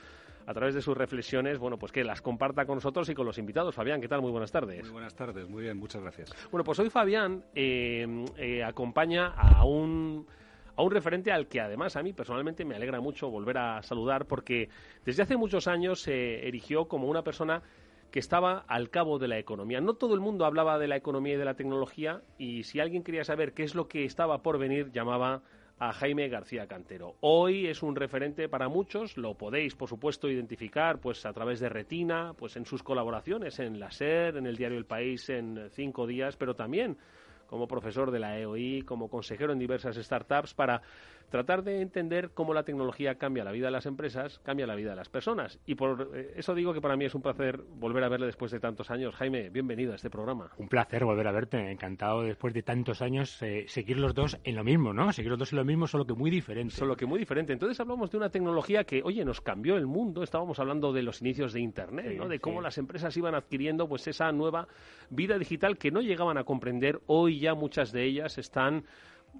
a 0.47 0.55
través 0.55 0.75
de 0.75 0.81
sus 0.81 0.97
reflexiones, 0.97 1.59
bueno, 1.59 1.77
pues 1.77 1.93
que 1.93 2.05
las 2.05 2.23
comparta 2.23 2.65
con 2.65 2.77
nosotros 2.77 3.09
y 3.09 3.15
con 3.15 3.27
los 3.27 3.37
invitados. 3.39 3.75
Fabián, 3.75 4.01
¿qué 4.01 4.09
tal? 4.09 4.23
Muy 4.23 4.31
buenas 4.31 4.53
tardes. 4.53 4.83
Muy 4.83 4.93
buenas 4.93 5.15
tardes, 5.15 5.49
muy 5.49 5.63
bien, 5.63 5.77
muchas 5.77 6.03
gracias. 6.03 6.31
Bueno, 6.51 6.65
pues 6.65 6.79
hoy 6.79 6.89
Fabián 6.89 7.45
eh, 7.55 8.25
eh, 8.37 8.63
acompaña 8.63 9.29
a 9.29 9.65
un 9.65 10.27
a 10.77 10.83
un 10.83 10.91
referente 10.91 11.33
al 11.33 11.49
que 11.49 11.61
además 11.61 11.97
a 11.97 12.03
mí 12.03 12.13
personalmente 12.13 12.65
me 12.65 12.77
alegra 12.77 13.01
mucho 13.01 13.31
volver 13.31 13.57
a 13.57 13.83
saludar 13.83 14.27
porque 14.27 14.69
desde 15.07 15.23
hace 15.23 15.37
muchos 15.37 15.69
años 15.69 16.03
se 16.03 16.47
erigió 16.47 16.87
como 16.87 17.09
una 17.09 17.23
persona 17.23 17.63
que 18.11 18.19
estaba 18.19 18.65
al 18.69 18.91
cabo 18.91 19.19
de 19.19 19.27
la 19.27 19.39
economía. 19.39 19.81
No 19.81 19.95
todo 19.95 20.15
el 20.15 20.21
mundo 20.21 20.45
hablaba 20.45 20.79
de 20.79 20.87
la 20.87 20.97
economía 20.97 21.35
y 21.35 21.39
de 21.39 21.45
la 21.45 21.55
tecnología 21.55 22.23
y 22.39 22.65
si 22.65 22.79
alguien 22.79 23.03
quería 23.03 23.25
saber 23.25 23.55
qué 23.55 23.63
es 23.63 23.75
lo 23.75 23.89
que 23.89 24.05
estaba 24.05 24.43
por 24.43 24.59
venir 24.59 24.93
llamaba 24.93 25.43
a 25.79 25.93
Jaime 25.93 26.29
García 26.29 26.67
Cantero. 26.67 27.17
Hoy 27.21 27.67
es 27.67 27.83
un 27.83 27.97
referente 27.97 28.49
para 28.49 28.69
muchos, 28.69 29.19
lo 29.19 29.35
podéis 29.35 29.75
por 29.75 29.89
supuesto 29.89 30.31
identificar 30.31 31.01
pues 31.01 31.27
a 31.27 31.33
través 31.33 31.61
de 31.61 31.69
Retina, 31.69 32.33
pues 32.39 32.57
en 32.57 32.65
sus 32.65 32.83
colaboraciones 32.83 33.59
en 33.59 33.79
la 33.79 33.91
SER, 33.91 34.39
en 34.39 34.47
el 34.47 34.57
diario 34.57 34.79
El 34.79 34.87
País 34.87 35.29
en 35.29 35.69
cinco 35.73 36.07
días, 36.07 36.37
pero 36.37 36.57
también 36.57 36.97
como 37.47 37.69
profesor 37.69 38.11
de 38.11 38.19
la 38.19 38.39
EOI, 38.39 38.83
como 38.83 39.09
consejero 39.09 39.53
en 39.53 39.59
diversas 39.59 39.97
startups 39.97 40.55
para 40.55 40.83
tratar 41.31 41.63
de 41.65 41.81
entender 41.81 42.31
cómo 42.33 42.55
la 42.55 42.65
tecnología 42.65 43.17
cambia 43.17 43.45
la 43.45 43.53
vida 43.53 43.67
de 43.67 43.73
las 43.73 43.87
empresas, 43.87 44.39
cambia 44.41 44.67
la 44.67 44.75
vida 44.75 44.91
de 44.91 44.97
las 44.97 45.09
personas. 45.09 45.59
Y 45.67 45.75
por 45.75 46.11
eh, 46.15 46.33
eso 46.37 46.55
digo 46.55 46.73
que 46.73 46.81
para 46.81 46.97
mí 46.97 47.05
es 47.05 47.15
un 47.15 47.23
placer 47.23 47.63
volver 47.79 48.05
a 48.05 48.09
verle 48.09 48.27
después 48.27 48.53
de 48.53 48.61
tantos 48.61 48.91
años. 48.91 49.15
Jaime, 49.15 49.51
bienvenido 49.51 49.93
a 49.93 49.97
este 49.97 50.11
programa. 50.11 50.51
Un 50.59 50.69
placer 50.69 51.05
volver 51.05 51.27
a 51.27 51.33
verte, 51.33 51.71
encantado 51.71 52.23
después 52.23 52.55
de 52.55 52.63
tantos 52.63 53.03
años 53.03 53.41
eh, 53.43 53.65
seguir 53.69 53.99
los 53.99 54.15
dos 54.15 54.39
en 54.45 54.57
lo 54.57 54.65
mismo, 54.65 54.93
¿no? 54.93 55.13
Seguir 55.13 55.31
los 55.31 55.39
dos 55.39 55.53
en 55.53 55.59
lo 55.59 55.65
mismo, 55.65 55.87
solo 55.87 56.07
que 56.07 56.15
muy 56.15 56.31
diferente. 56.31 56.75
Solo 56.75 56.97
que 56.97 57.07
muy 57.07 57.19
diferente. 57.19 57.53
Entonces 57.53 57.79
hablamos 57.81 58.11
de 58.11 58.17
una 58.17 58.31
tecnología 58.31 58.85
que, 58.85 59.03
oye, 59.03 59.25
nos 59.25 59.41
cambió 59.41 59.77
el 59.77 59.87
mundo. 59.87 60.23
Estábamos 60.23 60.59
hablando 60.59 60.93
de 60.93 61.03
los 61.03 61.21
inicios 61.21 61.53
de 61.53 61.61
Internet, 61.61 62.17
¿no? 62.17 62.29
De 62.29 62.39
cómo 62.39 62.61
las 62.61 62.79
empresas 62.79 63.17
iban 63.17 63.35
adquiriendo 63.35 63.89
pues 63.89 64.07
esa 64.07 64.31
nueva 64.33 64.69
vida 65.11 65.39
digital 65.39 65.79
que 65.79 65.91
no 65.91 66.01
llegaban 66.01 66.39
a 66.39 66.45
comprender. 66.45 67.01
Hoy 67.07 67.41
ya 67.41 67.55
muchas 67.55 67.93
de 67.93 68.05
ellas 68.05 68.39
están 68.39 68.85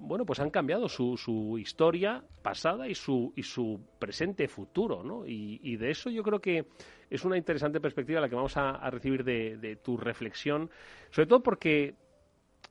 bueno, 0.01 0.25
pues 0.25 0.41
han 0.41 0.51
cambiado 0.51 0.89
su, 0.89 1.17
su 1.17 1.59
historia 1.59 2.25
pasada 2.43 2.89
y 2.89 2.95
su, 2.95 3.33
y 3.37 3.43
su 3.43 3.81
presente 3.99 4.49
futuro, 4.49 5.03
¿no? 5.03 5.27
Y, 5.27 5.77
de 5.77 5.91
eso 5.91 6.11
yo 6.11 6.23
creo 6.23 6.41
que 6.41 6.67
es 7.11 7.25
una 7.25 7.37
interesante 7.37 7.81
perspectiva 7.81 8.21
la 8.21 8.29
que 8.29 8.35
vamos 8.35 8.57
a, 8.57 8.89
recibir 8.91 9.25
de, 9.25 9.57
de, 9.57 9.77
tu 9.77 9.97
reflexión, 9.97 10.71
sobre 11.11 11.27
todo 11.27 11.43
porque 11.43 11.95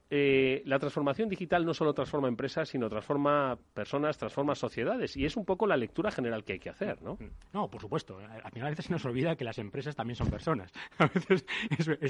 eh, 0.09 0.61
la 0.65 0.77
transformación 0.77 1.29
digital 1.29 1.65
no 1.65 1.73
solo 1.73 1.93
transforma 1.93 2.27
empresas, 2.27 2.69
sino 2.69 2.87
transforma 2.89 3.57
personas, 3.73 4.17
transforma 4.17 4.53
sociedades. 4.53 5.17
Y 5.17 5.25
es 5.25 5.35
un 5.35 5.45
poco 5.45 5.65
la 5.65 5.77
lectura 5.77 6.11
general 6.11 6.43
que 6.43 6.53
hay 6.53 6.59
que 6.59 6.69
hacer, 6.69 7.01
¿no? 7.01 7.17
No, 7.53 7.69
por 7.69 7.81
supuesto. 7.81 8.19
Al 8.19 8.51
final 8.51 8.67
a 8.67 8.69
veces 8.69 8.85
se 8.85 8.91
nos 8.91 9.03
olvida 9.05 9.35
que 9.35 9.43
las 9.43 9.57
empresas 9.57 9.95
también 9.95 10.15
son 10.15 10.29
personas. 10.29 10.71
A 10.99 11.07
veces 11.07 11.45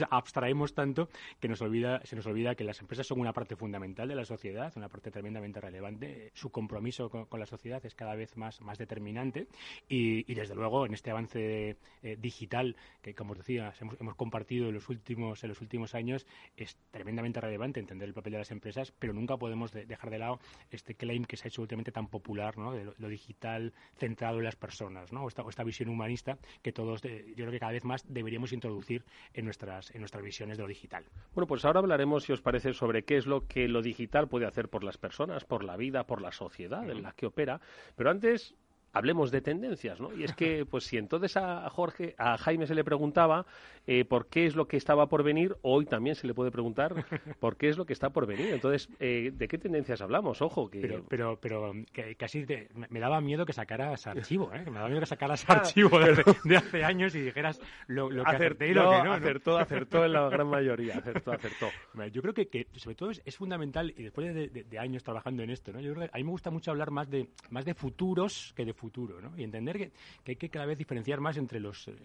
abstraemos 0.10 0.74
tanto 0.74 1.10
que 1.40 1.48
nos 1.48 1.62
olvida, 1.62 2.02
se 2.04 2.16
nos 2.16 2.26
olvida 2.26 2.56
que 2.56 2.64
las 2.64 2.80
empresas 2.82 3.08
son 3.08 3.20
una 3.20 3.34
parte 3.34 3.56
fundamental 3.56 4.08
de 4.08 4.16
la 4.16 4.26
sociedad, 4.26 4.74
una 4.76 4.90
parte 4.90 5.12
tremendamente 5.12 5.62
relevante. 5.62 6.32
Su 6.34 6.52
compromiso 6.52 7.10
con, 7.10 7.40
la 7.40 7.46
sociedad 7.46 7.86
es 7.86 7.96
cada 7.96 8.16
vez 8.16 8.36
más, 8.36 8.62
más 8.62 8.78
determinante. 8.78 9.48
Y, 9.88 10.34
desde 10.34 10.56
luego, 10.56 10.86
en 10.86 10.94
este 10.94 11.12
avance 11.12 11.78
eh, 12.04 12.18
digital 12.20 12.76
que, 13.02 13.16
como 13.16 13.32
os 13.32 13.38
decía, 13.38 13.74
hemos, 13.80 14.00
hemos 14.00 14.16
compartido 14.16 14.68
en 14.68 14.74
los 14.74 14.90
últimos, 14.90 15.44
en 15.44 15.50
los 15.50 15.62
últimos 15.62 15.96
años, 15.96 16.26
es 16.58 16.78
tremendamente 16.92 17.40
relevante 17.40 17.80
entender 17.96 18.10
el 18.10 18.14
papel 18.14 18.34
de 18.34 18.40
las 18.40 18.52
empresas, 18.52 18.92
pero 18.92 19.14
nunca 19.14 19.38
podemos 19.38 19.72
dejar 19.72 20.10
de 20.10 20.20
lado 20.20 20.40
este 20.70 20.96
claim 20.96 21.26
que 21.26 21.38
se 21.38 21.48
ha 21.48 21.50
hecho 21.50 21.62
últimamente 21.62 21.92
tan 21.92 22.08
popular, 22.08 22.58
¿no? 22.58 22.74
de 22.74 22.86
lo, 22.86 23.08
digital 23.08 23.74
centrado 23.98 24.38
en 24.38 24.44
las 24.44 24.56
personas, 24.56 25.12
¿no? 25.12 25.24
o, 25.24 25.28
esta, 25.28 25.44
esta 25.48 25.64
visión 25.64 25.90
humanista 25.90 26.38
que 26.62 26.72
todos, 26.72 27.02
yo 27.02 27.36
creo 27.36 27.52
que 27.52 27.60
cada 27.60 27.72
vez 27.72 27.84
más 27.84 28.06
deberíamos 28.08 28.52
introducir 28.54 29.04
en 29.34 29.46
nuestras, 29.46 29.92
en 29.92 30.02
nuestras 30.02 30.24
visiones 30.24 30.58
de 30.58 30.64
lo 30.64 30.70
digital. 30.70 31.06
Bueno, 31.34 31.48
pues 31.48 31.64
ahora 31.66 31.80
hablaremos, 31.80 32.24
si 32.24 32.34
os 32.34 32.42
parece, 32.42 32.74
sobre 32.74 33.04
qué 33.04 33.18
es 33.18 33.26
lo 33.26 33.48
que 33.48 33.68
lo 33.68 33.82
digital 33.82 34.28
puede 34.28 34.46
hacer 34.46 34.70
por 34.70 34.84
las 34.84 34.98
personas, 34.98 35.46
por 35.46 35.64
la 35.64 35.78
vida, 35.78 36.06
por 36.06 36.22
la 36.22 36.32
sociedad 36.32 36.90
en 36.90 37.04
la 37.04 37.14
que 37.14 37.28
opera, 37.28 37.62
pero 37.96 38.10
antes 38.10 38.56
hablemos 38.96 39.30
de 39.30 39.42
tendencias, 39.42 40.00
¿no? 40.00 40.14
Y 40.14 40.24
es 40.24 40.34
que, 40.34 40.66
pues 40.66 40.86
si 40.86 40.98
entonces 40.98 41.36
a 41.36 41.70
Jorge, 41.70 42.16
a 42.18 42.38
Jaime 42.38 42.66
se 42.66 42.74
le 42.74 42.84
preguntaba 42.84 43.46
eh, 43.88 44.06
por 44.06 44.28
qué 44.28 44.46
es 44.46 44.56
lo 44.56 44.68
que 44.68 44.78
estaba 44.78 45.08
por 45.08 45.22
venir, 45.22 45.58
hoy 45.62 45.86
también 45.86 46.16
se 46.16 46.26
le 46.26 46.34
puede 46.34 46.50
preguntar 46.50 47.06
por 47.40 47.58
qué 47.58 47.70
es 47.70 47.78
lo 47.78 47.86
que 47.86 47.92
está 47.92 48.10
por 48.10 48.26
venir. 48.26 48.54
Entonces, 48.54 48.90
eh, 49.00 49.32
¿de 49.34 49.48
qué 49.50 49.58
tendencias 49.58 50.02
hablamos? 50.02 50.42
Ojo, 50.42 50.70
que... 50.70 50.80
Pero, 50.80 51.06
pero, 51.08 51.38
pero 51.40 51.74
que 51.92 52.16
casi 52.16 52.46
me 52.90 53.00
daba 53.00 53.20
miedo 53.20 53.46
que 53.46 53.52
sacaras 53.52 54.08
archivo, 54.08 54.52
¿eh? 54.54 54.64
Me 54.66 54.72
daba 54.72 54.88
miedo 54.88 55.02
que 55.02 55.08
sacaras 55.08 55.44
ah, 55.50 55.54
archivo 55.54 56.00
de, 56.00 56.56
hace, 56.56 56.84
años 56.86 57.14
y 57.16 57.22
dijeras 57.22 57.60
lo, 57.88 58.10
que 58.10 58.22
acerté 58.26 58.70
y 58.70 58.74
lo 58.74 58.90
que 58.90 59.04
no. 59.04 59.14
Acertó, 59.14 59.58
acertó 59.58 60.06
en 60.06 60.14
la 60.14 60.30
gran 60.30 60.48
mayoría, 60.48 60.98
acertó, 60.98 61.34
acertó. 61.34 61.68
Yo 62.14 62.22
creo 62.22 62.34
que, 62.34 62.48
que 62.48 62.68
sobre 62.76 62.96
todo 62.96 63.12
es, 63.12 63.36
fundamental, 63.36 63.94
y 63.98 64.04
después 64.04 64.34
de, 64.34 64.80
años 64.80 65.04
trabajando 65.04 65.44
en 65.44 65.50
esto, 65.50 65.74
¿no? 65.74 65.82
Yo 65.82 65.94
creo 65.94 66.08
que 66.08 66.12
a 66.14 66.18
mí 66.18 66.24
me 66.24 66.32
gusta 66.32 66.50
mucho 66.50 66.72
hablar 66.72 66.92
más 66.92 67.10
de, 67.10 67.28
más 67.50 67.66
de 67.66 67.74
futuros 67.74 68.54
que 68.56 68.66
de 68.66 68.74
futuros 68.74 68.85
futuro, 68.86 69.20
¿no? 69.20 69.36
Y 69.36 69.44
entender 69.44 69.78
que, 69.78 69.92
hay 70.28 70.36
que 70.36 70.50
cada 70.50 70.68
vez 70.68 70.78
diferenciar 70.78 71.20
más 71.20 71.38
entre 71.38 71.60
los, 71.60 71.88
eh, 71.88 71.96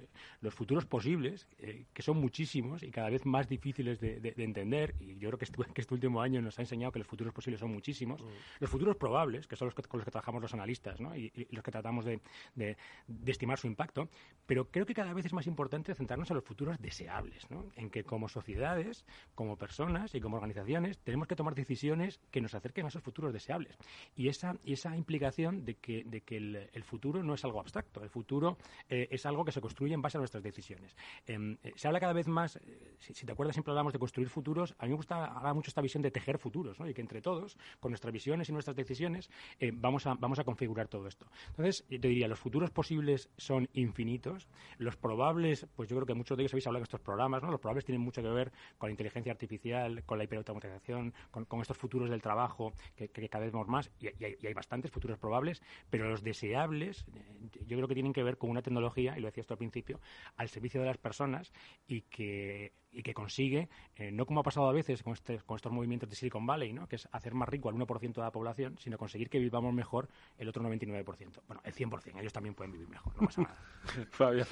los 0.40 0.54
futuros 0.54 0.86
posibles, 0.86 1.46
eh, 1.58 1.84
que 1.92 2.02
son 2.02 2.16
muchísimos 2.16 2.82
y 2.82 2.90
cada 2.90 3.10
vez 3.10 3.26
más 3.26 3.48
difíciles 3.48 4.00
de, 4.00 4.34
entender, 4.38 4.94
y 4.98 5.18
yo 5.18 5.28
creo 5.28 5.38
que 5.38 5.44
este, 5.44 5.62
que 5.74 5.80
este, 5.82 5.94
último 5.94 6.22
año 6.22 6.40
nos 6.40 6.58
ha 6.58 6.62
enseñado 6.62 6.90
que 6.90 6.98
los 6.98 7.06
futuros 7.06 7.34
posibles 7.34 7.60
son 7.60 7.70
muchísimos, 7.70 8.22
mm. 8.22 8.26
los 8.60 8.70
futuros 8.70 8.96
probables, 8.96 9.46
que 9.46 9.56
son 9.56 9.66
los 9.66 9.74
con 9.74 9.98
los 9.98 10.04
que 10.06 10.10
trabajamos 10.10 10.40
los 10.40 10.54
analistas, 10.54 11.00
¿no? 11.00 11.14
Y, 11.14 11.30
los 11.50 11.62
que 11.62 11.70
tratamos 11.70 12.04
de, 12.04 12.20
estimar 13.26 13.58
su 13.58 13.66
impacto, 13.66 14.08
pero 14.46 14.70
creo 14.70 14.86
que 14.86 14.94
cada 14.94 15.12
vez 15.12 15.26
es 15.26 15.32
más 15.32 15.46
importante 15.46 15.94
centrarnos 15.94 16.30
en 16.30 16.36
los 16.36 16.44
futuros 16.44 16.78
deseables, 16.80 17.50
¿no? 17.50 17.66
En 17.76 17.90
que 17.90 18.04
como 18.04 18.28
sociedades, 18.28 19.04
como 19.34 19.56
personas 19.56 20.14
y 20.14 20.20
como 20.20 20.36
organizaciones 20.36 20.98
tenemos 20.98 21.28
que 21.28 21.36
tomar 21.36 21.54
decisiones 21.54 22.20
que 22.30 22.40
nos 22.40 22.54
acerquen 22.54 22.86
a 22.86 22.88
esos 22.88 23.02
futuros 23.02 23.32
deseables. 23.32 23.76
Y 24.16 24.28
esa, 24.28 24.56
y 24.64 24.72
esa 24.72 24.96
implicación 24.96 25.64
de 25.64 25.74
que, 25.74 26.04
de 26.04 26.20
que 26.20 26.36
el, 26.36 26.68
el, 26.72 26.84
futuro 26.84 27.22
no 27.22 27.34
es 27.34 27.44
algo 27.44 27.60
abstracto, 27.60 28.02
el 28.02 28.10
futuro 28.10 28.58
eh, 28.88 29.08
es 29.10 29.26
algo 29.26 29.44
que 29.44 29.52
se 29.52 29.60
construye 29.60 29.94
en 29.94 30.02
base 30.02 30.18
a 30.18 30.20
nuestras 30.20 30.42
decisiones. 30.42 30.96
Em, 31.26 31.56
eh, 31.62 31.72
se 31.76 31.88
habla 31.88 32.00
cada 32.00 32.12
vez 32.12 32.28
más, 32.28 32.56
eh, 32.56 32.96
si, 32.98 33.26
te 33.26 33.32
acuerdas, 33.32 33.54
siempre 33.54 33.72
hablamos 33.72 33.92
de 33.92 33.98
construir 33.98 34.28
futuros, 34.28 34.74
a 34.78 34.84
mí 34.84 34.90
me 34.90 34.96
gusta 34.96 35.24
hablar 35.24 35.54
mucho 35.54 35.70
esta 35.70 35.80
visión 35.80 36.02
de 36.02 36.10
tejer 36.10 36.38
futuros, 36.38 36.78
¿no? 36.78 36.88
y 36.88 36.94
que 36.94 37.00
entre 37.00 37.20
todos, 37.20 37.56
con 37.80 37.90
nuestras 37.90 38.12
visiones 38.12 38.48
y 38.48 38.52
nuestras 38.52 38.76
decisiones, 38.76 39.30
vamos, 39.74 40.06
a, 40.06 40.14
vamos 40.14 40.38
a 40.38 40.44
configurar 40.44 40.88
todo 40.88 41.06
esto. 41.06 41.26
Entonces, 41.50 41.84
yo 41.88 42.00
te 42.00 42.08
diría, 42.08 42.28
los 42.28 42.38
futuros 42.38 42.70
posibles 42.70 43.30
son 43.36 43.68
infinitos, 43.72 44.48
los 44.78 44.96
probables, 44.96 45.66
pues 45.74 45.88
yo 45.88 45.96
creo 45.96 46.06
que 46.06 46.14
muchos 46.14 46.36
de 46.36 46.44
ellos 46.44 46.52
habéis 46.52 46.66
hablado 46.66 46.80
en 46.80 46.84
estos 46.84 47.00
programas, 47.00 47.42
¿no? 47.42 47.50
los 47.50 47.60
probables 47.60 47.84
tienen 47.84 48.02
mucho 48.02 48.22
que 48.22 48.28
ver 48.28 48.52
con 48.78 48.88
la 48.88 48.92
inteligencia 48.92 49.32
artificial, 49.32 50.04
con 50.04 50.18
la 50.18 50.24
hiperautomatización, 50.24 51.14
con, 51.30 51.44
con 51.44 51.60
estos 51.60 51.78
futuros 51.78 52.10
del 52.10 52.22
trabajo 52.22 52.72
que, 52.96 53.08
cada 53.28 53.44
vez 53.44 53.52
vemos 53.52 53.68
más, 53.68 53.90
y, 54.00 54.06
y, 54.06 54.24
hay, 54.24 54.36
y 54.40 54.46
hay 54.46 54.54
bastantes 54.54 54.90
futuros 54.90 55.18
probables, 55.18 55.62
pero 55.88 56.08
los 56.08 56.22
deseables 56.22 56.49
eh, 56.54 57.50
yo 57.66 57.76
creo 57.76 57.88
que 57.88 57.94
tienen 57.94 58.12
que 58.12 58.22
ver 58.22 58.38
con 58.38 58.50
una 58.50 58.62
tecnología, 58.62 59.16
y 59.16 59.20
lo 59.20 59.26
decía 59.26 59.42
esto 59.42 59.54
al 59.54 59.58
principio, 59.58 60.00
al 60.36 60.48
servicio 60.48 60.80
de 60.80 60.86
las 60.86 60.98
personas 60.98 61.52
y 61.86 62.02
que 62.02 62.72
y 62.92 63.02
que 63.02 63.14
consigue, 63.14 63.68
eh, 63.96 64.10
no 64.10 64.26
como 64.26 64.40
ha 64.40 64.42
pasado 64.42 64.68
a 64.68 64.72
veces 64.72 65.02
con, 65.02 65.12
este, 65.12 65.38
con 65.38 65.56
estos 65.56 65.72
movimientos 65.72 66.08
de 66.08 66.16
Silicon 66.16 66.46
Valley, 66.46 66.72
¿no? 66.72 66.88
que 66.88 66.96
es 66.96 67.08
hacer 67.12 67.34
más 67.34 67.48
rico 67.48 67.68
al 67.68 67.76
1% 67.76 68.14
de 68.14 68.20
la 68.20 68.32
población, 68.32 68.76
sino 68.78 68.98
conseguir 68.98 69.28
que 69.30 69.38
vivamos 69.38 69.72
mejor 69.72 70.08
el 70.38 70.48
otro 70.48 70.62
99%. 70.62 71.40
Bueno, 71.46 71.62
el 71.64 71.74
100%, 71.74 72.20
ellos 72.20 72.32
también 72.32 72.54
pueden 72.54 72.72
vivir 72.72 72.88
mejor, 72.88 73.14
no 73.14 73.26
pasa 73.26 73.42
nada. 73.42 73.56
Fabián. 74.10 74.46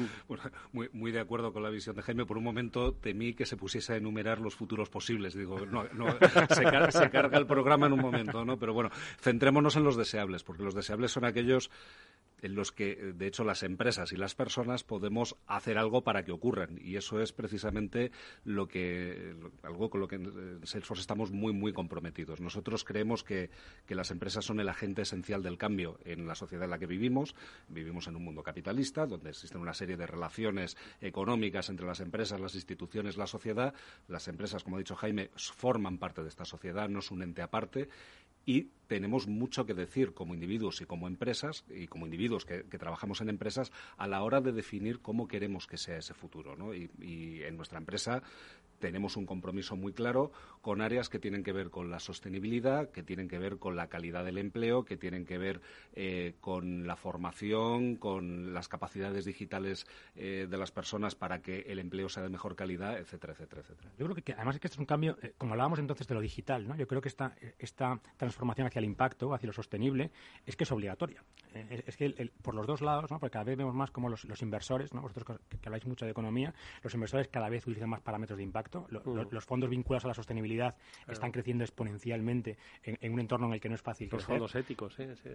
muy, 0.72 0.88
muy 0.92 1.10
de 1.10 1.20
acuerdo 1.20 1.52
con 1.52 1.62
la 1.62 1.70
visión 1.70 1.96
de 1.96 2.02
Jaime. 2.02 2.26
Por 2.26 2.38
un 2.38 2.44
momento 2.44 2.94
temí 2.94 3.34
que 3.34 3.44
se 3.44 3.56
pusiese 3.56 3.94
a 3.94 3.96
enumerar 3.96 4.40
los 4.40 4.54
futuros 4.54 4.88
posibles. 4.88 5.34
Digo, 5.34 5.66
no, 5.66 5.84
no 5.92 6.06
se, 6.48 6.92
se 6.92 7.10
carga 7.10 7.38
el 7.38 7.46
programa 7.46 7.86
en 7.86 7.94
un 7.94 8.00
momento, 8.00 8.44
¿no? 8.44 8.58
Pero 8.58 8.72
bueno, 8.72 8.90
centrémonos 9.18 9.76
en 9.76 9.84
los 9.84 9.96
deseables, 9.96 10.44
porque 10.44 10.62
los 10.62 10.74
deseables 10.74 11.10
son 11.10 11.24
aquellos 11.24 11.70
en 12.42 12.54
los 12.54 12.72
que, 12.72 12.96
de 12.96 13.26
hecho, 13.26 13.44
las 13.44 13.62
empresas 13.62 14.12
y 14.12 14.16
las 14.16 14.34
personas 14.34 14.84
podemos 14.84 15.36
hacer 15.46 15.78
algo 15.78 16.02
para 16.02 16.24
que 16.24 16.32
ocurran. 16.32 16.78
Y 16.80 16.96
eso 16.96 17.20
es 17.20 17.32
precisamente 17.32 18.10
lo 18.44 18.68
que, 18.68 19.34
algo 19.62 19.90
con 19.90 20.00
lo 20.00 20.08
que 20.08 20.16
en 20.16 20.60
Salesforce 20.66 21.00
estamos 21.00 21.30
muy, 21.30 21.52
muy 21.52 21.72
comprometidos. 21.72 22.40
Nosotros 22.40 22.84
creemos 22.84 23.24
que, 23.24 23.50
que 23.86 23.94
las 23.94 24.10
empresas 24.10 24.44
son 24.44 24.60
el 24.60 24.68
agente 24.68 25.02
esencial 25.02 25.42
del 25.42 25.58
cambio 25.58 25.98
en 26.04 26.26
la 26.26 26.34
sociedad 26.34 26.64
en 26.64 26.70
la 26.70 26.78
que 26.78 26.86
vivimos. 26.86 27.34
Vivimos 27.68 28.06
en 28.06 28.16
un 28.16 28.24
mundo 28.24 28.42
capitalista, 28.42 29.06
donde 29.06 29.30
existen 29.30 29.60
una 29.60 29.74
serie 29.74 29.96
de 29.96 30.06
relaciones 30.06 30.76
económicas 31.00 31.68
entre 31.68 31.86
las 31.86 32.00
empresas, 32.00 32.40
las 32.40 32.54
instituciones, 32.54 33.16
la 33.16 33.26
sociedad. 33.26 33.74
Las 34.06 34.28
empresas, 34.28 34.62
como 34.64 34.76
ha 34.76 34.80
dicho 34.80 34.96
Jaime, 34.96 35.30
forman 35.36 35.98
parte 35.98 36.22
de 36.22 36.28
esta 36.28 36.44
sociedad, 36.44 36.88
no 36.88 37.00
es 37.00 37.10
un 37.10 37.22
ente 37.22 37.42
aparte 37.42 37.88
y 38.48 38.70
tenemos 38.86 39.26
mucho 39.26 39.66
que 39.66 39.74
decir 39.74 40.14
como 40.14 40.32
individuos 40.32 40.80
y 40.80 40.86
como 40.86 41.06
empresas 41.06 41.66
y 41.68 41.86
como 41.86 42.06
individuos 42.06 42.46
que, 42.46 42.62
trabajamos 42.62 43.20
en 43.20 43.28
empresas 43.28 43.70
a 43.98 44.08
la 44.08 44.22
hora 44.22 44.40
de 44.40 44.52
definir 44.52 45.00
cómo 45.00 45.28
queremos 45.28 45.66
que 45.66 45.76
sea 45.76 45.98
ese 45.98 46.14
futuro. 46.14 46.56
¿no? 46.56 46.72
y 46.72 47.42
en 47.44 47.58
nuestra 47.58 47.76
empresa 47.76 48.22
tenemos 48.78 49.16
un 49.16 49.26
compromiso 49.26 49.76
muy 49.76 49.92
claro 49.92 50.32
con 50.62 50.80
áreas 50.80 51.08
que 51.08 51.18
tienen 51.18 51.42
que 51.42 51.52
ver 51.52 51.70
con 51.70 51.90
la 51.90 52.00
sostenibilidad, 52.00 52.90
que 52.90 53.02
tienen 53.02 53.28
que 53.28 53.38
ver 53.38 53.58
con 53.58 53.76
la 53.76 53.88
calidad 53.88 54.24
del 54.24 54.38
empleo, 54.38 54.84
que 54.84 54.96
tienen 54.96 55.24
que 55.24 55.38
ver 55.38 55.60
eh, 55.94 56.34
con 56.40 56.86
la 56.86 56.96
formación, 56.96 57.96
con 57.96 58.54
las 58.54 58.68
capacidades 58.68 59.24
digitales 59.24 59.86
eh, 60.16 60.46
de 60.48 60.58
las 60.58 60.70
personas 60.70 61.14
para 61.14 61.40
que 61.40 61.60
el 61.68 61.78
empleo 61.78 62.08
sea 62.08 62.22
de 62.22 62.28
mejor 62.28 62.56
calidad, 62.56 62.98
etcétera, 62.98 63.32
etcétera, 63.32 63.62
etcétera. 63.62 63.90
Yo 63.98 64.06
creo 64.06 64.16
que, 64.16 64.32
además 64.32 64.56
es 64.56 64.60
que 64.60 64.66
este 64.66 64.76
es 64.76 64.80
un 64.80 64.86
cambio, 64.86 65.16
eh, 65.22 65.34
como 65.38 65.52
hablábamos 65.52 65.78
entonces 65.78 66.06
de 66.06 66.14
lo 66.14 66.20
digital, 66.20 66.66
¿no? 66.66 66.76
Yo 66.76 66.86
creo 66.86 67.00
que 67.00 67.08
esta, 67.08 67.34
esta 67.58 68.00
transformación 68.16 68.37
hacia 68.66 68.78
el 68.78 68.84
impacto, 68.84 69.34
hacia 69.34 69.46
lo 69.46 69.52
sostenible, 69.52 70.10
es 70.46 70.56
que 70.56 70.64
es 70.64 70.72
obligatoria. 70.72 71.22
es, 71.54 71.96
que 71.96 72.30
por 72.42 72.54
los 72.54 72.66
dos 72.66 72.80
lados, 72.80 73.10
¿no? 73.10 73.18
Porque 73.18 73.32
cada 73.32 73.44
vez 73.44 73.56
vemos 73.56 73.74
más 73.74 73.90
como 73.90 74.08
los, 74.08 74.42
inversores, 74.42 74.92
¿no? 74.94 75.02
Vosotros 75.02 75.38
que 75.48 75.68
habláis 75.68 75.86
mucho 75.86 76.04
de 76.04 76.12
economía, 76.12 76.54
los 76.82 76.94
inversores 76.94 77.28
cada 77.28 77.48
vez 77.48 77.66
utilizan 77.66 77.90
más 77.90 78.00
parámetros 78.00 78.36
de 78.36 78.44
impacto 78.44 78.86
los 78.88 79.44
fondos 79.44 79.70
vinculados 79.70 80.04
a 80.04 80.08
la 80.08 80.14
sostenibilidad 80.14 80.74
están 81.08 81.32
creciendo 81.32 81.64
exponencialmente 81.64 82.58
en, 82.82 83.12
un 83.12 83.20
entorno 83.20 83.46
en 83.46 83.54
el 83.54 83.60
que 83.60 83.68
no 83.68 83.74
es 83.74 83.82
fácil 83.82 84.08
Los 84.10 84.24
fondos 84.24 84.54
éticos, 84.54 84.94
sí, 84.94 85.04
sí, 85.22 85.30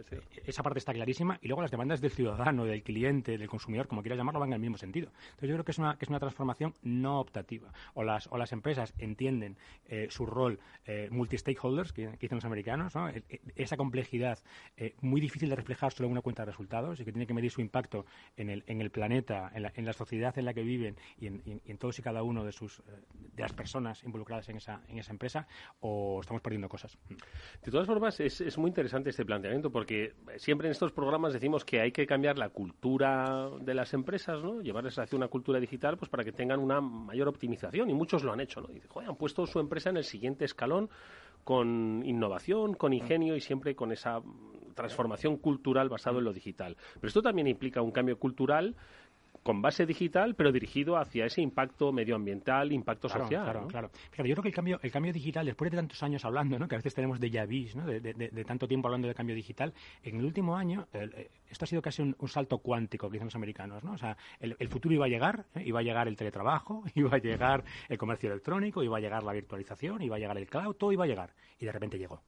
Esa 0.45 0.63
parte 0.63 0.79
está 0.79 0.93
clarísima. 0.93 1.37
Y 1.41 1.47
luego 1.47 1.61
las 1.61 1.71
demandas 1.71 2.01
del 2.01 2.11
ciudadano, 2.11 2.65
del 2.65 2.83
cliente, 2.83 3.37
del 3.37 3.47
consumidor, 3.47 3.87
como 3.87 4.01
quieras 4.01 4.17
llamarlo, 4.17 4.39
van 4.39 4.49
en 4.49 4.53
el 4.53 4.59
mismo 4.59 4.77
sentido. 4.77 5.11
Entonces 5.25 5.49
yo 5.49 5.55
creo 5.55 5.65
que 5.65 5.71
es 5.71 5.79
una, 5.79 5.95
que 5.97 6.05
es 6.05 6.09
una 6.09 6.19
transformación 6.19 6.73
no 6.83 7.19
optativa. 7.19 7.71
O 7.93 8.03
las, 8.03 8.27
o 8.27 8.37
las 8.37 8.51
empresas 8.51 8.93
entienden 8.97 9.57
eh, 9.85 10.07
su 10.09 10.25
rol 10.25 10.59
eh, 10.85 11.09
multi-stakeholders, 11.11 11.91
que, 11.93 12.07
dicen 12.19 12.37
los 12.37 12.45
americanos, 12.45 12.92
¿no? 12.95 13.09
E, 13.09 13.23
e, 13.29 13.41
esa 13.55 13.77
complejidad 13.77 14.39
eh, 14.77 14.95
muy 15.01 15.21
difícil 15.21 15.49
de 15.49 15.55
reflejar 15.55 15.91
solo 15.91 16.07
en 16.07 16.13
una 16.13 16.21
cuenta 16.21 16.43
de 16.43 16.51
resultados 16.51 16.99
y 16.99 17.05
que 17.05 17.11
tiene 17.11 17.27
que 17.27 17.33
medir 17.33 17.51
su 17.51 17.61
impacto 17.61 18.05
en 18.37 18.49
el, 18.49 18.63
en 18.67 18.81
el 18.81 18.91
planeta, 18.91 19.51
en 19.53 19.63
la, 19.63 19.73
en 19.75 19.85
la 19.85 19.93
sociedad 19.93 20.37
en 20.37 20.45
la 20.45 20.53
que 20.53 20.63
viven 20.63 20.97
y 21.19 21.27
en, 21.27 21.61
en, 21.65 21.77
todos 21.77 21.99
y 21.99 22.01
cada 22.01 22.23
uno 22.23 22.43
de, 22.43 22.51
sus, 22.51 22.79
eh, 22.79 22.83
de 23.35 23.41
las 23.41 23.53
personas 23.53 24.03
involucradas 24.03 24.49
en 24.49 24.57
esa, 24.57 24.81
en 24.87 24.99
esa 24.99 25.11
empresa, 25.11 25.47
o 25.79 26.19
estamos 26.21 26.41
perdiendo 26.41 26.69
cosas. 26.69 26.97
De 27.63 27.71
todas 27.71 27.87
formas, 27.87 28.19
es, 28.19 28.41
es 28.41 28.57
muy 28.57 28.69
interesante 28.69 29.09
este 29.09 29.25
planteamiento 29.25 29.71
porque 29.71 30.13
siempre 30.37 30.67
en 30.67 30.71
estos 30.71 30.91
programas 30.91 31.33
decimos 31.33 31.65
que 31.65 31.81
hay 31.81 31.91
que 31.91 32.05
cambiar 32.05 32.37
la 32.37 32.49
cultura 32.49 33.49
de 33.59 33.73
las 33.73 33.93
empresas, 33.93 34.43
¿no? 34.43 34.61
Llevarles 34.61 34.97
hacia 34.99 35.17
una 35.17 35.27
cultura 35.27 35.59
digital 35.59 35.97
pues 35.97 36.09
para 36.09 36.23
que 36.23 36.31
tengan 36.31 36.59
una 36.59 36.81
mayor 36.81 37.27
optimización 37.27 37.89
y 37.89 37.93
muchos 37.93 38.23
lo 38.23 38.33
han 38.33 38.39
hecho, 38.39 38.61
¿no? 38.61 38.71
Y 38.71 38.81
joder, 38.87 39.09
han 39.09 39.15
puesto 39.15 39.45
su 39.45 39.59
empresa 39.59 39.89
en 39.89 39.97
el 39.97 40.03
siguiente 40.03 40.45
escalón 40.45 40.89
con 41.43 42.03
innovación, 42.05 42.73
con 42.73 42.93
ingenio 42.93 43.35
y 43.35 43.41
siempre 43.41 43.75
con 43.75 43.91
esa 43.91 44.21
transformación 44.73 45.37
cultural 45.37 45.89
basado 45.89 46.19
en 46.19 46.25
lo 46.25 46.33
digital. 46.33 46.77
Pero 46.95 47.07
esto 47.07 47.21
también 47.21 47.47
implica 47.47 47.81
un 47.81 47.91
cambio 47.91 48.17
cultural 48.17 48.75
con 49.43 49.61
base 49.61 49.85
digital, 49.85 50.35
pero 50.35 50.51
dirigido 50.51 50.97
hacia 50.97 51.25
ese 51.25 51.41
impacto 51.41 51.91
medioambiental, 51.91 52.71
impacto 52.71 53.09
social. 53.09 53.43
Claro, 53.43 53.67
claro. 53.67 53.89
Fíjate, 54.11 54.29
yo 54.29 54.35
creo 54.35 54.43
que 54.43 54.49
el 54.49 54.55
cambio, 54.55 54.79
el 54.81 54.91
cambio 54.91 55.11
digital, 55.11 55.45
después 55.45 55.69
de 55.69 55.77
tantos 55.77 56.01
años 56.01 56.23
hablando, 56.23 56.57
¿no? 56.57 56.67
que 56.67 56.75
a 56.75 56.77
veces 56.77 56.93
tenemos 56.93 57.19
de 57.19 57.29
vis, 57.45 57.75
¿no? 57.75 57.85
de, 57.85 58.45
tanto 58.45 58.67
tiempo 58.67 58.87
hablando 58.87 59.07
de 59.07 59.13
cambio 59.13 59.35
digital, 59.35 59.73
en 60.01 60.17
el 60.17 60.25
último 60.25 60.55
año 60.55 60.87
eh, 60.93 61.29
esto 61.49 61.65
ha 61.65 61.67
sido 61.67 61.81
casi 61.81 62.01
un, 62.01 62.15
salto 62.27 62.59
cuántico 62.59 63.09
que 63.09 63.13
dicen 63.13 63.27
los 63.27 63.35
americanos. 63.35 63.83
¿no? 63.83 63.93
O 63.93 63.97
sea, 63.97 64.17
el, 64.39 64.67
futuro 64.69 64.95
iba 64.95 65.05
a 65.05 65.09
llegar, 65.09 65.45
¿eh? 65.55 65.63
iba 65.65 65.79
a 65.79 65.83
llegar 65.83 66.07
el 66.07 66.15
teletrabajo, 66.15 66.83
iba 66.95 67.15
a 67.15 67.19
llegar 67.19 67.63
el 67.89 67.97
comercio 67.97 68.31
electrónico, 68.31 68.81
iba 68.81 68.97
a 68.97 69.01
llegar 69.01 69.23
la 69.23 69.33
virtualización, 69.33 70.01
iba 70.01 70.15
a 70.15 70.19
llegar 70.19 70.37
el 70.37 70.47
cloud, 70.47 70.75
todo 70.75 70.91
iba 70.91 71.03
a 71.03 71.07
llegar. 71.07 71.33
Y 71.59 71.65
de 71.65 71.71
repente 71.71 71.97
llegó. 71.97 72.21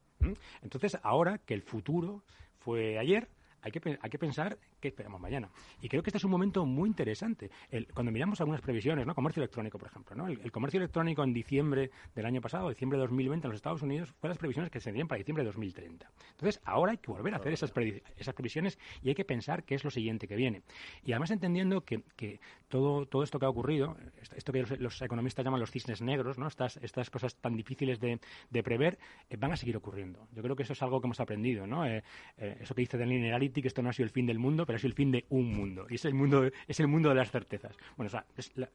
Entonces, 0.62 0.98
ahora 1.02 1.38
que 1.38 1.54
el 1.54 1.62
futuro 1.62 2.22
fue 2.58 2.98
ayer, 2.98 3.28
hay 3.66 3.72
que, 3.72 3.98
hay 4.00 4.10
que 4.10 4.18
pensar 4.18 4.56
qué 4.80 4.88
esperamos 4.88 5.20
mañana. 5.20 5.50
Y 5.82 5.88
creo 5.88 6.02
que 6.02 6.10
este 6.10 6.18
es 6.18 6.24
un 6.24 6.30
momento 6.30 6.64
muy 6.64 6.88
interesante. 6.88 7.50
cuando 7.92 8.12
miramos 8.12 8.40
algunas 8.40 8.60
previsiones, 8.60 9.06
¿no? 9.06 9.14
Comercio 9.14 9.42
electrónico, 9.42 9.78
por 9.78 9.88
ejemplo, 9.88 10.14
¿no? 10.14 10.28
El, 10.28 10.52
comercio 10.52 10.78
electrónico 10.78 11.24
en 11.24 11.32
diciembre 11.32 11.90
del 12.14 12.26
año 12.26 12.40
pasado, 12.40 12.68
diciembre 12.68 12.96
de 12.96 13.02
2020 13.02 13.46
en 13.46 13.50
los 13.50 13.56
Estados 13.56 13.82
Unidos, 13.82 14.14
fue 14.20 14.28
las 14.28 14.38
previsiones 14.38 14.70
que 14.70 14.78
se 14.78 14.90
tenían 14.90 15.08
para 15.08 15.18
diciembre 15.18 15.42
de 15.42 15.48
2030. 15.48 16.08
Entonces, 16.30 16.62
ahora 16.64 16.92
hay 16.92 16.98
que 16.98 17.10
volver 17.10 17.34
a 17.34 17.38
hacer 17.38 17.52
esas, 17.52 17.72
esas 18.16 18.34
previsiones 18.34 18.78
y 19.02 19.08
hay 19.08 19.14
que 19.14 19.24
pensar 19.24 19.64
qué 19.64 19.74
es 19.74 19.84
lo 19.84 19.90
siguiente 19.90 20.28
que 20.28 20.36
viene. 20.36 20.62
Y 21.04 21.12
además 21.12 21.32
entendiendo 21.32 21.84
que, 21.84 22.02
que 22.14 22.40
todo, 22.68 23.06
todo 23.06 23.24
esto 23.24 23.40
que 23.40 23.46
ha 23.46 23.48
ocurrido, 23.48 23.96
esto 24.34 24.52
que 24.52 24.64
los, 24.78 25.02
economistas 25.02 25.44
llaman 25.44 25.60
los 25.60 25.72
cisnes 25.72 26.00
negros, 26.02 26.38
¿no? 26.38 26.46
Estas, 26.46 26.76
estas 26.78 27.10
cosas 27.10 27.34
tan 27.36 27.56
difíciles 27.56 27.98
de, 27.98 28.20
de 28.50 28.62
prever, 28.62 28.98
eh, 29.28 29.36
van 29.36 29.52
a 29.52 29.56
seguir 29.56 29.76
ocurriendo. 29.76 30.28
Yo 30.32 30.42
creo 30.42 30.56
que 30.56 30.62
eso 30.62 30.72
es 30.72 30.82
algo 30.82 31.00
que 31.00 31.06
hemos 31.06 31.20
aprendido, 31.20 31.66
¿no? 31.66 31.86
Eh, 31.86 32.02
eh, 32.36 32.58
eso 32.60 32.74
que 32.74 32.82
dice 32.82 32.98
de 32.98 33.06
Que 33.62 33.68
esto 33.68 33.82
no 33.82 33.88
ha 33.88 33.92
sido 33.92 34.04
el 34.04 34.10
fin 34.10 34.26
del 34.26 34.38
mundo, 34.38 34.66
pero 34.66 34.76
ha 34.76 34.78
sido 34.78 34.88
el 34.88 34.94
fin 34.94 35.10
de 35.10 35.24
un 35.30 35.54
mundo. 35.54 35.86
Y 35.88 35.94
es 35.94 36.04
el 36.04 36.14
mundo, 36.14 36.50
es 36.68 36.80
el 36.80 36.88
mundo 36.88 37.08
de 37.08 37.14
las 37.14 37.30
certezas. 37.30 37.76
Bueno, 37.96 38.08
o 38.08 38.10
sea, 38.10 38.26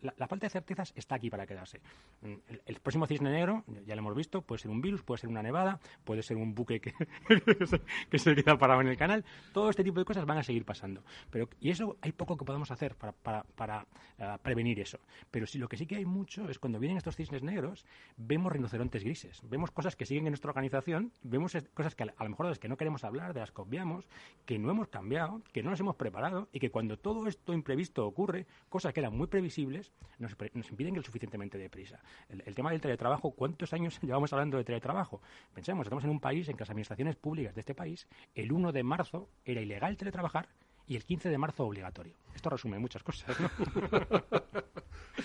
la, 0.01 0.27
falta 0.27 0.47
de 0.47 0.49
certezas 0.49 0.93
está 0.95 1.15
aquí 1.15 1.29
para 1.29 1.45
quedarse. 1.45 1.79
Mm, 2.21 2.33
el, 2.65 2.79
próximo 2.79 3.05
cisne 3.05 3.31
negro, 3.31 3.63
ya 3.85 3.95
lo 3.95 3.99
hemos 3.99 4.15
visto, 4.15 4.41
puede 4.41 4.59
ser 4.59 4.71
un 4.71 4.81
virus, 4.81 5.03
puede 5.03 5.19
ser 5.19 5.29
una 5.29 5.43
nevada, 5.43 5.79
puede 6.03 6.23
ser 6.23 6.37
un 6.37 6.55
buque 6.55 6.79
que, 6.79 6.93
que 8.09 8.19
se 8.19 8.35
queda 8.35 8.57
parado 8.57 8.81
en 8.81 8.87
el 8.87 8.97
canal. 8.97 9.23
Todo 9.53 9.69
este 9.69 9.83
tipo 9.83 9.99
de 9.99 10.05
cosas 10.05 10.25
van 10.25 10.39
a 10.39 10.43
seguir 10.43 10.65
pasando. 10.65 11.03
Pero, 11.29 11.47
y 11.59 11.69
eso 11.69 11.97
hay 12.01 12.11
poco 12.11 12.37
que 12.37 12.45
podemos 12.45 12.71
hacer 12.71 12.95
para, 12.95 13.11
para, 13.11 13.43
para 13.55 13.85
eh, 14.17 14.37
prevenir 14.41 14.79
eso. 14.79 14.99
Pero 15.29 15.45
si 15.45 15.57
lo 15.57 15.69
que 15.69 15.77
sí 15.77 15.85
que 15.85 15.95
hay 15.95 16.05
mucho 16.05 16.49
es 16.49 16.59
cuando 16.59 16.79
vienen 16.79 16.97
estos 16.97 17.15
cisnes 17.15 17.43
negros, 17.43 17.85
vemos 18.17 18.51
rinocerontes 18.51 19.03
grises, 19.03 19.41
vemos 19.49 19.71
cosas 19.71 19.95
que 19.95 20.05
siguen 20.05 20.27
en 20.27 20.31
nuestra 20.31 20.49
organización, 20.49 21.11
vemos 21.23 21.55
cosas 21.73 21.95
que 21.95 22.03
a, 22.03 22.13
a 22.17 22.23
lo 22.23 22.29
mejor 22.29 22.47
de 22.47 22.51
las 22.51 22.59
que 22.59 22.69
no 22.69 22.77
queremos 22.77 23.03
hablar, 23.03 23.33
de 23.33 23.39
las 23.39 23.51
que 23.51 23.61
obviamos, 23.61 24.07
que 24.45 24.59
no 24.61 24.71
hemos 24.71 24.87
cambiado, 24.87 25.41
que 25.51 25.63
no 25.63 25.69
nos 25.69 25.79
hemos 25.79 25.95
preparado 25.95 26.47
y 26.51 26.59
que 26.59 26.69
cuando 26.69 26.97
todo 26.97 27.27
esto 27.27 27.53
imprevisto 27.53 28.05
ocurre, 28.05 28.45
cosas 28.69 28.93
que 28.93 28.99
eran 28.99 29.15
muy 29.15 29.27
previsibles, 29.27 29.91
nos, 30.19 30.35
impiden 30.69 30.95
ir 30.95 31.03
suficientemente 31.03 31.57
deprisa. 31.57 31.99
El, 32.29 32.43
el, 32.45 32.55
tema 32.55 32.71
del 32.71 32.81
teletrabajo, 32.81 33.31
¿cuántos 33.31 33.73
años 33.73 33.99
llevamos 34.01 34.31
hablando 34.33 34.57
de 34.57 34.63
teletrabajo? 34.63 35.21
Pensemos, 35.53 35.85
estamos 35.85 36.03
en 36.03 36.09
un 36.09 36.19
país 36.19 36.47
en 36.49 36.55
que 36.55 36.61
las 36.61 36.69
administraciones 36.69 37.15
públicas 37.15 37.55
de 37.55 37.61
este 37.61 37.75
país, 37.75 38.07
el 38.35 38.51
1 38.51 38.71
de 38.71 38.83
marzo 38.83 39.29
era 39.45 39.61
ilegal 39.61 39.97
teletrabajar 39.97 40.49
y 40.87 40.95
el 40.95 41.05
15 41.05 41.29
de 41.29 41.37
marzo 41.37 41.65
obligatorio. 41.65 42.15
Esto 42.35 42.49
resume 42.49 42.79
muchas 42.79 43.03
cosas, 43.03 43.39
¿no? 43.39 43.49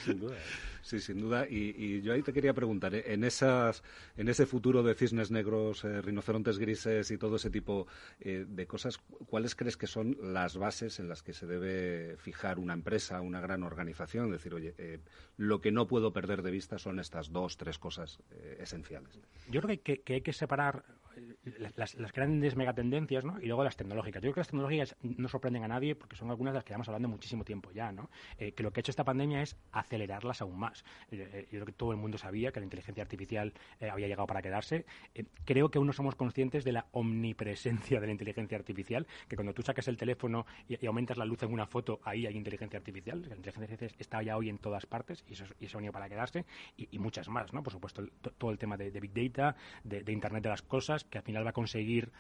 sin 0.05 0.20
duda. 0.20 0.36
Sí, 0.86 1.01
sin 1.01 1.20
duda. 1.20 1.49
Y, 1.51 2.01
yo 2.03 2.12
ahí 2.12 2.22
te 2.22 2.32
quería 2.32 2.55
preguntar, 2.55 2.94
¿eh? 2.94 3.03
en 3.09 3.24
esas, 3.24 3.82
en 4.16 4.28
ese 4.28 4.47
futuro 4.47 4.84
de 4.84 4.94
cisnes 4.94 5.32
negros, 5.32 5.84
eh, 5.84 6.01
rinocerontes 6.01 6.61
grises 6.61 7.11
y 7.11 7.18
todo 7.18 7.36
ese 7.36 7.51
tipo 7.51 7.88
eh, 8.20 8.44
de 8.49 8.66
cosas, 8.68 8.99
¿cuáles 8.99 9.57
crees 9.57 9.76
que 9.76 9.88
son 9.88 10.16
las 10.22 10.57
bases 10.57 11.01
en 11.01 11.09
las 11.09 11.24
que 11.24 11.32
se 11.32 11.44
debe 11.47 12.16
fijar 12.18 12.61
una 12.61 12.72
empresa, 12.72 13.20
una 13.20 13.40
gran 13.40 13.64
organización? 13.64 14.30
Decir, 14.30 14.55
oye, 14.55 14.74
lo 15.36 15.61
que 15.61 15.72
no 15.72 15.88
puedo 15.88 16.12
perder 16.12 16.42
de 16.42 16.53
vista 16.53 16.78
son 16.78 17.01
estas 17.01 17.32
dos, 17.32 17.57
tres 17.57 17.80
cosas 17.80 18.20
esenciales. 18.61 19.18
Yo 19.51 19.61
creo 19.62 19.82
que, 19.82 20.03
hay 20.07 20.20
que 20.20 20.32
separar 20.32 20.84
las, 21.76 21.94
las, 21.94 22.12
grandes 22.12 22.57
megatendencias 22.57 23.24
¿no? 23.24 23.40
y 23.40 23.47
luego 23.47 23.64
las 23.64 23.76
tecnológicas. 23.76 24.22
Yo 24.22 24.26
creo 24.26 24.34
que 24.34 24.40
las 24.40 24.49
tecnológicas 24.49 24.97
no 25.03 25.28
sorprenden 25.28 25.64
a 25.64 25.68
nadie 25.68 25.94
porque 25.94 26.16
son 26.16 26.30
algunas 26.30 26.53
de 26.53 26.59
las 26.59 26.64
que 26.64 26.70
llevamos 26.70 26.88
hablando 26.88 27.09
muchísimo 27.09 27.44
tiempo 27.44 27.70
ya. 27.72 27.92
¿no? 27.92 28.11
que 28.38 28.62
lo 28.62 28.72
que 28.72 28.80
ha 28.80 28.82
hecho 28.82 28.92
esta 28.92 29.05
pandemia 29.05 29.42
es 29.42 29.57
acelerarlas 29.72 30.40
aún 30.42 30.59
más. 30.59 30.84
Eh, 31.11 31.28
eh, 31.32 31.42
yo 31.51 31.59
creo 31.59 31.66
que 31.66 31.72
todo 31.72 31.92
el 31.92 31.99
mundo 31.99 32.18
sabía 32.18 32.53
que 32.53 32.61
la 32.61 32.64
inteligencia 32.64 33.03
artificial 33.03 33.53
eh, 33.80 33.90
había 33.90 34.09
llegado 34.09 34.26
para 34.26 34.42
quedarse. 34.42 34.84
creo 35.44 35.70
que 35.70 35.78
aún 35.78 35.86
no 35.86 35.92
somos 35.92 36.14
conscientes 36.14 36.64
de 36.64 36.72
la 36.72 36.86
omnipresencia 36.92 38.01
de 38.01 38.07
la 38.07 38.12
inteligencia 38.12 38.57
artificial, 38.57 39.07
que 39.28 39.36
cuando 39.36 39.55
tú 39.55 39.62
sacas 39.62 39.88
el 39.88 39.97
teléfono 39.97 40.47
y, 40.68 40.84
aumentas 40.86 41.16
la 41.16 41.24
luz 41.24 41.42
en 41.42 41.53
una 41.53 41.66
foto, 41.66 42.01
ahí 42.05 42.26
hay 42.26 42.36
inteligencia 42.36 42.78
artificial. 42.78 43.20
La 43.22 43.36
inteligencia 43.36 43.62
artificial 43.62 43.97
está 43.99 44.22
ya 44.22 44.36
hoy 44.36 44.49
en 44.49 44.59
todas 44.59 44.86
partes 44.86 45.24
y 45.28 45.32
eso, 45.32 45.44
y 45.59 45.66
eso 45.66 45.76
ha 45.76 45.78
venido 45.78 45.92
para 45.92 46.09
quedarse 46.09 46.44
y, 46.76 46.99
muchas 46.99 47.28
más, 47.28 47.53
¿no? 47.53 47.62
Por 47.62 47.72
supuesto, 47.72 48.03
todo 48.38 48.51
el 48.51 48.59
tema 48.59 48.76
de, 48.76 48.90
Big 48.90 49.12
Data, 49.12 49.57
de, 49.84 50.12
Internet 50.12 50.42
de 50.42 50.49
las 50.49 50.62
cosas, 50.62 51.05
que 51.05 51.18
al 51.18 51.24
final 51.24 51.36
va 51.45 51.51
a 51.51 51.53
conseguir 51.53 52.11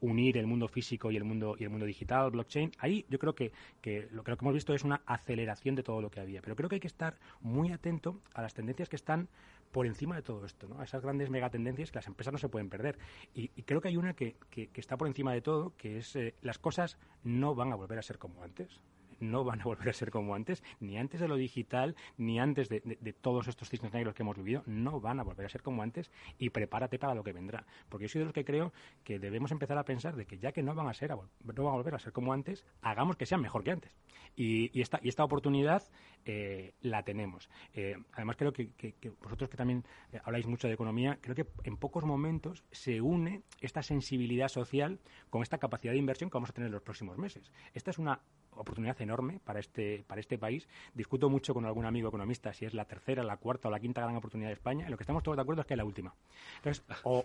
unir 0.00 0.36
el 0.38 0.46
mundo 0.46 0.68
físico 0.68 1.10
y 1.10 1.16
el 1.16 1.24
mundo 1.24 1.56
y 1.58 1.64
el 1.64 1.70
mundo 1.70 1.86
digital, 1.86 2.30
blockchain. 2.30 2.72
Ahí 2.78 3.04
yo 3.08 3.18
creo 3.18 3.34
que, 3.34 3.52
que 3.80 4.08
lo 4.12 4.24
que 4.24 4.32
hemos 4.32 4.54
visto 4.54 4.74
es 4.74 4.84
una 4.84 5.02
aceleración 5.06 5.74
de 5.74 5.82
todo 5.82 6.00
lo 6.00 6.10
que 6.10 6.20
había. 6.20 6.42
Pero 6.42 6.56
creo 6.56 6.68
que 6.68 6.76
hay 6.76 6.80
que 6.80 6.86
estar 6.86 7.16
muy 7.40 7.72
atento 7.72 8.20
a 8.34 8.42
las 8.42 8.54
tendencias 8.54 8.88
que 8.88 8.96
están 8.96 9.28
por 9.72 9.86
encima 9.86 10.16
de 10.16 10.22
todo 10.22 10.46
esto, 10.46 10.68
¿no? 10.68 10.82
esas 10.82 11.02
grandes 11.02 11.28
megatendencias 11.28 11.90
que 11.90 11.98
las 11.98 12.06
empresas 12.06 12.32
no 12.32 12.38
se 12.38 12.48
pueden 12.48 12.70
perder. 12.70 12.98
Y, 13.34 13.48
creo 13.62 13.80
que 13.80 13.88
hay 13.88 13.96
una 13.96 14.14
que, 14.14 14.36
que, 14.50 14.70
está 14.74 14.96
por 14.96 15.06
encima 15.06 15.32
de 15.32 15.42
todo, 15.42 15.74
que 15.76 15.98
es 15.98 16.16
eh, 16.16 16.34
las 16.42 16.58
cosas 16.58 16.98
no 17.24 17.54
van 17.54 17.72
a 17.72 17.76
volver 17.76 17.98
a 17.98 18.02
ser 18.02 18.18
como 18.18 18.42
antes 18.42 18.80
no 19.20 19.44
van 19.44 19.60
a 19.60 19.64
volver 19.64 19.88
a 19.88 19.92
ser 19.92 20.10
como 20.10 20.34
antes, 20.34 20.62
ni 20.80 20.98
antes 20.98 21.20
de 21.20 21.28
lo 21.28 21.36
digital, 21.36 21.96
ni 22.16 22.38
antes 22.38 22.68
de, 22.68 22.80
todos 23.20 23.48
estos 23.48 23.68
cisnes 23.68 23.92
negros 23.92 24.14
que 24.14 24.22
hemos 24.22 24.36
vivido, 24.36 24.62
no 24.66 25.00
van 25.00 25.20
a 25.20 25.22
volver 25.22 25.46
a 25.46 25.48
ser 25.48 25.62
como 25.62 25.82
antes 25.82 26.10
y 26.38 26.50
prepárate 26.50 26.98
para 26.98 27.14
lo 27.14 27.24
que 27.24 27.32
vendrá. 27.32 27.66
Porque 27.88 28.04
yo 28.04 28.08
soy 28.08 28.20
de 28.20 28.24
los 28.26 28.34
que 28.34 28.44
creo 28.44 28.72
que 29.04 29.18
debemos 29.18 29.50
empezar 29.50 29.78
a 29.78 29.84
pensar 29.84 30.16
de 30.16 30.26
que 30.26 30.38
ya 30.38 30.52
que 30.52 30.62
no 30.62 30.74
van 30.74 30.88
a 30.88 30.94
ser, 30.94 31.10
no 31.10 31.18
van 31.44 31.66
a 31.66 31.76
volver 31.76 31.94
a 31.94 31.98
ser 31.98 32.12
como 32.12 32.32
antes, 32.32 32.64
hagamos 32.82 33.16
que 33.16 33.26
sean 33.26 33.40
mejor 33.40 33.64
que 33.64 33.72
antes. 33.72 33.96
Y, 34.36 34.80
esta, 34.80 35.00
y 35.02 35.08
esta 35.08 35.24
oportunidad 35.24 35.82
eh, 36.24 36.74
la 36.82 37.02
tenemos. 37.04 37.48
Eh, 37.72 37.96
además 38.12 38.36
creo 38.36 38.52
que, 38.52 38.70
vosotros 39.22 39.48
que 39.48 39.56
también 39.56 39.84
eh, 40.12 40.20
habláis 40.24 40.46
mucho 40.46 40.68
de 40.68 40.74
economía, 40.74 41.18
creo 41.20 41.34
que 41.34 41.46
en 41.64 41.76
pocos 41.76 42.04
momentos 42.04 42.64
se 42.70 43.00
une 43.00 43.42
esta 43.60 43.82
sensibilidad 43.82 44.48
social 44.48 44.98
con 45.30 45.42
esta 45.42 45.58
capacidad 45.58 45.92
de 45.92 45.98
inversión 45.98 46.28
que 46.28 46.34
vamos 46.34 46.50
a 46.50 46.52
tener 46.52 46.66
en 46.66 46.72
los 46.72 46.82
próximos 46.82 47.16
meses. 47.16 47.50
Esta 47.74 47.90
es 47.90 47.98
una 47.98 48.20
oportunidad 48.56 49.00
enorme 49.00 49.40
para 49.44 49.60
este, 49.60 50.04
para 50.06 50.20
este 50.20 50.38
país. 50.38 50.68
Discuto 50.94 51.28
mucho 51.28 51.54
con 51.54 51.64
algún 51.66 51.84
amigo 51.84 52.08
economista 52.08 52.52
si 52.52 52.64
es 52.64 52.74
la 52.74 52.84
tercera, 52.84 53.22
la 53.22 53.36
cuarta 53.36 53.68
o 53.68 53.70
la 53.70 53.80
quinta 53.80 54.00
gran 54.00 54.16
oportunidad 54.16 54.48
de 54.48 54.54
España. 54.54 54.88
lo 54.88 54.96
que 54.96 55.02
estamos 55.02 55.22
todos 55.22 55.36
de 55.36 55.42
acuerdo 55.42 55.62
es 55.62 55.66
que 55.66 55.74
es 55.74 55.78
la 55.78 55.84
última. 55.84 56.14
Entonces, 56.56 56.84
o, 57.04 57.24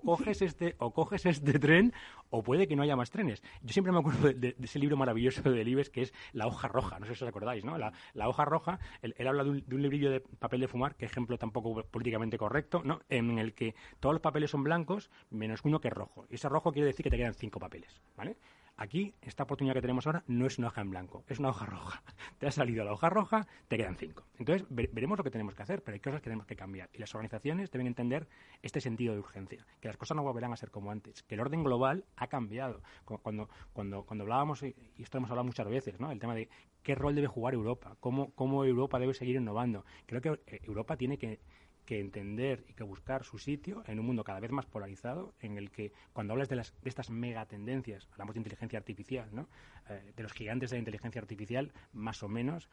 coges 0.00 0.42
este, 0.42 0.74
o 0.78 0.92
coges 0.92 1.26
este 1.26 1.58
tren 1.58 1.92
o 2.30 2.42
puede 2.42 2.66
que 2.66 2.76
no 2.76 2.82
haya 2.82 2.96
más 2.96 3.10
trenes. 3.10 3.42
Yo 3.62 3.72
siempre 3.72 3.92
me 3.92 3.98
acuerdo 4.00 4.32
de, 4.32 4.56
ese 4.62 4.78
libro 4.78 4.96
maravilloso 4.96 5.42
de 5.42 5.50
Delibes 5.50 5.90
que 5.90 6.02
es 6.02 6.14
La 6.32 6.46
hoja 6.46 6.68
roja. 6.68 6.98
No 6.98 7.06
sé 7.06 7.14
si 7.14 7.24
os 7.24 7.28
acordáis, 7.28 7.64
¿no? 7.64 7.78
La, 7.78 7.92
hoja 8.28 8.44
roja, 8.44 8.78
él, 9.02 9.14
habla 9.26 9.44
de 9.44 9.50
un, 9.50 9.64
de 9.66 9.74
un, 9.74 9.82
librillo 9.82 10.10
de 10.10 10.20
papel 10.20 10.60
de 10.60 10.68
fumar, 10.68 10.94
que 10.96 11.04
ejemplo 11.04 11.38
tampoco 11.38 11.82
políticamente 11.84 12.38
correcto, 12.38 12.82
¿no? 12.84 13.00
En 13.08 13.38
el 13.38 13.54
que 13.54 13.74
todos 14.00 14.14
los 14.14 14.22
papeles 14.22 14.50
son 14.50 14.62
blancos 14.62 15.10
menos 15.30 15.60
uno 15.64 15.80
que 15.80 15.88
es 15.88 15.94
rojo. 15.94 16.26
Y 16.30 16.36
ese 16.36 16.48
rojo 16.48 16.72
quiere 16.72 16.86
decir 16.86 17.04
que 17.04 17.10
te 17.10 17.16
quedan 17.16 17.34
cinco 17.34 17.58
papeles, 17.58 18.00
¿vale? 18.16 18.36
Aquí, 18.82 19.14
esta 19.22 19.44
oportunidad 19.44 19.74
que 19.74 19.80
tenemos 19.80 20.08
ahora 20.08 20.24
no 20.26 20.44
es 20.44 20.58
una 20.58 20.66
hoja 20.66 20.80
en 20.80 20.90
blanco, 20.90 21.22
es 21.28 21.38
una 21.38 21.50
hoja 21.50 21.66
roja. 21.66 22.02
Te 22.40 22.48
ha 22.48 22.50
salido 22.50 22.84
la 22.84 22.90
hoja 22.90 23.08
roja, 23.08 23.46
te 23.68 23.76
quedan 23.76 23.94
cinco. 23.94 24.24
Entonces, 24.40 24.66
veremos 24.70 25.16
lo 25.16 25.22
que 25.22 25.30
tenemos 25.30 25.54
que 25.54 25.62
hacer, 25.62 25.84
pero 25.84 25.94
hay 25.94 26.00
cosas 26.00 26.20
que 26.20 26.24
tenemos 26.24 26.46
que 26.46 26.56
cambiar. 26.56 26.90
Y 26.92 26.98
las 26.98 27.14
organizaciones 27.14 27.70
deben 27.70 27.86
entender 27.86 28.26
este 28.60 28.80
sentido 28.80 29.14
de 29.14 29.20
urgencia, 29.20 29.64
que 29.80 29.86
las 29.86 29.96
cosas 29.96 30.16
no 30.16 30.24
volverán 30.24 30.52
a 30.52 30.56
ser 30.56 30.72
como 30.72 30.90
antes, 30.90 31.22
que 31.22 31.36
el 31.36 31.40
orden 31.42 31.62
global 31.62 32.06
ha 32.16 32.26
cambiado. 32.26 32.82
Cuando, 33.04 33.48
cuando, 33.72 34.04
cuando 34.04 34.24
hablábamos, 34.24 34.64
y 34.64 34.74
esto 34.98 35.16
hemos 35.16 35.30
hablado 35.30 35.46
muchas 35.46 35.68
veces, 35.68 36.00
¿no? 36.00 36.10
el 36.10 36.18
tema 36.18 36.34
de 36.34 36.48
qué 36.82 36.96
rol 36.96 37.14
debe 37.14 37.28
jugar 37.28 37.54
Europa, 37.54 37.96
cómo, 38.00 38.32
cómo 38.32 38.64
Europa 38.64 38.98
debe 38.98 39.14
seguir 39.14 39.36
innovando. 39.36 39.84
Creo 40.06 40.20
que 40.20 40.40
eh, 40.46 40.58
Europa 40.64 40.96
tiene 40.96 41.18
que 41.18 41.38
que 41.84 42.00
entender 42.00 42.64
y 42.68 42.74
que 42.74 42.84
buscar 42.84 43.24
su 43.24 43.38
sitio 43.38 43.82
en 43.86 43.98
un 43.98 44.06
mundo 44.06 44.24
cada 44.24 44.40
vez 44.40 44.50
más 44.50 44.66
polarizado, 44.66 45.34
en 45.40 45.58
el 45.58 45.70
que 45.70 45.92
cuando 46.12 46.32
hablas 46.32 46.48
de, 46.48 46.56
las, 46.56 46.74
de 46.82 46.88
estas 46.88 47.10
megatendencias, 47.10 48.08
hablamos 48.12 48.34
de 48.34 48.40
inteligencia 48.40 48.78
artificial, 48.78 49.28
¿no? 49.32 49.48
Eh, 49.88 50.12
de 50.14 50.22
los 50.22 50.32
gigantes 50.32 50.70
de 50.70 50.76
la 50.76 50.80
inteligencia 50.80 51.20
artificial, 51.20 51.72
más 51.92 52.22
o 52.22 52.28
menos, 52.28 52.68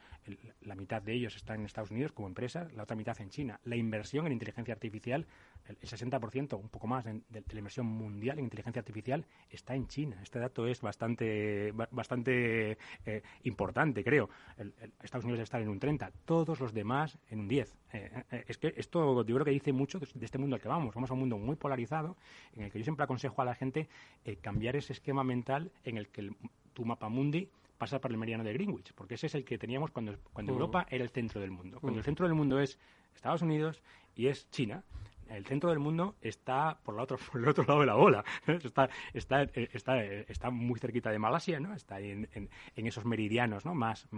la 0.60 0.74
mitad 0.74 1.02
de 1.02 1.12
ellos 1.12 1.36
están 1.36 1.60
en 1.60 1.66
Estados 1.66 1.90
Unidos 1.90 2.12
como 2.12 2.28
empresas, 2.28 2.72
la 2.72 2.84
otra 2.84 2.96
mitad 2.96 3.20
en 3.20 3.30
China. 3.30 3.60
La 3.64 3.76
inversión 3.76 4.26
en 4.26 4.32
inteligencia 4.32 4.74
artificial, 4.74 5.26
el, 5.66 5.76
60%, 5.78 6.58
un 6.58 6.68
poco 6.68 6.86
más 6.86 7.04
de, 7.04 7.22
la 7.30 7.58
inversión 7.58 7.86
mundial 7.86 8.38
en 8.38 8.44
inteligencia 8.44 8.80
artificial 8.80 9.24
está 9.48 9.74
en 9.74 9.86
China. 9.86 10.18
Este 10.22 10.38
dato 10.38 10.66
es 10.66 10.80
bastante, 10.80 11.72
bastante 11.90 12.78
eh, 13.06 13.22
importante, 13.44 14.04
creo. 14.04 14.28
Estados 15.02 15.24
Unidos 15.24 15.40
está 15.40 15.60
en 15.60 15.68
un 15.68 15.78
30, 15.78 16.10
todos 16.24 16.60
los 16.60 16.72
demás 16.72 17.18
en 17.28 17.40
un 17.40 17.48
10. 17.48 17.78
Eh, 17.92 18.44
es 18.48 18.58
que 18.58 18.74
esto 18.76 19.24
yo 19.24 19.34
creo 19.34 19.44
que 19.44 19.50
dice 19.50 19.72
mucho 19.72 19.98
de, 19.98 20.06
este 20.20 20.38
mundo 20.38 20.56
al 20.56 20.62
que 20.62 20.68
vamos. 20.68 20.94
Vamos 20.94 21.10
a 21.10 21.14
un 21.14 21.20
mundo 21.20 21.38
muy 21.38 21.56
polarizado 21.56 22.16
en 22.54 22.64
el 22.64 22.72
que 22.72 22.78
yo 22.78 22.84
siempre 22.84 23.04
aconsejo 23.04 23.40
a 23.42 23.44
la 23.44 23.54
gente 23.54 23.88
eh, 24.24 24.36
cambiar 24.36 24.76
ese 24.76 24.92
esquema 24.92 25.24
mental 25.24 25.72
en 25.84 25.96
el 25.96 26.08
que 26.08 26.30
tu 26.72 26.84
mapa 26.84 27.08
mundi 27.08 27.48
pasa 27.78 27.98
por 27.98 28.10
el 28.10 28.18
meridiano 28.18 28.44
de 28.44 28.52
Greenwich, 28.52 28.92
porque 28.92 29.14
ese 29.14 29.26
es 29.26 29.34
el 29.34 29.44
que 29.44 29.56
teníamos 29.56 29.90
cuando, 29.90 30.14
cuando 30.34 30.52
mm. 30.52 30.54
Europa 30.54 30.86
era 30.90 31.02
el 31.02 31.10
centro 31.10 31.40
del 31.40 31.50
mundo. 31.50 31.80
Cuando 31.80 31.96
mm. 31.96 32.00
el 32.00 32.04
centro 32.04 32.26
del 32.26 32.34
mundo 32.34 32.60
es 32.60 32.78
Estados 33.14 33.40
Unidos 33.40 33.82
y 34.14 34.26
es 34.26 34.50
China, 34.50 34.84
el 35.36 35.46
centro 35.46 35.70
del 35.70 35.78
mundo 35.78 36.16
está 36.20 36.78
por, 36.82 36.94
la 36.94 37.02
otro, 37.02 37.18
por 37.32 37.40
el 37.40 37.48
otro 37.48 37.64
lado 37.64 37.80
de 37.80 37.86
la 37.86 37.94
bola. 37.94 38.24
Está, 38.62 38.88
está, 39.12 39.42
está, 39.42 40.50
muy 40.50 40.78
cerquita 40.78 41.10
de 41.10 41.18
Malasia, 41.18 41.60
¿no? 41.60 41.74
está 41.74 42.00
en, 42.00 42.28
en, 42.34 42.86
esos 42.86 43.04
meridianos 43.04 43.64
¿no? 43.64 43.74
más, 43.74 44.08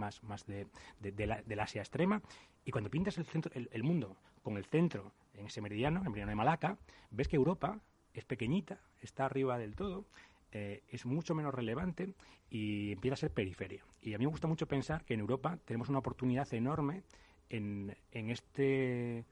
de, 0.47 0.67
del 0.99 1.59
Asia 1.59 1.81
extrema. 1.81 2.21
Y 2.65 2.71
cuando 2.71 2.89
pintas 2.89 3.17
el, 3.17 3.25
centro, 3.25 3.51
el, 3.53 3.83
mundo 3.83 4.17
con 4.41 4.57
el 4.57 4.65
centro 4.65 5.13
en 5.33 5.47
ese 5.47 5.61
meridiano, 5.61 5.99
el 5.99 6.09
meridiano 6.09 6.31
de 6.31 6.35
Malaca, 6.35 6.77
ves 7.11 7.27
que 7.27 7.35
Europa 7.35 7.79
es 8.13 8.25
pequeñita, 8.25 8.79
está 9.01 9.25
arriba 9.25 9.57
del 9.57 9.75
todo, 9.75 10.05
eh, 10.51 10.83
es 10.89 11.05
mucho 11.05 11.33
menos 11.35 11.53
relevante 11.53 12.13
y 12.49 12.91
empieza 12.91 13.13
a 13.13 13.17
ser 13.17 13.31
periferia. 13.31 13.83
Y 14.01 14.13
a 14.13 14.17
mí 14.17 14.25
me 14.25 14.31
gusta 14.31 14.47
mucho 14.47 14.67
pensar 14.67 15.03
que 15.03 15.13
en 15.13 15.19
Europa 15.19 15.57
tenemos 15.65 15.89
una 15.89 15.99
oportunidad 15.99 16.51
enorme 16.53 17.03
en, 17.49 17.95
en 18.11 18.29
este 18.29 19.25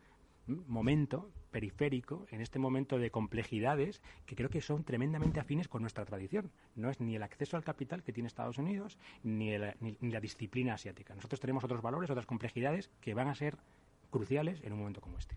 momento 0.68 1.32
periférico, 1.52 2.26
en 2.32 2.42
este 2.42 2.60
momento 2.60 2.98
de 2.98 3.12
complejidades 3.12 4.02
que 4.26 4.36
creo 4.36 4.50
que 4.50 4.62
son 4.62 4.84
tremendamente 4.84 5.40
afines 5.40 5.68
con 5.68 5.82
nuestra 5.82 6.06
tradición. 6.06 6.52
No 6.76 6.90
es 6.90 7.00
ni 7.02 7.16
el 7.16 7.24
acceso 7.24 7.58
al 7.58 7.64
capital 7.64 8.04
que 8.04 8.14
tiene 8.14 8.28
Estados 8.28 8.58
Unidos, 8.58 8.98
ni, 9.24 9.52
ni 9.80 10.12
la 10.12 10.20
disciplina 10.20 10.76
asiática. 10.76 11.14
Nosotros 11.14 11.40
tenemos 11.40 11.64
otros 11.64 11.82
valores, 11.82 12.10
otras 12.10 12.26
complejidades 12.26 12.90
que 13.02 13.14
van 13.14 13.28
a 13.28 13.36
ser 13.36 13.58
cruciales 14.10 14.62
en 14.64 14.74
un 14.74 14.80
momento 14.80 15.02
como 15.02 15.18
este. 15.18 15.36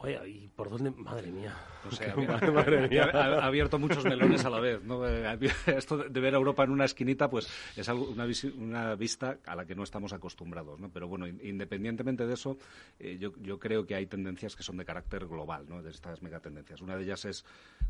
Oye, 0.00 0.28
¿y 0.28 0.48
por 0.48 0.70
dónde? 0.70 0.90
Madre 0.90 1.30
mía. 1.30 1.54
ha, 3.14 3.46
abierto 3.46 3.78
muchos 3.78 4.04
melones 4.04 4.44
a 4.44 4.50
la 4.50 4.60
vez. 4.60 4.82
¿no? 4.84 5.06
Eh, 5.06 5.38
esto 5.66 5.96
de 5.96 6.20
ver 6.20 6.34
a 6.34 6.36
Europa 6.36 6.64
en 6.64 6.70
una 6.70 6.84
esquinita, 6.84 7.28
pues 7.28 7.48
es 7.76 7.88
algo, 7.88 8.08
una, 8.08 8.26
una, 8.56 8.94
vista 8.94 9.38
a 9.44 9.56
la 9.56 9.64
que 9.64 9.74
no 9.74 9.82
estamos 9.82 10.12
acostumbrados. 10.12 10.78
¿no? 10.78 10.90
Pero 10.90 11.08
bueno, 11.08 11.26
independientemente 11.26 12.26
de 12.26 12.34
eso, 12.34 12.58
eh, 12.98 13.16
yo, 13.18 13.32
yo, 13.40 13.58
creo 13.58 13.86
que 13.86 13.94
hay 13.94 14.06
tendencias 14.06 14.54
que 14.54 14.62
son 14.62 14.76
de 14.76 14.84
carácter 14.84 15.26
global, 15.26 15.66
¿no? 15.68 15.82
de 15.82 15.90
estas 15.90 16.22
megatendencias. 16.22 16.80
Una 16.80 16.96
de 16.96 17.02
ellas 17.04 17.24
es 17.24 17.44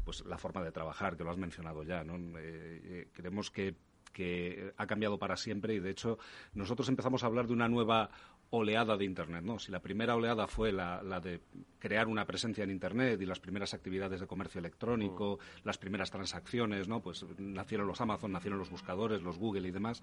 pues 0.04 0.24
la 0.24 0.38
forma 0.38 0.62
de 0.62 0.72
trabajar, 0.72 1.16
que 1.16 1.24
lo 1.24 1.30
has 1.30 1.38
mencionado 1.38 1.82
ya. 1.82 2.04
¿no? 2.04 2.16
Eh, 2.38 3.08
creemos 3.12 3.50
que 3.50 3.74
que 4.18 4.72
ha 4.76 4.86
cambiado 4.86 5.18
para 5.18 5.36
siempre 5.36 5.74
y 5.74 5.78
de 5.78 5.90
hecho 5.90 6.18
nosotros 6.52 6.88
empezamos 6.88 7.22
a 7.22 7.26
hablar 7.26 7.46
de 7.46 7.52
una 7.52 7.68
nueva 7.68 8.10
oleada 8.50 8.96
de 8.96 9.04
Internet, 9.04 9.44
¿no? 9.44 9.58
Si 9.58 9.70
la 9.70 9.80
primera 9.80 10.16
oleada 10.16 10.46
fue 10.46 10.72
la, 10.72 11.02
de 11.20 11.40
crear 11.78 12.08
una 12.08 12.24
presencia 12.24 12.64
en 12.64 12.70
Internet 12.70 13.20
y 13.20 13.26
las 13.26 13.40
primeras 13.40 13.74
actividades 13.74 14.20
de 14.20 14.26
comercio 14.26 14.58
electrónico, 14.58 15.38
mm. 15.38 15.66
las 15.66 15.78
primeras 15.78 16.10
transacciones, 16.10 16.88
¿no? 16.88 17.00
Pues 17.00 17.24
nacieron 17.38 17.86
los 17.86 18.00
Amazon, 18.00 18.32
nacieron 18.32 18.58
los 18.58 18.70
buscadores, 18.70 19.22
los 19.22 19.38
Google 19.38 19.68
y 19.68 19.70
demás. 19.70 20.02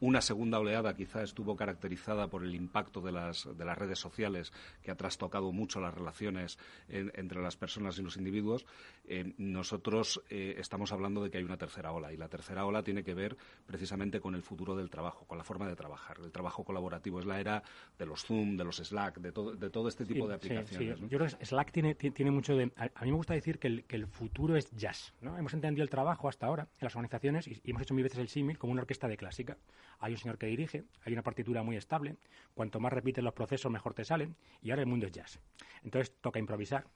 Una 0.00 0.20
segunda 0.20 0.58
oleada 0.58 0.94
quizá 0.94 1.22
estuvo 1.22 1.56
caracterizada 1.56 2.28
por 2.28 2.44
el 2.44 2.54
impacto 2.54 3.00
de 3.00 3.12
las, 3.12 3.48
de 3.56 3.64
las 3.64 3.78
redes 3.78 3.98
sociales 3.98 4.52
que 4.82 4.90
ha 4.90 4.96
trastocado 4.96 5.52
mucho 5.52 5.80
las 5.80 5.94
relaciones 5.94 6.58
entre 6.88 7.40
las 7.40 7.56
personas 7.56 7.98
y 7.98 8.02
los 8.02 8.16
individuos. 8.16 8.66
Eh, 9.06 9.32
nosotros 9.38 10.22
eh, 10.28 10.56
estamos 10.58 10.92
hablando 10.92 11.22
de 11.22 11.30
que 11.30 11.38
hay 11.38 11.44
una 11.44 11.56
tercera 11.56 11.92
ola 11.92 12.12
y 12.12 12.16
la 12.16 12.28
tercera 12.28 12.66
ola 12.66 12.82
tiene 12.82 13.04
que 13.04 13.14
ver 13.14 13.36
precisamente 13.64 14.20
con 14.20 14.34
el 14.34 14.42
futuro 14.42 14.76
del 14.76 14.90
trabajo, 14.90 15.24
con 15.26 15.38
la 15.38 15.44
forma 15.44 15.68
de 15.68 15.76
trabajar. 15.76 16.18
El 16.22 16.32
trabajo 16.32 16.64
colaborativo 16.64 17.20
es 17.20 17.26
la 17.26 17.40
era 17.40 17.62
de 17.98 18.06
los 18.06 18.24
Zoom, 18.24 18.56
de 18.56 18.64
los 18.64 18.76
Slack, 18.76 19.18
de 19.18 19.32
todo, 19.32 19.54
de 19.54 19.70
todo 19.70 19.88
este 19.88 20.04
tipo 20.04 20.28
de 20.28 20.34
aplicaciones. 20.34 21.00
Yo 21.00 21.18
creo 21.18 21.26
que 21.26 21.44
Slack 21.44 21.72
tiene, 21.72 21.94
tiene 21.94 22.30
mucho 22.30 22.56
de... 22.56 22.72
A, 22.76 23.04
mí 23.04 23.10
me 23.10 23.16
gusta 23.16 23.34
decir 23.34 23.58
que 23.58 23.68
el, 23.68 23.84
que 23.84 23.96
el 23.96 24.06
futuro 24.06 24.56
es 24.56 24.70
jazz. 24.72 25.14
¿no? 25.20 25.36
Hemos 25.38 25.54
entendido 25.54 25.82
el 25.82 25.90
trabajo 25.90 26.28
hasta 26.28 26.46
ahora 26.46 26.68
en 26.78 26.86
las 26.86 26.94
organizaciones 26.94 27.46
y, 27.48 27.60
hemos 27.64 27.82
hecho 27.82 27.94
mil 27.94 28.04
veces 28.04 28.18
el 28.18 28.28
símil 28.28 28.58
como 28.58 28.72
una 28.72 28.82
orquesta 28.82 29.08
de 29.08 29.16
clásica. 29.16 29.56
Hay 29.98 30.12
un 30.12 30.18
señor 30.18 30.38
que 30.38 30.46
dirige, 30.46 30.84
hay 31.04 31.12
una 31.12 31.22
partitura 31.22 31.62
muy 31.62 31.76
estable, 31.76 32.16
cuanto 32.54 32.80
más 32.80 32.92
repites 32.92 33.24
los 33.24 33.32
procesos 33.32 33.70
mejor 33.72 33.94
te 33.94 34.04
salen 34.04 34.36
y 34.62 34.70
ahora 34.70 34.82
el 34.82 34.88
mundo 34.88 35.06
es 35.06 35.12
jazz. 35.12 35.40
Entonces 35.82 36.14
toca 36.20 36.38
improvisar, 36.38 36.86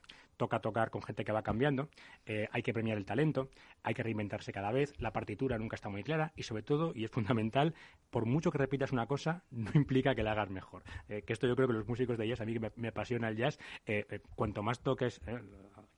toca 0.41 0.59
tocar 0.59 0.89
con 0.89 1.03
gente 1.03 1.23
que 1.23 1.31
va 1.31 1.43
cambiando, 1.43 1.87
eh, 2.25 2.47
hay 2.51 2.63
que 2.63 2.73
premiar 2.73 2.97
el 2.97 3.05
talento, 3.05 3.51
hay 3.83 3.93
que 3.93 4.01
reinventarse 4.01 4.51
cada 4.51 4.71
vez, 4.71 4.91
la 4.97 5.13
partitura 5.13 5.59
nunca 5.59 5.75
está 5.75 5.87
muy 5.87 6.01
clara 6.01 6.33
y 6.35 6.41
sobre 6.41 6.63
todo, 6.63 6.93
y 6.95 7.03
es 7.03 7.11
fundamental, 7.11 7.75
por 8.09 8.25
mucho 8.25 8.49
que 8.49 8.57
repitas 8.57 8.91
una 8.91 9.05
cosa, 9.05 9.43
no 9.51 9.69
implica 9.75 10.15
que 10.15 10.23
la 10.23 10.31
hagas 10.31 10.49
mejor. 10.49 10.81
Eh, 11.09 11.21
que 11.21 11.33
esto 11.33 11.45
yo 11.45 11.55
creo 11.55 11.67
que 11.67 11.75
los 11.75 11.87
músicos 11.87 12.17
de 12.17 12.27
jazz, 12.27 12.41
a 12.41 12.45
mí 12.45 12.53
que 12.53 12.71
me, 12.75 12.87
apasiona 12.87 13.29
el 13.29 13.37
jazz, 13.37 13.59
eh, 13.85 14.21
cuanto 14.33 14.63
más 14.63 14.81
toques 14.81 15.21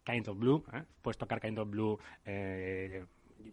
Kind 0.03 0.27
of 0.27 0.37
Blue, 0.37 0.65
puedes 1.01 1.17
tocar 1.17 1.39
Kind 1.39 1.59
of 1.59 1.69
Blue 1.69 1.97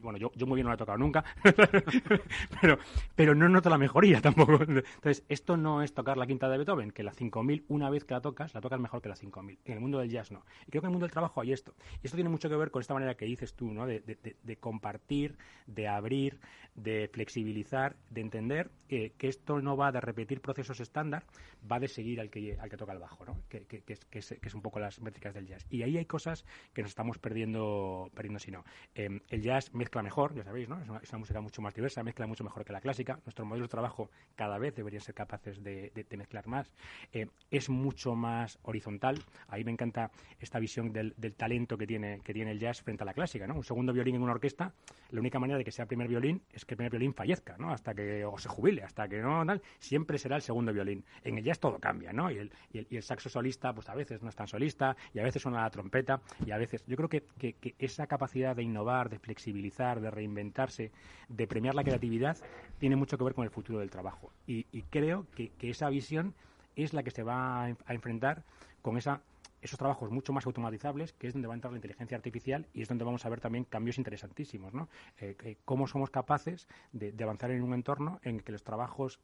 bueno, 0.00 0.18
yo, 0.18 0.30
yo 0.34 0.46
muy 0.46 0.56
bien 0.56 0.64
no 0.64 0.70
la 0.70 0.74
he 0.74 0.78
tocado 0.78 0.98
nunca, 0.98 1.24
pero, 2.60 2.78
pero 3.14 3.34
no 3.34 3.48
noto 3.48 3.70
la 3.70 3.78
mejoría 3.78 4.20
tampoco. 4.20 4.62
Entonces, 4.62 5.24
esto 5.28 5.56
no 5.56 5.82
es 5.82 5.94
tocar 5.94 6.16
la 6.16 6.26
quinta 6.26 6.48
de 6.48 6.58
Beethoven, 6.58 6.90
que 6.90 7.02
la 7.02 7.12
5000, 7.12 7.64
una 7.68 7.90
vez 7.90 8.04
que 8.04 8.14
la 8.14 8.20
tocas, 8.20 8.54
la 8.54 8.60
tocas 8.60 8.80
mejor 8.80 9.02
que 9.02 9.08
la 9.08 9.16
5000. 9.16 9.58
En 9.64 9.72
el 9.74 9.80
mundo 9.80 9.98
del 9.98 10.10
jazz 10.10 10.30
no. 10.30 10.44
Y 10.66 10.70
creo 10.70 10.82
que 10.82 10.86
en 10.86 10.90
el 10.90 10.92
mundo 10.92 11.06
del 11.06 11.12
trabajo 11.12 11.40
hay 11.40 11.52
esto. 11.52 11.74
Y 12.02 12.06
esto 12.06 12.16
tiene 12.16 12.30
mucho 12.30 12.48
que 12.48 12.56
ver 12.56 12.70
con 12.70 12.80
esta 12.80 12.94
manera 12.94 13.14
que 13.14 13.24
dices 13.24 13.54
tú, 13.54 13.72
¿no? 13.72 13.86
De, 13.86 14.00
de, 14.00 14.56
compartir, 14.56 15.36
de 15.66 15.88
abrir, 15.88 16.40
de 16.74 17.08
flexibilizar, 17.12 17.96
de 18.10 18.20
entender 18.20 18.70
que, 18.88 19.12
que, 19.16 19.28
esto 19.28 19.60
no 19.60 19.76
va 19.76 19.92
de 19.92 20.00
repetir 20.00 20.40
procesos 20.40 20.80
estándar, 20.80 21.24
va 21.70 21.78
de 21.78 21.88
seguir 21.88 22.20
al 22.20 22.30
que, 22.30 22.58
al 22.58 22.68
que 22.68 22.76
toca 22.76 22.92
el 22.92 22.98
bajo, 22.98 23.24
¿no? 23.24 23.40
Que, 23.48 23.64
que, 23.66 23.82
que, 23.82 23.92
es, 23.92 24.04
que, 24.06 24.18
es, 24.18 24.54
un 24.54 24.62
poco 24.62 24.80
las 24.80 25.00
métricas 25.00 25.34
del 25.34 25.46
jazz. 25.46 25.66
Y 25.70 25.82
ahí 25.82 25.96
hay 25.96 26.06
cosas 26.06 26.44
que 26.72 26.82
nos 26.82 26.90
estamos 26.90 27.18
perdiendo, 27.18 28.10
perdiendo 28.14 28.38
si 28.38 28.50
no. 28.50 28.64
Eh, 28.94 29.20
el 29.28 29.42
jazz 29.42 29.72
mezcla 29.80 30.02
mejor, 30.02 30.34
ya 30.34 30.44
sabéis, 30.44 30.68
¿no? 30.68 30.78
Es 31.02 31.10
una, 31.10 31.18
música 31.18 31.40
mucho 31.40 31.62
más 31.62 31.74
diversa, 31.74 32.02
mezcla 32.02 32.26
mucho 32.26 32.44
mejor 32.44 32.66
que 32.66 32.72
la 32.72 32.82
clásica. 32.82 33.18
Nuestros 33.24 33.48
modelos 33.48 33.68
de 33.68 33.70
trabajo 33.70 34.10
cada 34.36 34.58
vez 34.58 34.74
deberían 34.74 35.00
ser 35.00 35.14
capaces 35.14 35.64
de, 35.64 36.06
mezclar 36.16 36.46
más. 36.46 36.70
Eh, 37.12 37.28
es 37.50 37.70
mucho 37.70 38.14
más 38.14 38.58
horizontal. 38.62 39.18
Ahí 39.48 39.64
me 39.64 39.70
encanta 39.70 40.10
esta 40.38 40.58
visión 40.58 40.92
del, 40.92 41.14
talento 41.34 41.78
que 41.78 41.86
tiene, 41.86 42.20
que 42.20 42.34
tiene 42.34 42.50
el 42.50 42.60
jazz 42.60 42.82
frente 42.82 43.04
a 43.04 43.06
la 43.06 43.14
clásica, 43.14 43.46
¿no? 43.46 43.54
Un 43.54 43.64
segundo 43.64 43.92
violín 43.94 44.16
en 44.16 44.22
una 44.22 44.32
orquesta, 44.32 44.74
la 45.10 45.20
única 45.20 45.38
manera 45.38 45.56
de 45.56 45.64
que 45.64 45.72
sea 45.72 45.86
primer 45.86 46.08
violín 46.08 46.42
es 46.52 46.66
que 46.66 46.74
el 46.74 46.76
primer 46.76 46.90
violín 46.90 47.14
fallezca, 47.14 47.56
¿no? 47.58 47.72
Hasta 47.72 47.94
que, 47.94 48.24
o 48.24 48.38
se 48.38 48.50
jubile, 48.50 48.82
hasta 48.82 49.08
que 49.08 49.22
no, 49.22 49.44
tal, 49.46 49.62
siempre 49.78 50.18
será 50.18 50.36
el 50.36 50.42
segundo 50.42 50.72
violín. 50.72 51.04
En 51.24 51.38
el 51.38 51.44
jazz 51.44 51.58
todo 51.58 51.78
cambia, 51.78 52.12
¿no? 52.12 52.30
Y 52.30 52.36
el, 52.38 52.52
y 52.72 52.96
el, 52.96 53.02
saxo 53.02 53.30
solista, 53.30 53.72
pues 53.72 53.88
a 53.88 53.94
veces 53.94 54.22
no 54.22 54.28
es 54.28 54.36
tan 54.36 54.46
solista, 54.46 54.94
y 55.14 55.20
a 55.20 55.22
veces 55.22 55.40
suena 55.40 55.62
la 55.62 55.70
trompeta, 55.70 56.20
y 56.44 56.50
a 56.50 56.58
veces, 56.58 56.84
yo 56.86 56.96
creo 56.96 57.08
que, 57.08 57.22
que 57.38 57.74
esa 57.78 58.06
capacidad 58.06 58.54
de 58.54 58.62
innovar, 58.62 59.08
de 59.08 59.18
flexibilizar, 59.18 59.69
de 59.70 60.10
reinventarse, 60.10 60.90
de 61.28 61.46
premiar 61.46 61.74
la 61.74 61.84
creatividad, 61.84 62.36
tiene 62.78 62.96
mucho 62.96 63.16
que 63.16 63.24
ver 63.24 63.34
con 63.34 63.44
el 63.44 63.50
futuro 63.50 63.78
del 63.78 63.90
trabajo. 63.90 64.32
Y, 64.46 64.64
creo 64.90 65.26
que, 65.34 65.52
esa 65.60 65.88
visión 65.88 66.34
es 66.76 66.92
la 66.92 67.02
que 67.02 67.10
se 67.10 67.22
va 67.22 67.64
a 67.64 67.92
enfrentar 67.92 68.42
con 68.82 68.96
esa 68.96 69.22
esos 69.62 69.78
trabajos 69.78 70.10
mucho 70.10 70.32
más 70.32 70.46
automatizables, 70.46 71.12
que 71.12 71.26
es 71.26 71.34
donde 71.34 71.46
va 71.46 71.54
a 71.54 71.56
entrar 71.56 71.72
la 71.72 71.78
inteligencia 71.78 72.16
artificial 72.16 72.66
y 72.72 72.80
es 72.80 72.88
donde 72.88 73.04
vamos 73.04 73.26
a 73.26 73.28
ver 73.28 73.40
también 73.40 73.64
cambios 73.64 73.98
interesantísimos, 73.98 74.72
¿no? 74.72 74.88
Eh, 75.18 75.56
cómo 75.66 75.86
somos 75.86 76.08
capaces 76.08 76.66
de, 76.92 77.14
avanzar 77.22 77.50
en 77.50 77.62
un 77.62 77.74
entorno 77.74 78.20
en 78.22 78.40
que 78.40 78.52
los 78.52 78.64
trabajos 78.64 79.20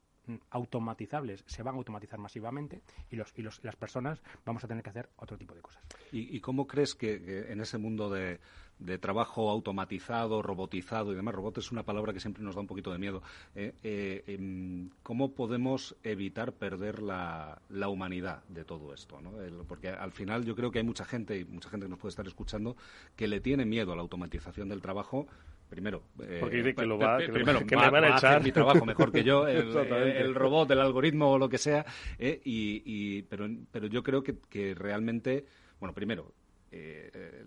automatizables 0.51 1.45
se 1.47 1.62
van 1.62 1.74
a 1.74 1.79
automatizar 1.79 2.18
masivamente 2.18 2.83
y, 3.11 3.16
los, 3.16 3.33
y 3.37 3.43
los, 3.43 3.62
las 3.64 3.77
personas 3.77 4.22
vamos 4.45 4.64
a 4.64 4.68
tener 4.68 4.83
que 4.83 4.91
hacer 4.91 5.09
otro 5.16 5.37
tipo 5.37 5.55
de 5.55 5.61
cosas. 5.61 5.83
¿Y, 6.12 6.41
cómo 6.41 6.66
crees 6.66 6.95
que 6.95 7.47
en 7.49 7.61
ese 7.61 7.79
mundo 7.79 8.11
de, 8.11 8.41
de 8.79 8.99
trabajo 8.99 9.51
automatizado, 9.51 10.43
robotizado 10.43 11.12
y 11.12 11.14
demás. 11.14 11.35
Robot 11.35 11.59
es 11.59 11.72
una 11.72 11.83
palabra 11.83 12.12
que 12.12 12.20
siempre 12.20 12.43
nos 12.43 12.55
da 12.55 12.61
un 12.61 12.66
poquito 12.66 12.93
de 12.93 12.99
miedo. 12.99 13.22
Eh, 13.55 13.74
eh, 13.83 14.24
em, 14.27 14.91
¿Cómo 15.03 15.33
podemos 15.33 15.97
evitar 16.03 16.53
perder 16.53 17.03
la, 17.03 17.61
la 17.70 17.89
humanidad 17.89 18.45
de 18.49 18.64
todo 18.64 18.93
esto? 18.93 19.20
¿no? 19.20 19.33
porque 19.66 19.89
al 19.89 20.12
final 20.12 20.45
yo 20.45 20.55
creo 20.55 20.70
que 20.70 20.79
hay 20.79 20.85
mucha 20.85 21.05
gente, 21.05 21.39
y 21.39 21.45
mucha 21.45 21.70
gente 21.70 21.87
que 21.87 21.91
nos 21.91 21.99
puede 21.99 22.11
estar 22.11 22.27
escuchando, 22.27 22.77
que 23.14 23.29
le 23.29 23.41
tiene 23.41 23.64
miedo 23.64 23.93
a 23.93 23.97
la 23.97 24.03
automatización 24.03 24.68
del 24.68 24.83
trabajo 24.83 25.27
primero 25.69 26.03
porque 26.41 26.57
dice 26.57 26.75
que 26.75 26.87
lo 26.87 26.99
va, 26.99 27.19
primero 27.19 27.67
que 27.67 27.77
me 27.77 27.91
van 27.91 28.05
a, 28.05 28.17
echar. 28.17 28.43
mi 28.43 28.53
trabajo 28.53 28.85
mejor 28.85 29.12
que 29.12 29.25
yo 29.25 29.47
el, 29.49 30.35
robot 30.35 30.71
el 30.71 30.81
algoritmo 30.81 31.33
o 31.33 31.39
lo 31.39 31.49
que 31.49 31.59
sea 31.59 31.85
y, 32.19 33.23
pero 33.23 33.49
pero 33.71 33.87
yo 33.87 34.03
creo 34.03 34.23
que, 34.23 34.37
que 34.49 34.75
realmente 34.75 35.47
bueno 35.81 35.95
primero 35.95 36.33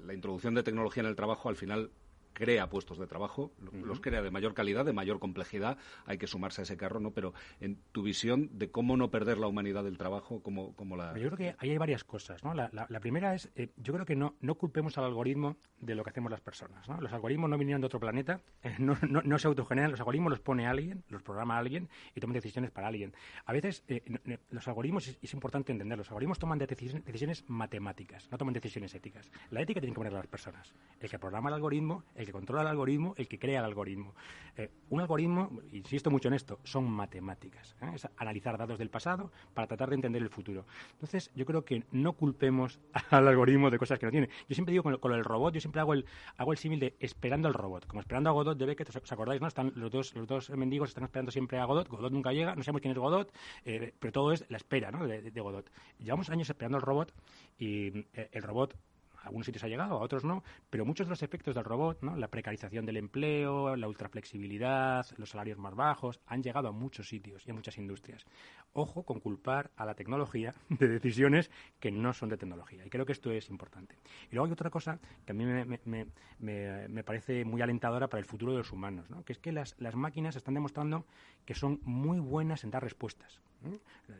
la 0.05 0.13
introducción 0.13 0.55
de 0.55 0.63
tecnología 0.63 1.01
en 1.01 1.09
el 1.09 1.15
trabajo 1.15 1.49
al 1.49 1.55
final 1.55 1.91
crea 2.39 2.69
puestos 2.69 2.97
de 2.97 3.05
trabajo, 3.05 3.51
los 3.59 3.99
crea 3.99 4.21
de 4.21 4.31
mayor 4.31 4.53
calidad, 4.53 4.85
de 4.85 4.93
mayor 4.93 5.19
complejidad, 5.19 5.77
hay 6.05 6.17
que 6.17 6.25
sumarse 6.25 6.61
a 6.61 6.63
ese 6.63 6.77
carro, 6.77 7.01
¿no? 7.01 7.11
Pero 7.11 7.33
en 7.59 7.77
tu 7.91 8.01
visión 8.01 8.49
de 8.53 8.71
cómo 8.71 8.95
no 8.95 9.11
perder 9.11 9.37
la 9.37 9.47
humanidad 9.47 9.83
del 9.83 9.97
trabajo, 9.97 10.41
¿cómo, 10.41 10.73
cómo 10.77 10.95
la...? 10.95 11.17
Yo 11.17 11.27
creo 11.27 11.37
que 11.37 11.55
ahí 11.59 11.71
hay 11.71 11.77
varias 11.77 12.05
cosas, 12.05 12.41
¿no? 12.45 12.53
La, 12.53 12.69
primera 13.01 13.35
es, 13.35 13.51
eh, 13.55 13.71
yo 13.75 13.93
creo 13.93 14.05
que 14.05 14.15
no, 14.15 14.35
no 14.39 14.55
culpemos 14.55 14.97
al 14.97 15.03
algoritmo 15.03 15.57
de 15.81 15.95
lo 15.95 16.03
que 16.03 16.11
hacemos 16.11 16.31
las 16.31 16.39
personas, 16.39 16.87
¿no? 16.87 17.01
Los 17.01 17.11
algoritmos 17.11 17.49
no 17.49 17.57
vinieron 17.57 17.81
de 17.81 17.87
otro 17.87 17.99
planeta, 17.99 18.39
eh, 18.63 18.75
no, 18.79 18.97
no, 19.01 19.37
se 19.37 19.47
autogeneran, 19.47 19.91
los 19.91 19.99
algoritmos 19.99 20.29
los 20.29 20.39
pone 20.39 20.65
alguien, 20.65 21.03
los 21.09 21.21
programa 21.21 21.57
alguien 21.57 21.89
y 22.15 22.21
toman 22.21 22.35
decisiones 22.35 22.71
para 22.71 22.87
alguien. 22.87 23.13
A 23.45 23.51
veces 23.51 23.83
eh, 23.89 24.01
los 24.49 24.65
algoritmos, 24.69 25.09
es, 25.21 25.33
importante 25.33 25.73
entender, 25.73 25.97
los 25.97 26.07
algoritmos 26.07 26.39
toman 26.39 26.57
decisiones, 26.57 27.03
decisiones 27.03 27.43
matemáticas, 27.49 28.29
no 28.31 28.37
toman 28.37 28.53
decisiones 28.53 28.95
éticas. 28.95 29.29
La 29.49 29.61
ética 29.61 29.81
tiene 29.81 29.93
que 29.93 29.99
poner 29.99 30.13
las 30.13 30.27
personas. 30.27 30.73
El 31.01 31.09
que 31.09 31.19
programa 31.19 31.49
el 31.49 31.55
algoritmo, 31.55 32.05
el 32.15 32.28
controla 32.31 32.61
el 32.61 32.67
algoritmo, 32.67 33.13
el 33.17 33.27
que 33.27 33.39
crea 33.39 33.59
el 33.59 33.65
algoritmo. 33.65 34.13
Eh, 34.59 34.69
un 34.89 34.99
algoritmo, 34.99 35.61
insisto 35.71 36.11
mucho 36.11 36.27
en 36.27 36.33
esto, 36.33 36.59
son 36.63 36.89
matemáticas. 36.89 37.77
¿eh? 37.81 37.91
Es 37.95 38.07
analizar 38.17 38.57
datos 38.57 38.77
del 38.77 38.89
pasado 38.89 39.31
para 39.53 39.67
tratar 39.67 39.89
de 39.89 39.95
entender 39.95 40.21
el 40.21 40.29
futuro. 40.29 40.65
Entonces, 40.91 41.31
yo 41.33 41.45
creo 41.45 41.63
que 41.63 41.83
no 41.91 42.13
culpemos 42.13 42.79
al 43.09 43.27
algoritmo 43.27 43.69
de 43.69 43.77
cosas 43.77 43.99
que 43.99 44.05
no 44.05 44.11
tiene. 44.11 44.27
Yo 44.49 44.55
siempre 44.55 44.73
digo 44.73 44.83
con 44.99 45.13
el, 45.13 45.23
robot, 45.23 45.53
yo 45.53 45.61
siempre 45.61 45.79
hago 45.79 45.93
el, 45.93 46.05
hago 46.35 46.51
el 46.51 46.57
símil 46.57 46.79
de 46.79 46.95
esperando 46.99 47.47
al 47.47 47.53
robot. 47.53 47.85
Como 47.85 48.01
esperando 48.01 48.29
a 48.29 48.33
Godot 48.33 48.57
de 48.57 48.65
Beckett, 48.65 48.89
¿os 48.89 49.11
acordáis? 49.11 49.39
no 49.39 49.47
Están 49.47 49.71
los 49.75 49.91
dos, 49.91 50.13
los 50.15 50.27
dos 50.27 50.49
mendigos 50.49 50.89
están 50.89 51.05
esperando 51.05 51.31
siempre 51.31 51.57
a 51.59 51.65
Godot. 51.65 51.87
Godot 51.87 52.11
nunca 52.11 52.33
llega, 52.33 52.53
no 52.53 52.63
sabemos 52.63 52.81
quién 52.81 52.91
es 52.91 52.97
Godot, 52.97 53.31
eh, 53.63 53.93
pero 53.97 54.11
todo 54.11 54.33
es 54.33 54.45
la 54.49 54.57
espera 54.57 54.91
¿no? 54.91 55.07
de 55.07 55.39
Godot. 55.39 55.71
Llevamos 55.99 56.29
años 56.29 56.49
esperando 56.49 56.77
al 56.77 56.81
robot 56.81 57.13
y 57.57 58.05
el 58.13 58.43
robot 58.43 58.75
algunos 59.23 59.45
sitios 59.45 59.63
ha 59.63 59.67
llegado, 59.67 59.95
a 59.95 60.01
otros 60.01 60.23
no, 60.23 60.43
pero 60.69 60.85
muchos 60.85 61.07
de 61.07 61.11
los 61.11 61.23
efectos 61.23 61.55
del 61.55 61.63
robot, 61.63 62.01
la 62.03 62.27
precarización 62.27 62.85
del 62.85 62.97
empleo, 62.97 63.75
la 63.75 63.87
ultraflexibilidad, 63.87 65.05
los 65.17 65.29
salarios 65.29 65.57
más 65.57 65.75
bajos, 65.75 66.19
han 66.25 66.43
llegado 66.43 66.67
a 66.67 66.71
muchos 66.71 67.07
sitios 67.07 67.45
y 67.45 67.51
a 67.51 67.53
muchas 67.53 67.77
industrias. 67.77 68.25
Ojo 68.73 69.03
con 69.03 69.19
culpar 69.19 69.71
a 69.75 69.85
la 69.85 69.95
tecnología 69.95 70.53
de 70.69 70.87
decisiones 70.87 71.49
que 71.79 71.91
no 71.91 72.13
son 72.13 72.29
de 72.29 72.37
tecnología. 72.37 72.85
Y 72.85 72.89
creo 72.89 73.05
que 73.05 73.13
esto 73.13 73.31
es 73.31 73.49
importante. 73.49 73.95
Y 74.31 74.35
luego 74.35 74.45
hay 74.45 74.51
otra 74.51 74.69
cosa 74.69 74.99
que 75.25 75.31
a 75.31 75.35
mí 75.35 75.45
me, 75.45 77.03
parece 77.03 77.45
muy 77.45 77.61
alentadora 77.61 78.07
para 78.07 78.19
el 78.19 78.25
futuro 78.25 78.51
de 78.51 78.59
los 78.59 78.71
humanos, 78.71 79.09
¿no? 79.09 79.23
que 79.23 79.33
es 79.33 79.39
que 79.39 79.51
las, 79.51 79.75
las 79.79 79.95
máquinas 79.95 80.35
están 80.35 80.53
demostrando 80.53 81.05
que 81.45 81.55
son 81.55 81.79
muy 81.83 82.19
buenas 82.19 82.63
en 82.63 82.71
dar 82.71 82.83
respuestas. 82.83 83.41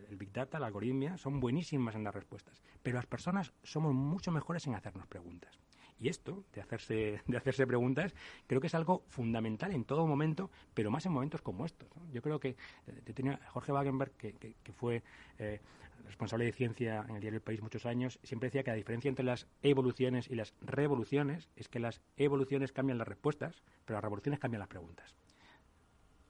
El 0.10 0.18
Big 0.18 0.34
Data, 0.34 0.60
la 0.60 0.68
algoritmia, 0.68 1.18
son 1.18 1.40
buenísimas 1.40 1.96
en 1.96 2.04
dar 2.04 2.14
respuestas. 2.14 2.62
Pero 2.84 2.98
las 2.98 3.06
personas 3.06 3.54
somos 3.64 3.94
mucho 3.94 4.32
mejores 4.32 4.68
en 4.68 4.76
hacernos 4.76 5.08
preguntas. 5.08 5.60
Y 6.00 6.08
esto, 6.08 6.44
de 6.54 6.62
hacerse, 6.62 7.22
de 7.28 7.38
hacerse 7.38 7.68
preguntas, 7.68 8.14
creo 8.48 8.62
que 8.62 8.68
es 8.68 8.76
algo 8.76 9.04
fundamental 9.10 9.74
en 9.74 9.84
todo 9.84 10.08
momento, 10.08 10.50
pero 10.74 10.92
más 10.92 11.06
en 11.06 11.12
momentos 11.12 11.42
como 11.42 11.66
estos. 11.66 11.90
Yo 12.14 12.22
creo 12.22 12.40
que 12.40 12.56
eh, 12.88 13.14
tenía 13.14 13.40
Jorge 13.50 13.74
Wagenberg, 13.74 14.12
que, 14.14 14.56
fue 14.74 15.04
eh, 15.40 15.60
responsable 16.06 16.46
de 16.46 16.54
ciencia 16.54 17.06
en 17.08 17.16
el 17.16 17.22
diario 17.22 17.38
El 17.38 17.44
País 17.44 17.62
muchos 17.62 17.86
años, 17.86 18.20
siempre 18.24 18.48
decía 18.48 18.64
que 18.64 18.72
la 18.72 18.78
diferencia 18.78 19.10
entre 19.10 19.26
las 19.26 19.48
evoluciones 19.62 20.30
y 20.30 20.36
las 20.36 20.54
revoluciones 20.62 21.50
es 21.56 21.68
que 21.68 21.80
las 21.80 22.02
evoluciones 22.18 22.72
cambian 22.72 22.98
las 22.98 23.08
respuestas, 23.08 23.62
pero 23.86 23.98
las 23.98 24.04
revoluciones 24.04 24.40
cambian 24.40 24.60
las 24.60 24.70
preguntas. 24.70 25.16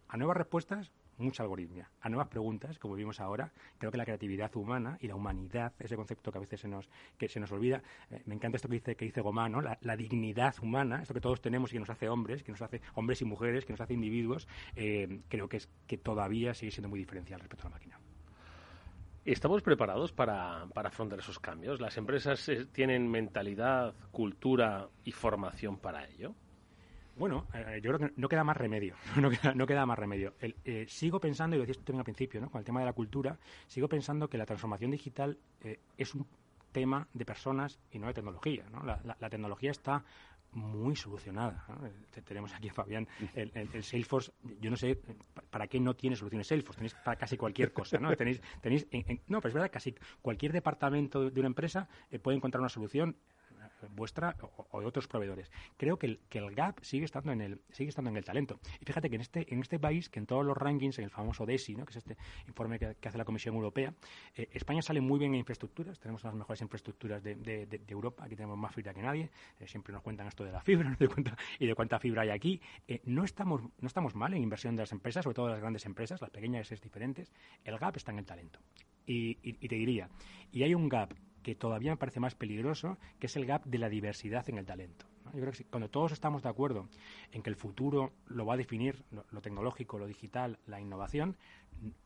A 0.08 0.18
nuevas 0.18 0.38
respuestas 0.38 0.92
mucha 1.20 1.44
algoritmia, 1.44 1.90
a 2.02 2.10
nuevas 2.10 2.28
preguntas, 2.28 2.80
como 2.80 2.96
vimos 2.96 3.20
ahora. 3.20 3.52
Creo 3.78 3.92
que 3.92 3.98
la 3.98 4.06
creatividad 4.06 4.56
humana 4.56 4.98
y 5.02 5.08
la 5.08 5.16
humanidad, 5.16 5.74
ese 5.80 5.96
concepto 5.96 6.32
que 6.32 6.38
a 6.38 6.42
veces 6.42 6.62
se 6.62 6.68
nos, 6.68 6.90
que 7.18 7.28
se 7.28 7.40
nos 7.40 7.52
olvida, 7.52 7.82
eh, 8.10 8.22
me 8.26 8.36
encanta 8.36 8.58
esto 8.58 8.68
que 8.68 8.76
dice, 8.76 8.96
que 8.96 9.06
dice 9.06 9.22
Gomá, 9.22 9.50
¿no? 9.50 9.62
la, 9.62 9.98
dignidad 9.98 10.56
humana, 10.62 11.02
esto 11.02 11.14
que 11.14 11.22
todos 11.22 11.42
tenemos 11.42 11.72
y 11.72 11.74
que 11.74 11.80
nos 11.80 11.90
hace 11.90 12.10
hombres, 12.10 12.44
que 12.44 12.52
nos 12.52 12.62
hace 12.62 12.82
hombres 12.96 13.22
y 13.22 13.26
mujeres, 13.26 13.66
que 13.66 13.74
nos 13.74 13.82
hace 13.82 13.94
individuos, 13.94 14.48
eh, 14.76 15.22
creo 15.28 15.50
que 15.50 15.58
es 15.58 15.70
que 15.88 15.98
todavía 15.98 16.54
sigue 16.54 16.72
siendo 16.72 16.90
muy 16.90 17.00
diferencial 17.00 17.40
respecto 17.40 17.68
a 17.68 17.70
la 17.70 17.76
máquina. 17.76 18.00
¿Estamos 19.26 19.62
preparados 19.62 20.12
para, 20.12 20.68
para 20.74 20.90
afrontar 20.90 21.20
esos 21.20 21.40
cambios? 21.40 21.82
¿Las 21.82 21.98
empresas 21.98 22.48
eh, 22.50 22.66
tienen 22.66 23.10
mentalidad, 23.12 23.94
cultura 24.12 24.88
y 25.04 25.12
formación 25.12 25.78
para 25.78 26.08
ello? 26.08 26.34
Bueno, 27.20 27.46
eh, 27.54 27.82
yo 27.84 27.92
creo 27.92 28.08
que 28.08 28.14
no 28.16 28.30
queda 28.30 28.46
más 28.46 28.56
remedio. 28.56 28.96
No 29.20 29.30
queda, 29.30 29.54
no 29.54 29.68
queda 29.68 29.86
más 29.86 30.00
remedio. 30.00 30.34
Eh, 30.40 30.86
sigo 30.88 31.20
pensando, 31.20 31.56
y 31.56 31.60
lo 31.60 31.64
decías 31.64 31.78
tú 31.78 31.84
también 31.84 32.00
al 32.00 32.06
principio, 32.06 32.40
¿no? 32.40 32.50
con 32.50 32.60
el 32.60 32.66
tema 32.66 32.80
de 32.80 32.86
la 32.86 32.94
cultura, 32.94 33.38
sigo 33.68 33.90
pensando 33.90 34.30
que 34.30 34.38
la 34.38 34.46
transformación 34.46 34.92
digital 34.92 35.38
eh, 35.62 35.82
es 35.98 36.16
un 36.16 36.26
tema 36.72 37.06
de 37.14 37.26
personas 37.26 37.78
y 37.92 38.00
no 38.00 38.08
de 38.08 38.14
tecnología. 38.14 38.64
¿no? 38.72 38.84
La, 38.84 39.30
tecnología 39.30 39.72
está 39.72 40.04
muy 40.54 40.96
solucionada. 40.96 41.66
Tenemos 42.26 42.54
aquí 42.54 42.70
a 42.70 42.74
Fabián 42.74 43.08
el, 43.36 43.84
Salesforce. 43.84 44.32
Yo 44.62 44.70
no 44.70 44.78
sé 44.78 45.02
para 45.50 45.68
qué 45.68 45.80
no 45.80 45.96
tiene 45.96 46.16
soluciones 46.16 46.48
Salesforce. 46.48 46.78
Tenéis 46.78 46.96
para 47.04 47.18
casi 47.18 47.36
cualquier 47.36 47.74
cosa. 47.74 47.98
¿no? 47.98 48.16
tenéis, 48.16 48.42
tenéis 48.62 48.88
no, 49.28 49.42
pero 49.42 49.50
es 49.50 49.54
verdad, 49.54 49.72
casi 49.72 49.94
cualquier 50.22 50.54
departamento 50.54 51.30
de 51.30 51.40
una 51.40 51.48
empresa 51.48 51.90
puede 52.22 52.38
encontrar 52.38 52.62
una 52.62 52.70
solución 52.70 53.18
vuestra 53.88 54.36
o, 54.72 54.80
de 54.80 54.86
otros 54.86 55.08
proveedores. 55.08 55.52
Creo 55.78 55.98
que 55.98 56.08
el, 56.08 56.20
que 56.30 56.40
el 56.40 56.54
gap 56.54 56.80
sigue 56.82 57.06
estando 57.06 57.32
en 57.32 57.42
el 57.42 57.62
sigue 57.72 57.90
estando 57.90 58.10
en 58.10 58.18
el 58.18 58.26
talento. 58.26 58.60
Y 58.80 58.86
fíjate 58.86 59.10
que 59.10 59.16
en 59.16 59.22
este 59.22 59.54
en 59.54 59.60
este 59.62 59.80
país, 59.80 60.10
que 60.10 60.20
en 60.20 60.26
todos 60.26 60.46
los 60.46 60.58
rankings, 60.58 61.00
en 61.00 61.06
el 61.06 61.10
famoso 61.12 61.46
DESI, 61.46 61.76
¿no? 61.76 61.86
que 61.86 61.92
es 61.92 61.98
este 61.98 62.18
informe 62.48 62.80
que, 62.80 63.08
hace 63.08 63.18
la 63.18 63.26
Comisión 63.26 63.56
Europea, 63.56 63.94
eh, 64.36 64.50
España 64.54 64.82
sale 64.82 65.02
muy 65.02 65.20
bien 65.20 65.34
en 65.34 65.40
infraestructuras. 65.40 66.00
Tenemos 66.00 66.24
las 66.24 66.34
mejores 66.34 66.62
infraestructuras 66.62 67.24
de, 67.24 67.36
de, 67.36 67.84
Europa. 67.88 68.26
Aquí 68.26 68.36
tenemos 68.36 68.58
más 68.58 68.74
fibra 68.74 68.94
que 68.94 69.02
nadie. 69.02 69.30
Eh, 69.60 69.68
siempre 69.68 69.94
nos 69.94 70.04
cuentan 70.04 70.28
esto 70.28 70.44
de 70.44 70.52
la 70.52 70.62
fibra 70.62 70.96
de 71.00 71.08
cuenta, 71.08 71.36
y 71.58 71.66
de 71.66 71.76
cuánta 71.76 72.00
fibra 72.00 72.24
hay 72.24 72.30
aquí. 72.30 72.62
Eh, 72.88 73.02
no 73.06 73.24
estamos 73.24 73.62
no 73.62 73.88
estamos 73.88 74.16
mal 74.16 74.34
en 74.34 74.44
inversión 74.44 74.76
de 74.76 74.84
las 74.84 74.92
empresas, 74.92 75.24
sobre 75.24 75.36
todo 75.36 75.50
las 75.50 75.60
grandes 75.60 75.86
empresas, 75.86 76.22
las 76.22 76.30
pequeñas 76.30 76.72
es 76.72 76.82
diferentes. 76.82 77.32
El 77.64 77.78
gap 77.78 77.96
está 77.98 78.12
en 78.12 78.20
el 78.20 78.26
talento. 78.26 78.60
y 79.06 79.36
te 79.36 79.76
diría, 79.76 80.08
y 80.52 80.62
hay 80.62 80.76
un 80.76 80.88
gap 80.88 81.14
que 81.44 81.56
todavía 81.56 81.92
me 81.92 81.98
parece 81.98 82.20
más 82.20 82.36
peligroso, 82.36 82.98
que 83.20 83.28
es 83.28 83.36
el 83.36 83.46
gap 83.46 83.66
de 83.66 83.78
la 83.78 83.90
diversidad 83.90 84.48
en 84.50 84.58
el 84.58 84.66
talento. 84.66 85.06
Yo 85.34 85.42
creo 85.42 85.52
que 85.52 85.64
cuando 85.66 85.90
todos 85.90 86.12
estamos 86.12 86.44
de 86.44 86.50
acuerdo 86.50 86.88
en 87.32 87.44
que 87.44 87.50
el 87.50 87.56
futuro 87.56 88.12
lo 88.28 88.46
va 88.46 88.56
a 88.56 88.58
definir 88.58 89.04
lo, 89.12 89.42
tecnológico, 89.42 90.00
lo 90.00 90.08
digital, 90.08 90.58
la 90.66 90.82
innovación, 90.82 91.38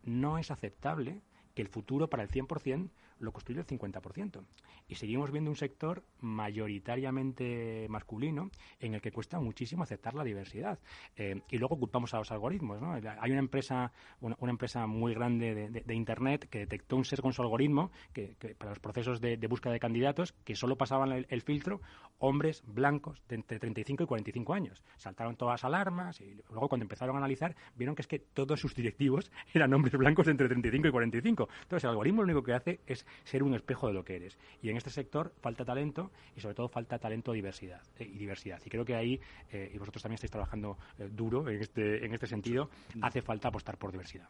no 0.03 0.37
es 0.37 0.51
aceptable 0.51 1.21
que 1.55 1.61
el 1.61 1.69
futuro 1.69 2.09
para 2.09 2.23
el 2.23 2.29
100% 2.29 2.89
lo 3.23 3.31
construye 3.31 3.61
el 3.61 3.65
50%. 3.65 4.43
Y 4.87 4.95
seguimos 4.95 5.31
viendo 5.31 5.49
un 5.49 5.55
sector 5.55 6.03
mayoritariamente 6.19 7.87
masculino 7.89 8.51
en 8.79 8.93
el 8.93 9.01
que 9.01 9.11
cuesta 9.11 9.39
muchísimo 9.39 9.83
aceptar 9.83 10.13
la 10.13 10.23
diversidad. 10.23 10.79
Eh, 11.15 11.41
y 11.49 11.57
luego 11.57 11.77
culpamos 11.77 12.13
a 12.13 12.17
los 12.17 12.31
algoritmos. 12.31 12.81
¿no? 12.81 12.93
Hay 12.93 13.31
una 13.31 13.39
empresa, 13.39 13.91
una, 14.19 14.35
empresa 14.41 14.85
muy 14.87 15.13
grande 15.13 15.69
de, 15.69 15.93
Internet 15.93 16.47
que 16.49 16.59
detectó 16.59 16.97
un 16.97 17.05
sesgo 17.05 17.29
en 17.29 17.33
su 17.33 17.41
algoritmo 17.41 17.91
que, 18.11 18.35
para 18.57 18.71
los 18.71 18.79
procesos 18.79 19.21
de, 19.21 19.37
búsqueda 19.47 19.73
de 19.73 19.79
candidatos 19.79 20.33
que 20.43 20.55
solo 20.55 20.77
pasaban 20.77 21.11
el, 21.11 21.41
filtro 21.41 21.81
hombres 22.19 22.63
blancos 22.65 23.21
de 23.27 23.35
entre 23.35 23.59
35 23.59 24.03
y 24.03 24.05
45 24.05 24.53
años. 24.53 24.83
Saltaron 24.97 25.35
todas 25.35 25.53
las 25.53 25.65
alarmas 25.65 26.21
y 26.21 26.35
luego 26.49 26.69
cuando 26.69 26.83
empezaron 26.83 27.15
a 27.15 27.19
analizar 27.19 27.55
vieron 27.75 27.95
que 27.95 28.01
es 28.01 28.07
que 28.07 28.19
todos 28.19 28.59
sus 28.59 28.73
directivos 28.73 29.31
eran 29.53 29.73
hombres 29.73 29.93
blancos 29.93 30.25
de 30.25 30.31
entre 30.31 30.47
35 30.47 30.87
y 30.87 30.91
45. 30.91 31.49
Entonces 31.63 31.83
el 31.83 31.89
algoritmo 31.91 32.21
lo 32.21 32.25
único 32.25 32.43
que 32.43 32.53
hace 32.53 32.79
es 32.87 33.05
ser 33.23 33.43
un 33.43 33.53
espejo 33.53 33.87
de 33.87 33.93
lo 33.93 34.03
que 34.03 34.15
eres. 34.15 34.37
Y 34.61 34.69
en 34.69 34.77
este 34.77 34.89
sector 34.89 35.33
falta 35.41 35.65
talento 35.65 36.11
y 36.35 36.41
sobre 36.41 36.55
todo 36.55 36.67
falta 36.67 36.99
talento 36.99 37.31
diversidad, 37.31 37.81
eh, 37.99 38.05
y 38.05 38.17
diversidad. 38.17 38.61
Y 38.65 38.69
creo 38.69 38.85
que 38.85 38.95
ahí, 38.95 39.19
eh, 39.51 39.71
y 39.73 39.77
vosotros 39.77 40.01
también 40.01 40.15
estáis 40.15 40.31
trabajando 40.31 40.77
eh, 40.99 41.09
duro 41.11 41.47
en 41.49 41.61
este, 41.61 42.05
en 42.05 42.13
este 42.13 42.27
sentido, 42.27 42.69
hace 43.01 43.21
falta 43.21 43.49
apostar 43.49 43.77
por 43.77 43.91
diversidad. 43.91 44.27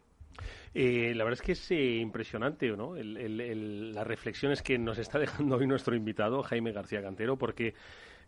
la 0.73 1.23
verdad 1.23 1.33
es 1.33 1.41
que 1.41 1.51
es 1.53 1.71
impresionante 1.71 2.69
¿no? 2.75 2.95
las 2.95 4.07
reflexiones 4.07 4.61
que 4.61 4.77
nos 4.77 4.97
está 4.97 5.19
dejando 5.25 5.57
hoy 5.57 5.67
nuestro 5.67 5.95
invitado, 5.95 6.43
Jaime 6.43 6.71
García 6.71 7.01
Cantero, 7.01 7.37
porque 7.37 7.73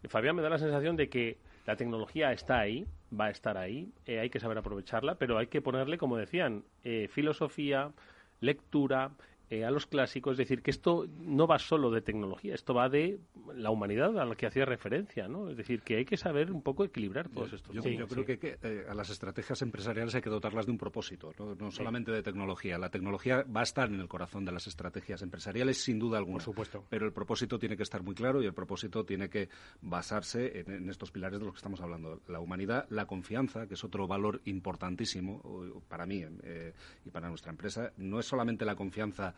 Fabián 0.08 0.36
me 0.36 0.42
da 0.42 0.50
la 0.50 0.60
sensación 0.60 0.96
de 0.96 1.10
que 1.10 1.38
la 1.66 1.76
tecnología 1.76 2.32
está 2.32 2.60
ahí, 2.60 2.86
va 3.20 3.26
a 3.26 3.30
estar 3.32 3.58
ahí, 3.58 3.92
hay 4.06 4.30
que 4.30 4.40
saber 4.40 4.58
aprovecharla, 4.58 5.16
pero 5.16 5.40
hay 5.40 5.48
que 5.48 5.62
ponerle, 5.62 5.98
como 5.98 6.16
decían, 6.16 6.64
filosofía, 7.10 7.92
lectura 8.40 9.12
eh, 9.50 9.64
a 9.64 9.70
los 9.70 9.86
clásicos, 9.86 10.34
es 10.34 10.38
decir, 10.40 10.62
que 10.64 10.72
esto 10.72 11.06
no 11.20 11.46
va 11.46 11.60
solo 11.60 11.92
de 11.92 12.02
tecnología, 12.02 12.56
esto 12.56 12.74
va 12.74 12.90
de 12.90 13.20
la 13.54 13.70
humanidad 13.70 14.18
a 14.20 14.26
la 14.26 14.36
que 14.36 14.48
hacía 14.48 14.66
referencia, 14.66 15.28
¿no? 15.28 15.50
Es 15.50 15.58
decir, 15.58 15.82
que 15.82 15.98
hay 15.98 16.06
que 16.06 16.18
saber 16.18 16.52
un 16.52 16.64
poco 16.64 16.84
equilibrar 16.84 17.30
todos 17.30 17.54
estos 17.54 17.76
Yo, 17.76 17.84
yo 17.84 18.08
creo 18.08 18.26
que, 18.26 18.58
eh, 18.64 18.86
a 18.90 18.96
las 18.96 19.12
estrategias 19.12 19.62
empresariales 19.62 20.16
hay 20.16 20.22
que 20.22 20.32
dotarlas 20.32 20.66
de 20.66 20.72
un 20.72 20.80
propósito, 20.80 21.32
no, 21.60 21.70
solamente 21.70 22.12
de 22.12 22.24
tecnología. 22.24 22.80
La 22.80 22.90
tecnología 22.90 23.44
va 23.44 23.60
a 23.60 23.64
estar 23.64 23.88
en 23.88 24.00
el 24.00 24.08
corazón 24.08 24.46
de 24.46 24.52
las 24.52 24.66
estrategias 24.66 25.22
empresariales, 25.22 25.78
sin 25.78 26.00
duda 26.00 26.18
alguna. 26.18 26.38
Por 26.38 26.44
supuesto. 26.44 26.84
Pero 26.90 27.06
el 27.06 27.14
propósito 27.14 27.60
tiene 27.60 27.78
que 27.78 27.84
estar 27.84 28.02
muy 28.02 28.16
claro 28.16 28.42
y 28.42 28.48
el 28.48 28.54
propósito 28.54 29.06
tiene 29.06 29.30
que 29.30 29.50
basarse 29.82 30.62
en, 30.62 30.90
estos 30.90 31.12
pilares 31.12 31.40
de 31.40 31.46
los 31.46 31.54
que 31.54 31.60
estamos 31.60 31.82
hablando. 31.82 32.22
La 32.28 32.40
humanidad, 32.40 32.88
la 32.90 33.06
confianza, 33.06 33.68
que 33.68 33.76
es 33.76 33.84
otro 33.84 34.08
valor 34.08 34.42
importantísimo 34.46 35.42
para 35.88 36.08
mí 36.08 36.24
eh, 36.44 36.74
y 37.06 37.12
para 37.12 37.30
nuestra 37.30 37.52
empresa, 37.52 37.92
no 37.98 38.20
es 38.20 38.26
solamente 38.26 38.66
la 38.66 38.76
confianza 38.76 39.36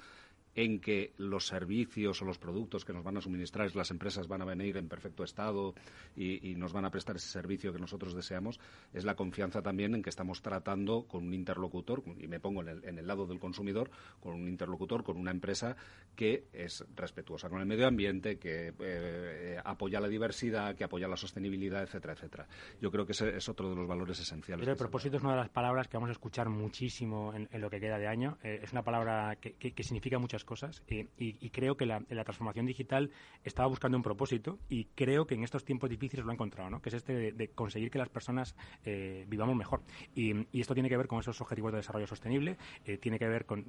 en 0.57 0.79
que 0.79 1.13
los 1.17 1.45
servicios 1.45 2.19
o 2.19 2.25
los 2.25 2.39
productos 2.39 2.83
que 2.83 2.91
nos 2.91 3.03
van 3.03 3.15
a 3.15 3.21
suministrar 3.21 3.73
las 3.75 3.91
empresas 3.91 4.27
van 4.27 4.41
a 4.41 4.45
venir 4.45 4.75
en 4.77 4.89
perfecto 4.89 5.23
estado 5.23 5.75
y, 6.15 6.55
nos 6.57 6.73
van 6.73 6.83
a 6.85 6.89
prestar 6.89 7.15
ese 7.15 7.29
servicio 7.29 7.71
que 7.71 7.77
nosotros 7.77 8.15
deseamos, 8.15 8.59
es 8.91 9.05
la 9.05 9.15
confianza 9.15 9.61
también 9.61 9.93
en 9.93 10.01
que 10.01 10.09
estamos 10.09 10.41
tratando 10.41 11.03
con 11.03 11.27
un 11.27 11.33
interlocutor, 11.35 12.01
y 12.19 12.27
me 12.27 12.39
pongo 12.39 12.63
en 12.63 12.97
el, 12.97 13.05
lado 13.05 13.27
del 13.27 13.39
consumidor, 13.39 13.91
con 14.19 14.33
un 14.33 14.47
interlocutor, 14.47 15.03
con 15.03 15.17
una 15.17 15.29
empresa 15.29 15.75
que 16.15 16.45
es 16.51 16.83
respetuosa 16.95 17.49
con 17.49 17.61
el 17.61 17.67
medio 17.67 17.87
ambiente, 17.87 18.39
que 18.39 18.73
eh, 18.79 19.61
apoya 19.63 19.99
la 19.99 20.07
diversidad, 20.07 20.75
que 20.75 20.85
apoya 20.85 21.07
la 21.07 21.17
sostenibilidad, 21.17 21.83
etcétera, 21.83 22.13
etcétera. 22.13 22.47
Yo 22.81 22.89
creo 22.89 23.05
que 23.05 23.11
ese 23.11 23.37
es 23.37 23.47
otro 23.47 23.69
de 23.69 23.75
los 23.75 23.87
valores 23.87 24.19
esenciales. 24.19 24.67
el 24.67 24.75
propósito 24.75 25.17
es 25.17 25.23
una 25.23 25.33
de 25.33 25.39
las 25.41 25.49
palabras 25.49 25.87
que 25.87 25.97
vamos 25.97 26.09
a 26.09 26.13
escuchar 26.13 26.49
muchísimo 26.49 27.31
en, 27.35 27.61
lo 27.61 27.69
que 27.69 27.79
queda 27.79 27.99
de 27.99 28.07
año. 28.07 28.39
Eh, 28.41 28.61
es 28.63 28.71
una 28.71 28.81
palabra 28.81 29.35
que, 29.35 29.53
que 29.53 29.83
significa 29.83 30.17
muchas 30.17 30.43
cosas 30.43 30.46
eh, 30.87 31.07
y, 31.17 31.49
creo 31.49 31.75
que 31.75 31.85
la, 31.85 31.99
transformación 31.99 32.65
digital 32.65 33.11
estaba 33.43 33.67
buscando 33.67 33.97
un 33.97 34.03
propósito 34.03 34.59
y 34.69 34.85
creo 34.95 35.27
que 35.27 35.35
en 35.35 35.43
estos 35.43 35.65
tiempos 35.65 35.89
difíciles 35.89 36.25
lo 36.25 36.31
ha 36.31 36.33
encontrado, 36.33 36.69
¿no? 36.69 36.81
que 36.81 36.89
es 36.89 36.95
este 36.95 37.31
de, 37.31 37.47
conseguir 37.49 37.91
que 37.91 37.97
las 37.97 38.09
personas 38.09 38.55
eh, 38.85 39.25
vivamos 39.27 39.55
mejor. 39.55 39.81
Y, 40.15 40.47
esto 40.59 40.73
tiene 40.73 40.89
que 40.89 40.97
ver 40.97 41.07
con 41.07 41.19
esos 41.19 41.39
objetivos 41.41 41.71
de 41.71 41.77
desarrollo 41.77 42.07
sostenible, 42.07 42.57
eh, 42.85 42.97
tiene 42.97 43.19
que 43.19 43.27
ver 43.27 43.45
con, 43.45 43.65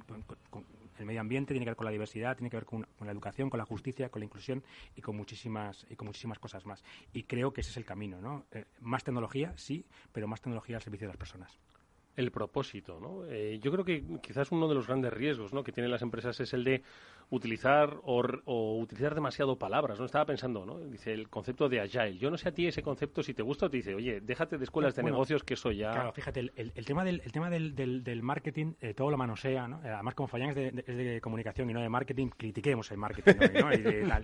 el 0.97 1.05
medio 1.05 1.21
ambiente, 1.21 1.53
tiene 1.53 1.65
que 1.65 1.71
ver 1.71 1.77
con 1.77 1.85
la 1.85 1.91
diversidad, 1.91 2.35
tiene 2.35 2.49
que 2.49 2.57
ver 2.57 2.65
con, 2.65 2.85
la 2.99 3.11
educación, 3.11 3.49
con 3.49 3.57
la 3.57 3.65
justicia, 3.65 4.09
con 4.09 4.19
la 4.21 4.25
inclusión 4.25 4.63
y 4.95 5.01
con 5.01 5.15
muchísimas, 5.15 5.85
y 5.89 5.95
con 5.95 6.07
muchísimas 6.07 6.39
cosas 6.39 6.65
más. 6.65 6.83
Y 7.13 7.23
creo 7.23 7.53
que 7.53 7.61
ese 7.61 7.71
es 7.71 7.77
el 7.77 7.85
camino. 7.85 8.21
¿no? 8.21 8.45
más 8.81 9.03
tecnología, 9.03 9.53
sí, 9.55 9.85
pero 10.11 10.27
más 10.27 10.41
tecnología 10.41 10.77
al 10.77 10.81
servicio 10.81 11.07
de 11.07 11.13
las 11.13 11.17
personas 11.17 11.59
el 12.19 12.31
propósito, 12.31 12.99
¿no? 12.99 13.25
Eh, 13.25 13.59
yo 13.61 13.71
creo 13.71 13.85
que 13.85 14.03
quizás 14.21 14.51
uno 14.51 14.67
de 14.67 14.75
los 14.75 14.87
grandes 14.87 15.13
riesgos 15.13 15.53
¿no? 15.53 15.63
que 15.63 15.71
tienen 15.71 15.89
las 15.89 16.01
empresas 16.01 16.37
es 16.41 16.53
el 16.53 16.65
de 16.65 16.83
utilizar 17.31 17.97
o, 18.03 18.79
utilizar 18.79 19.13
demasiado 19.13 19.57
palabras, 19.57 19.99
¿no? 19.99 20.05
Estaba 20.05 20.25
pensando, 20.25 20.65
¿no? 20.65 20.79
Dice 20.79 21.13
el 21.13 21.29
concepto 21.29 21.69
de 21.69 21.81
agile. 21.81 22.17
Yo 22.17 22.31
no 22.31 22.37
sé 22.37 22.49
a 22.49 22.51
ti 22.51 22.67
ese 22.67 22.81
concepto 22.81 23.21
si 23.21 23.33
te 23.33 23.43
gusta 23.43 23.67
o 23.67 23.69
te 23.69 23.77
dice, 23.77 23.93
oye, 23.93 24.19
déjate 24.21 24.57
de 24.57 24.63
escuelas 24.63 24.95
de 24.95 25.03
negocios 25.03 25.43
que 25.43 25.53
eso 25.53 25.71
ya... 25.71 25.91
Claro, 25.91 26.11
fíjate, 26.11 26.39
el, 26.55 26.85
tema 26.85 27.03
del, 27.03 27.21
el 27.23 27.31
tema 27.31 27.49
del, 27.49 27.75
del, 27.75 28.23
marketing, 28.23 28.73
eh, 28.81 28.93
todo 28.93 29.11
lo 29.11 29.17
manosea, 29.17 29.67
¿no? 29.67 29.83
Eh, 29.83 29.89
además, 29.89 30.15
como 30.15 30.27
Fallán 30.27 30.49
es 30.49 30.55
de, 30.55 30.83
es 30.87 30.97
de, 30.97 31.21
comunicación 31.21 31.69
y 31.69 31.73
no 31.73 31.81
de 31.81 31.89
marketing, 31.89 32.29
critiquemos 32.35 32.89
el 32.91 32.97
marketing 32.97 33.33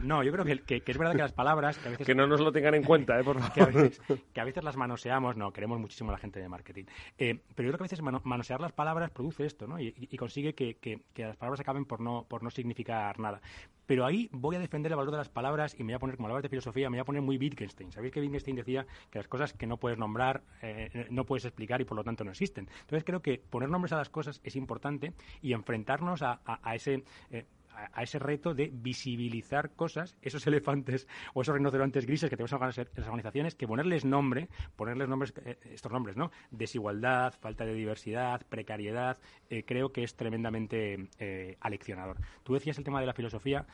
¿no? 0.01 0.23
yo 0.23 0.31
creo 0.31 0.45
que, 0.45 0.81
que, 0.81 0.91
es 0.91 0.97
verdad 0.97 1.13
que 1.13 1.21
las 1.21 1.33
palabras... 1.33 1.77
Que, 1.77 1.87
a 1.87 1.91
veces, 1.91 2.07
que 2.07 2.15
no 2.15 2.25
nos 2.25 2.39
lo 2.39 2.51
tengan 2.51 2.73
en 2.73 2.83
cuenta, 2.85 3.19
¿eh? 3.19 3.23
Por 3.23 3.39
favor. 3.39 3.91
Que 4.33 4.41
a, 4.41 4.43
veces, 4.43 4.63
las 4.63 4.77
manoseamos, 4.77 5.37
no, 5.37 5.51
queremos 5.51 5.79
muchísimo 5.79 6.09
a 6.09 6.13
la 6.13 6.19
gente 6.19 6.39
de 6.39 6.49
marketing. 6.49 6.85
pero 7.17 7.37
yo 7.37 7.53
creo 7.55 7.77
que 7.77 7.83
a 7.83 7.89
veces 7.89 8.01
manosear 8.01 8.61
las 8.61 8.71
palabras 8.71 9.11
produce 9.11 9.45
esto, 9.45 9.67
¿no? 9.67 9.79
Y, 9.79 9.93
consigue 10.17 10.55
que, 10.55 10.77
que, 10.77 11.01
las 11.17 11.37
palabras 11.37 11.59
acaben 11.59 11.85
por 11.85 11.99
no, 11.99 12.25
por 12.27 12.41
no 12.41 12.49
significar 12.49 12.94
nada. 13.17 13.41
Pero 13.85 14.05
ahí 14.05 14.29
voy 14.31 14.55
a 14.55 14.59
defender 14.59 14.91
el 14.91 14.97
valor 14.97 15.11
de 15.11 15.17
las 15.17 15.29
palabras 15.29 15.75
y 15.77 15.83
me 15.83 15.93
voy 15.93 15.95
a 15.95 15.99
poner, 15.99 16.15
como 16.15 16.27
hablabas 16.27 16.43
de 16.43 16.49
filosofía, 16.49 16.89
me 16.89 16.97
voy 16.97 17.01
a 17.01 17.05
poner 17.05 17.21
muy 17.21 17.37
Wittgenstein. 17.37 17.91
¿Sabéis 17.91 18.13
que 18.13 18.19
Wittgenstein 18.19 18.55
decía 18.55 18.85
que 19.11 19.19
las 19.19 19.27
cosas 19.27 19.53
que 19.53 19.67
no 19.67 19.77
puedes 19.77 19.97
nombrar, 19.97 20.41
eh, 20.61 21.07
no 21.11 21.25
puedes 21.25 21.45
explicar 21.45 21.81
y 21.81 21.85
por 21.85 21.95
lo 21.95 22.03
tanto 22.03 22.23
no 22.23 22.31
existen? 22.31 22.67
Entonces 22.81 23.03
creo 23.03 23.21
que 23.21 23.37
poner 23.37 23.69
nombres 23.69 23.93
a 23.93 23.97
las 23.97 24.09
cosas 24.09 24.41
es 24.43 24.55
importante 24.55 25.13
y 25.41 25.53
enfrentarnos 25.53 26.21
a, 26.23 26.39
ese... 26.73 27.03
Eh, 27.29 27.45
a, 27.75 28.03
ese 28.03 28.19
reto 28.19 28.53
de 28.53 28.69
visibilizar 28.71 29.71
cosas, 29.71 30.17
esos 30.21 30.45
elefantes 30.47 31.07
o 31.33 31.41
esos 31.41 31.55
rinocerontes 31.55 32.05
grises 32.05 32.29
que 32.29 32.37
tenemos 32.37 32.51
en 32.53 32.85
las 32.95 33.07
organizaciones, 33.07 33.55
que 33.55 33.67
ponerles 33.67 34.05
nombre, 34.05 34.49
ponerles 34.75 35.07
nombres, 35.07 35.33
eh, 35.45 35.57
estos 35.71 35.91
nombres, 35.91 36.15
¿no? 36.17 36.31
Desigualdad, 36.51 37.33
falta 37.39 37.65
de 37.65 37.73
diversidad, 37.73 38.41
precariedad, 38.47 39.17
eh, 39.49 39.63
creo 39.65 39.91
que 39.91 40.03
es 40.03 40.15
tremendamente 40.15 41.09
eh, 41.19 41.57
aleccionador. 41.59 42.17
Tú 42.43 42.53
decías 42.53 42.77
el 42.77 42.83
tema 42.83 42.99
de 42.99 43.07
la 43.07 43.13
filosofía, 43.13 43.65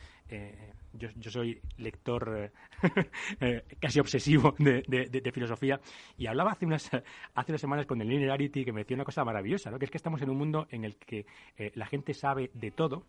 yo, 0.94 1.10
yo, 1.16 1.30
soy 1.30 1.60
lector 1.76 2.50
casi 3.80 4.00
obsesivo 4.00 4.54
de, 4.58 5.30
filosofía 5.30 5.78
y 6.16 6.26
hablaba 6.26 6.52
hace 6.52 6.64
unas, 6.64 6.88
hace 7.34 7.52
unas 7.52 7.60
semanas 7.60 7.84
con 7.84 8.00
el 8.00 8.08
Linearity 8.08 8.64
que 8.64 8.72
me 8.72 8.80
decía 8.80 8.94
una 8.94 9.04
cosa 9.04 9.26
maravillosa, 9.26 9.70
¿no? 9.70 9.78
que 9.78 9.84
es 9.84 9.90
que 9.90 9.98
estamos 9.98 10.22
en 10.22 10.30
un 10.30 10.38
mundo 10.38 10.66
en 10.70 10.86
el 10.86 10.96
que 10.96 11.26
la 11.74 11.84
gente 11.84 12.14
sabe 12.14 12.50
de 12.54 12.70
todo, 12.70 13.04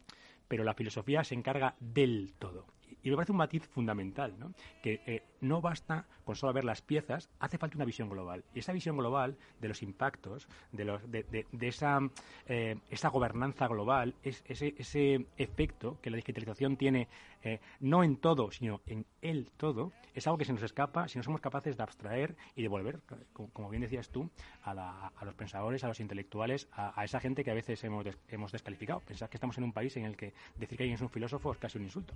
pero 0.47 0.63
la 0.63 0.73
filosofía 0.73 1.23
se 1.23 1.35
encarga 1.35 1.75
del 1.79 2.33
todo. 2.37 2.67
Y 3.01 3.09
me 3.09 3.15
parece 3.15 3.31
un 3.31 3.37
matiz 3.37 3.67
fundamental, 3.67 4.37
¿no? 4.37 4.53
que 4.81 5.01
eh, 5.05 5.23
no 5.41 5.61
basta 5.61 6.05
con 6.23 6.35
solo 6.35 6.53
ver 6.53 6.63
las 6.63 6.81
piezas, 6.81 7.29
hace 7.39 7.57
falta 7.57 7.75
una 7.75 7.85
visión 7.85 8.09
global. 8.09 8.43
Y 8.53 8.59
esa 8.59 8.71
visión 8.71 8.97
global 8.97 9.37
de 9.59 9.67
los 9.67 9.83
impactos, 9.83 10.47
de, 10.71 10.85
los, 10.85 11.11
de, 11.11 11.23
de, 11.51 11.67
esa, 11.67 11.99
eh, 12.47 12.77
esa 12.89 13.09
gobernanza 13.09 13.67
global, 13.67 14.15
es, 14.23 14.43
ese, 14.47 14.73
ese 14.77 15.25
efecto 15.37 15.99
que 16.01 16.09
la 16.09 16.15
digitalización 16.15 16.77
tiene 16.77 17.07
eh, 17.43 17.59
no 17.81 18.03
en 18.03 18.17
todo, 18.17 18.51
sino 18.51 18.81
en 18.85 19.05
el 19.21 19.51
todo, 19.51 19.91
es 20.13 20.25
algo 20.27 20.37
que 20.37 20.45
se 20.45 20.53
nos 20.53 20.63
escapa 20.63 21.07
si 21.07 21.17
no 21.17 21.23
somos 21.23 21.41
capaces 21.41 21.75
de 21.75 21.83
abstraer 21.83 22.35
y 22.55 22.61
devolver, 22.61 23.01
como, 23.33 23.69
bien 23.69 23.81
decías 23.81 24.09
tú, 24.09 24.29
a, 24.63 25.11
a, 25.13 25.25
los 25.25 25.35
pensadores, 25.35 25.83
a 25.83 25.87
los 25.87 25.99
intelectuales, 25.99 26.69
a, 26.71 27.03
esa 27.03 27.19
gente 27.19 27.43
que 27.43 27.51
a 27.51 27.55
veces 27.55 27.83
hemos, 27.83 28.05
hemos 28.29 28.51
descalificado. 28.51 29.01
Pensar 29.01 29.29
que 29.29 29.37
estamos 29.37 29.57
en 29.57 29.65
un 29.65 29.73
país 29.73 29.95
en 29.97 30.05
el 30.05 30.15
que 30.15 30.33
decir 30.55 30.77
que 30.77 30.83
alguien 30.83 30.95
es 30.95 31.01
un 31.01 31.09
filósofo 31.09 31.51
es 31.51 31.57
casi 31.57 31.77
un 31.77 31.85
insulto. 31.85 32.13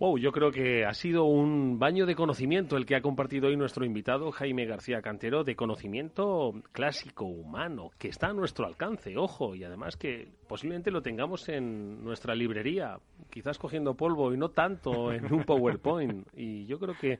Wow, 0.00 0.16
yo 0.16 0.32
creo 0.32 0.50
que 0.50 0.86
ha 0.86 0.94
sido 0.94 1.24
un 1.24 1.78
baño 1.78 2.06
de 2.06 2.14
conocimiento 2.14 2.78
el 2.78 2.86
que 2.86 2.96
ha 2.96 3.02
compartido 3.02 3.48
hoy 3.48 3.56
nuestro 3.58 3.84
invitado 3.84 4.32
Jaime 4.32 4.64
García 4.64 5.02
Cantero, 5.02 5.44
de 5.44 5.54
conocimiento 5.54 6.54
clásico 6.72 7.26
humano, 7.26 7.90
que 7.98 8.08
está 8.08 8.28
a 8.28 8.32
nuestro 8.32 8.64
alcance, 8.64 9.18
ojo, 9.18 9.54
y 9.54 9.62
además 9.62 9.98
que 9.98 10.32
posiblemente 10.48 10.90
lo 10.90 11.02
tengamos 11.02 11.50
en 11.50 12.02
nuestra 12.02 12.34
librería, 12.34 12.98
quizás 13.28 13.58
cogiendo 13.58 13.92
polvo 13.92 14.32
y 14.32 14.38
no 14.38 14.48
tanto 14.48 15.12
en 15.12 15.30
un 15.30 15.44
PowerPoint. 15.44 16.26
Y 16.34 16.64
yo 16.64 16.78
creo 16.78 16.94
que 16.98 17.18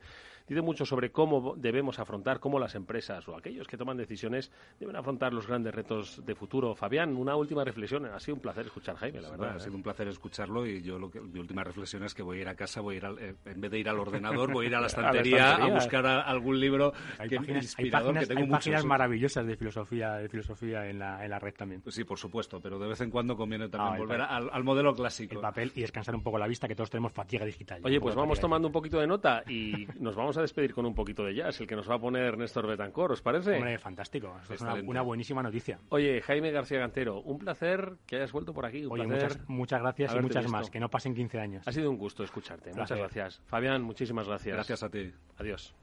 dice 0.51 0.63
mucho 0.63 0.85
sobre 0.85 1.13
cómo 1.13 1.55
debemos 1.57 2.01
afrontar, 2.01 2.41
cómo 2.41 2.59
las 2.59 2.75
empresas 2.75 3.27
o 3.29 3.37
aquellos 3.37 3.69
que 3.69 3.77
toman 3.77 3.97
decisiones 3.97 4.51
deben 4.81 4.97
afrontar 4.97 5.33
los 5.33 5.47
grandes 5.47 5.73
retos 5.73 6.25
de 6.27 6.35
futuro. 6.35 6.75
Fabián, 6.75 7.17
una 7.17 7.37
última 7.37 7.65
reflexión. 7.65 8.05
Ha 8.07 8.19
sido 8.19 8.35
un 8.35 8.41
placer 8.41 8.67
escuchar 8.67 8.97
a 8.97 8.99
Jaime, 8.99 9.21
la 9.21 9.31
verdad. 9.31 9.57
ha 9.57 9.61
sido 9.61 9.73
¿eh? 9.73 9.77
un 9.77 9.83
placer 9.85 10.09
escucharlo 10.09 10.67
y 10.67 10.83
yo 10.83 10.99
lo 10.99 11.09
que, 11.09 11.21
mi 11.21 11.39
última 11.39 11.63
reflexión 11.63 12.03
es 12.03 12.15
que 12.15 12.23
voy 12.23 12.39
a 12.39 12.41
ir 12.43 12.49
a 12.49 12.57
casa, 12.57 12.81
voy 12.81 12.97
a 12.97 12.99
ir 12.99 13.07
al, 13.07 13.19
eh, 13.21 13.37
en 13.45 13.61
vez 13.61 13.71
de 13.71 13.79
ir 13.79 13.89
al 13.89 14.01
ordenador, 14.01 14.53
voy 14.53 14.67
a 14.67 14.69
ir 14.71 14.75
a 14.75 14.81
la 14.81 14.87
estantería 14.89 15.55
a, 15.55 15.69
buscar 15.69 16.05
algún 16.05 16.59
libro 16.59 16.93
hay 17.19 17.29
que 17.29 17.37
páginas, 17.37 17.75
hay 17.79 17.91
páginas, 17.91 18.29
que 18.29 18.35
tengo 18.35 18.47
hay 18.47 18.51
páginas 18.51 18.85
maravillosas 18.85 19.47
de 19.47 19.57
filosofía, 19.57 20.15
de 20.15 20.29
filosofía 20.29 20.89
en 20.89 20.99
la, 20.99 21.25
en 21.25 21.31
la 21.31 21.39
red 21.39 21.55
también. 21.55 21.81
Pues 21.81 21.95
sí, 21.95 22.03
por 22.03 22.19
supuesto, 22.19 22.61
pero 22.61 22.79
de 22.81 22.89
vez 22.89 23.01
en 23.01 23.11
cuando 23.11 23.37
conviene 23.37 23.69
también 23.69 23.95
ah, 23.95 23.99
volver 23.99 24.21
al, 24.21 24.65
modelo 24.65 24.95
clásico. 24.95 25.35
El 25.35 25.41
papel 25.41 25.73
y 25.77 25.83
descansar 25.83 26.15
un 26.15 26.23
poco 26.23 26.39
la 26.39 26.49
vista, 26.49 26.67
que 26.67 26.75
todos 26.75 26.91
tenemos 26.91 27.13
fatiga 27.13 27.45
digital. 27.45 27.81
Oye, 27.85 28.01
pues 28.01 28.17
vamos 28.17 28.41
tomando 28.41 28.67
un 28.69 28.73
poquito 28.73 28.99
de 28.99 29.07
nota 29.07 29.45
y 29.49 29.87
nos 29.99 30.17
vamos 30.17 30.37
a 30.37 30.40
despedir 30.41 30.75
con 30.75 30.87
un 30.87 30.95
poquito 30.95 31.25
de 31.25 31.35
jazz, 31.35 31.61
el 31.61 31.67
que 31.67 31.77
nos 31.77 31.89
va 31.89 31.97
a 31.97 31.99
poner 31.99 32.37
Néstor 32.37 32.67
Betancor, 32.67 33.13
¿os 33.13 33.23
parece? 33.23 33.57
Hombre, 33.57 33.79
fantástico. 33.79 34.37
es 34.49 34.61
una, 34.61 35.03
buenísima 35.03 35.43
noticia. 35.43 35.79
Oye, 35.89 36.21
Jaime 36.23 36.51
García 36.51 36.79
Gantero, 36.79 37.21
un 37.21 37.39
placer 37.39 37.97
que 38.07 38.17
hayas 38.17 38.33
vuelto 38.33 38.53
por 38.53 38.67
aquí. 38.67 38.87
Oye, 38.89 39.07
muchas, 39.07 39.39
muchas 39.49 39.81
gracias 39.81 40.15
y 40.15 40.19
muchas 40.21 40.49
más. 40.49 40.71
Que 40.71 40.81
no 40.81 40.89
pasen 40.91 41.15
15 41.15 41.41
años. 41.41 41.69
Ha 41.69 41.73
sido 41.73 41.91
un 41.91 41.99
gusto 41.99 42.25
escucharte. 42.25 42.73
Muchas 42.75 42.99
gracias. 42.99 43.43
Fabián, 43.47 43.83
muchísimas 43.83 44.27
gracias. 44.27 44.55
Gracias 44.55 44.83
a 44.83 44.91
ti. 44.91 45.13
Adiós. 45.39 45.75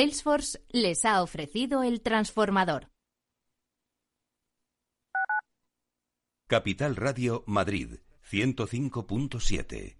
Salesforce 0.00 0.58
les 0.70 1.04
ha 1.04 1.22
ofrecido 1.22 1.82
el 1.82 2.00
transformador. 2.00 2.88
Capital 6.48 6.96
Radio 6.96 7.44
Madrid 7.46 7.98
105.7 8.24 9.99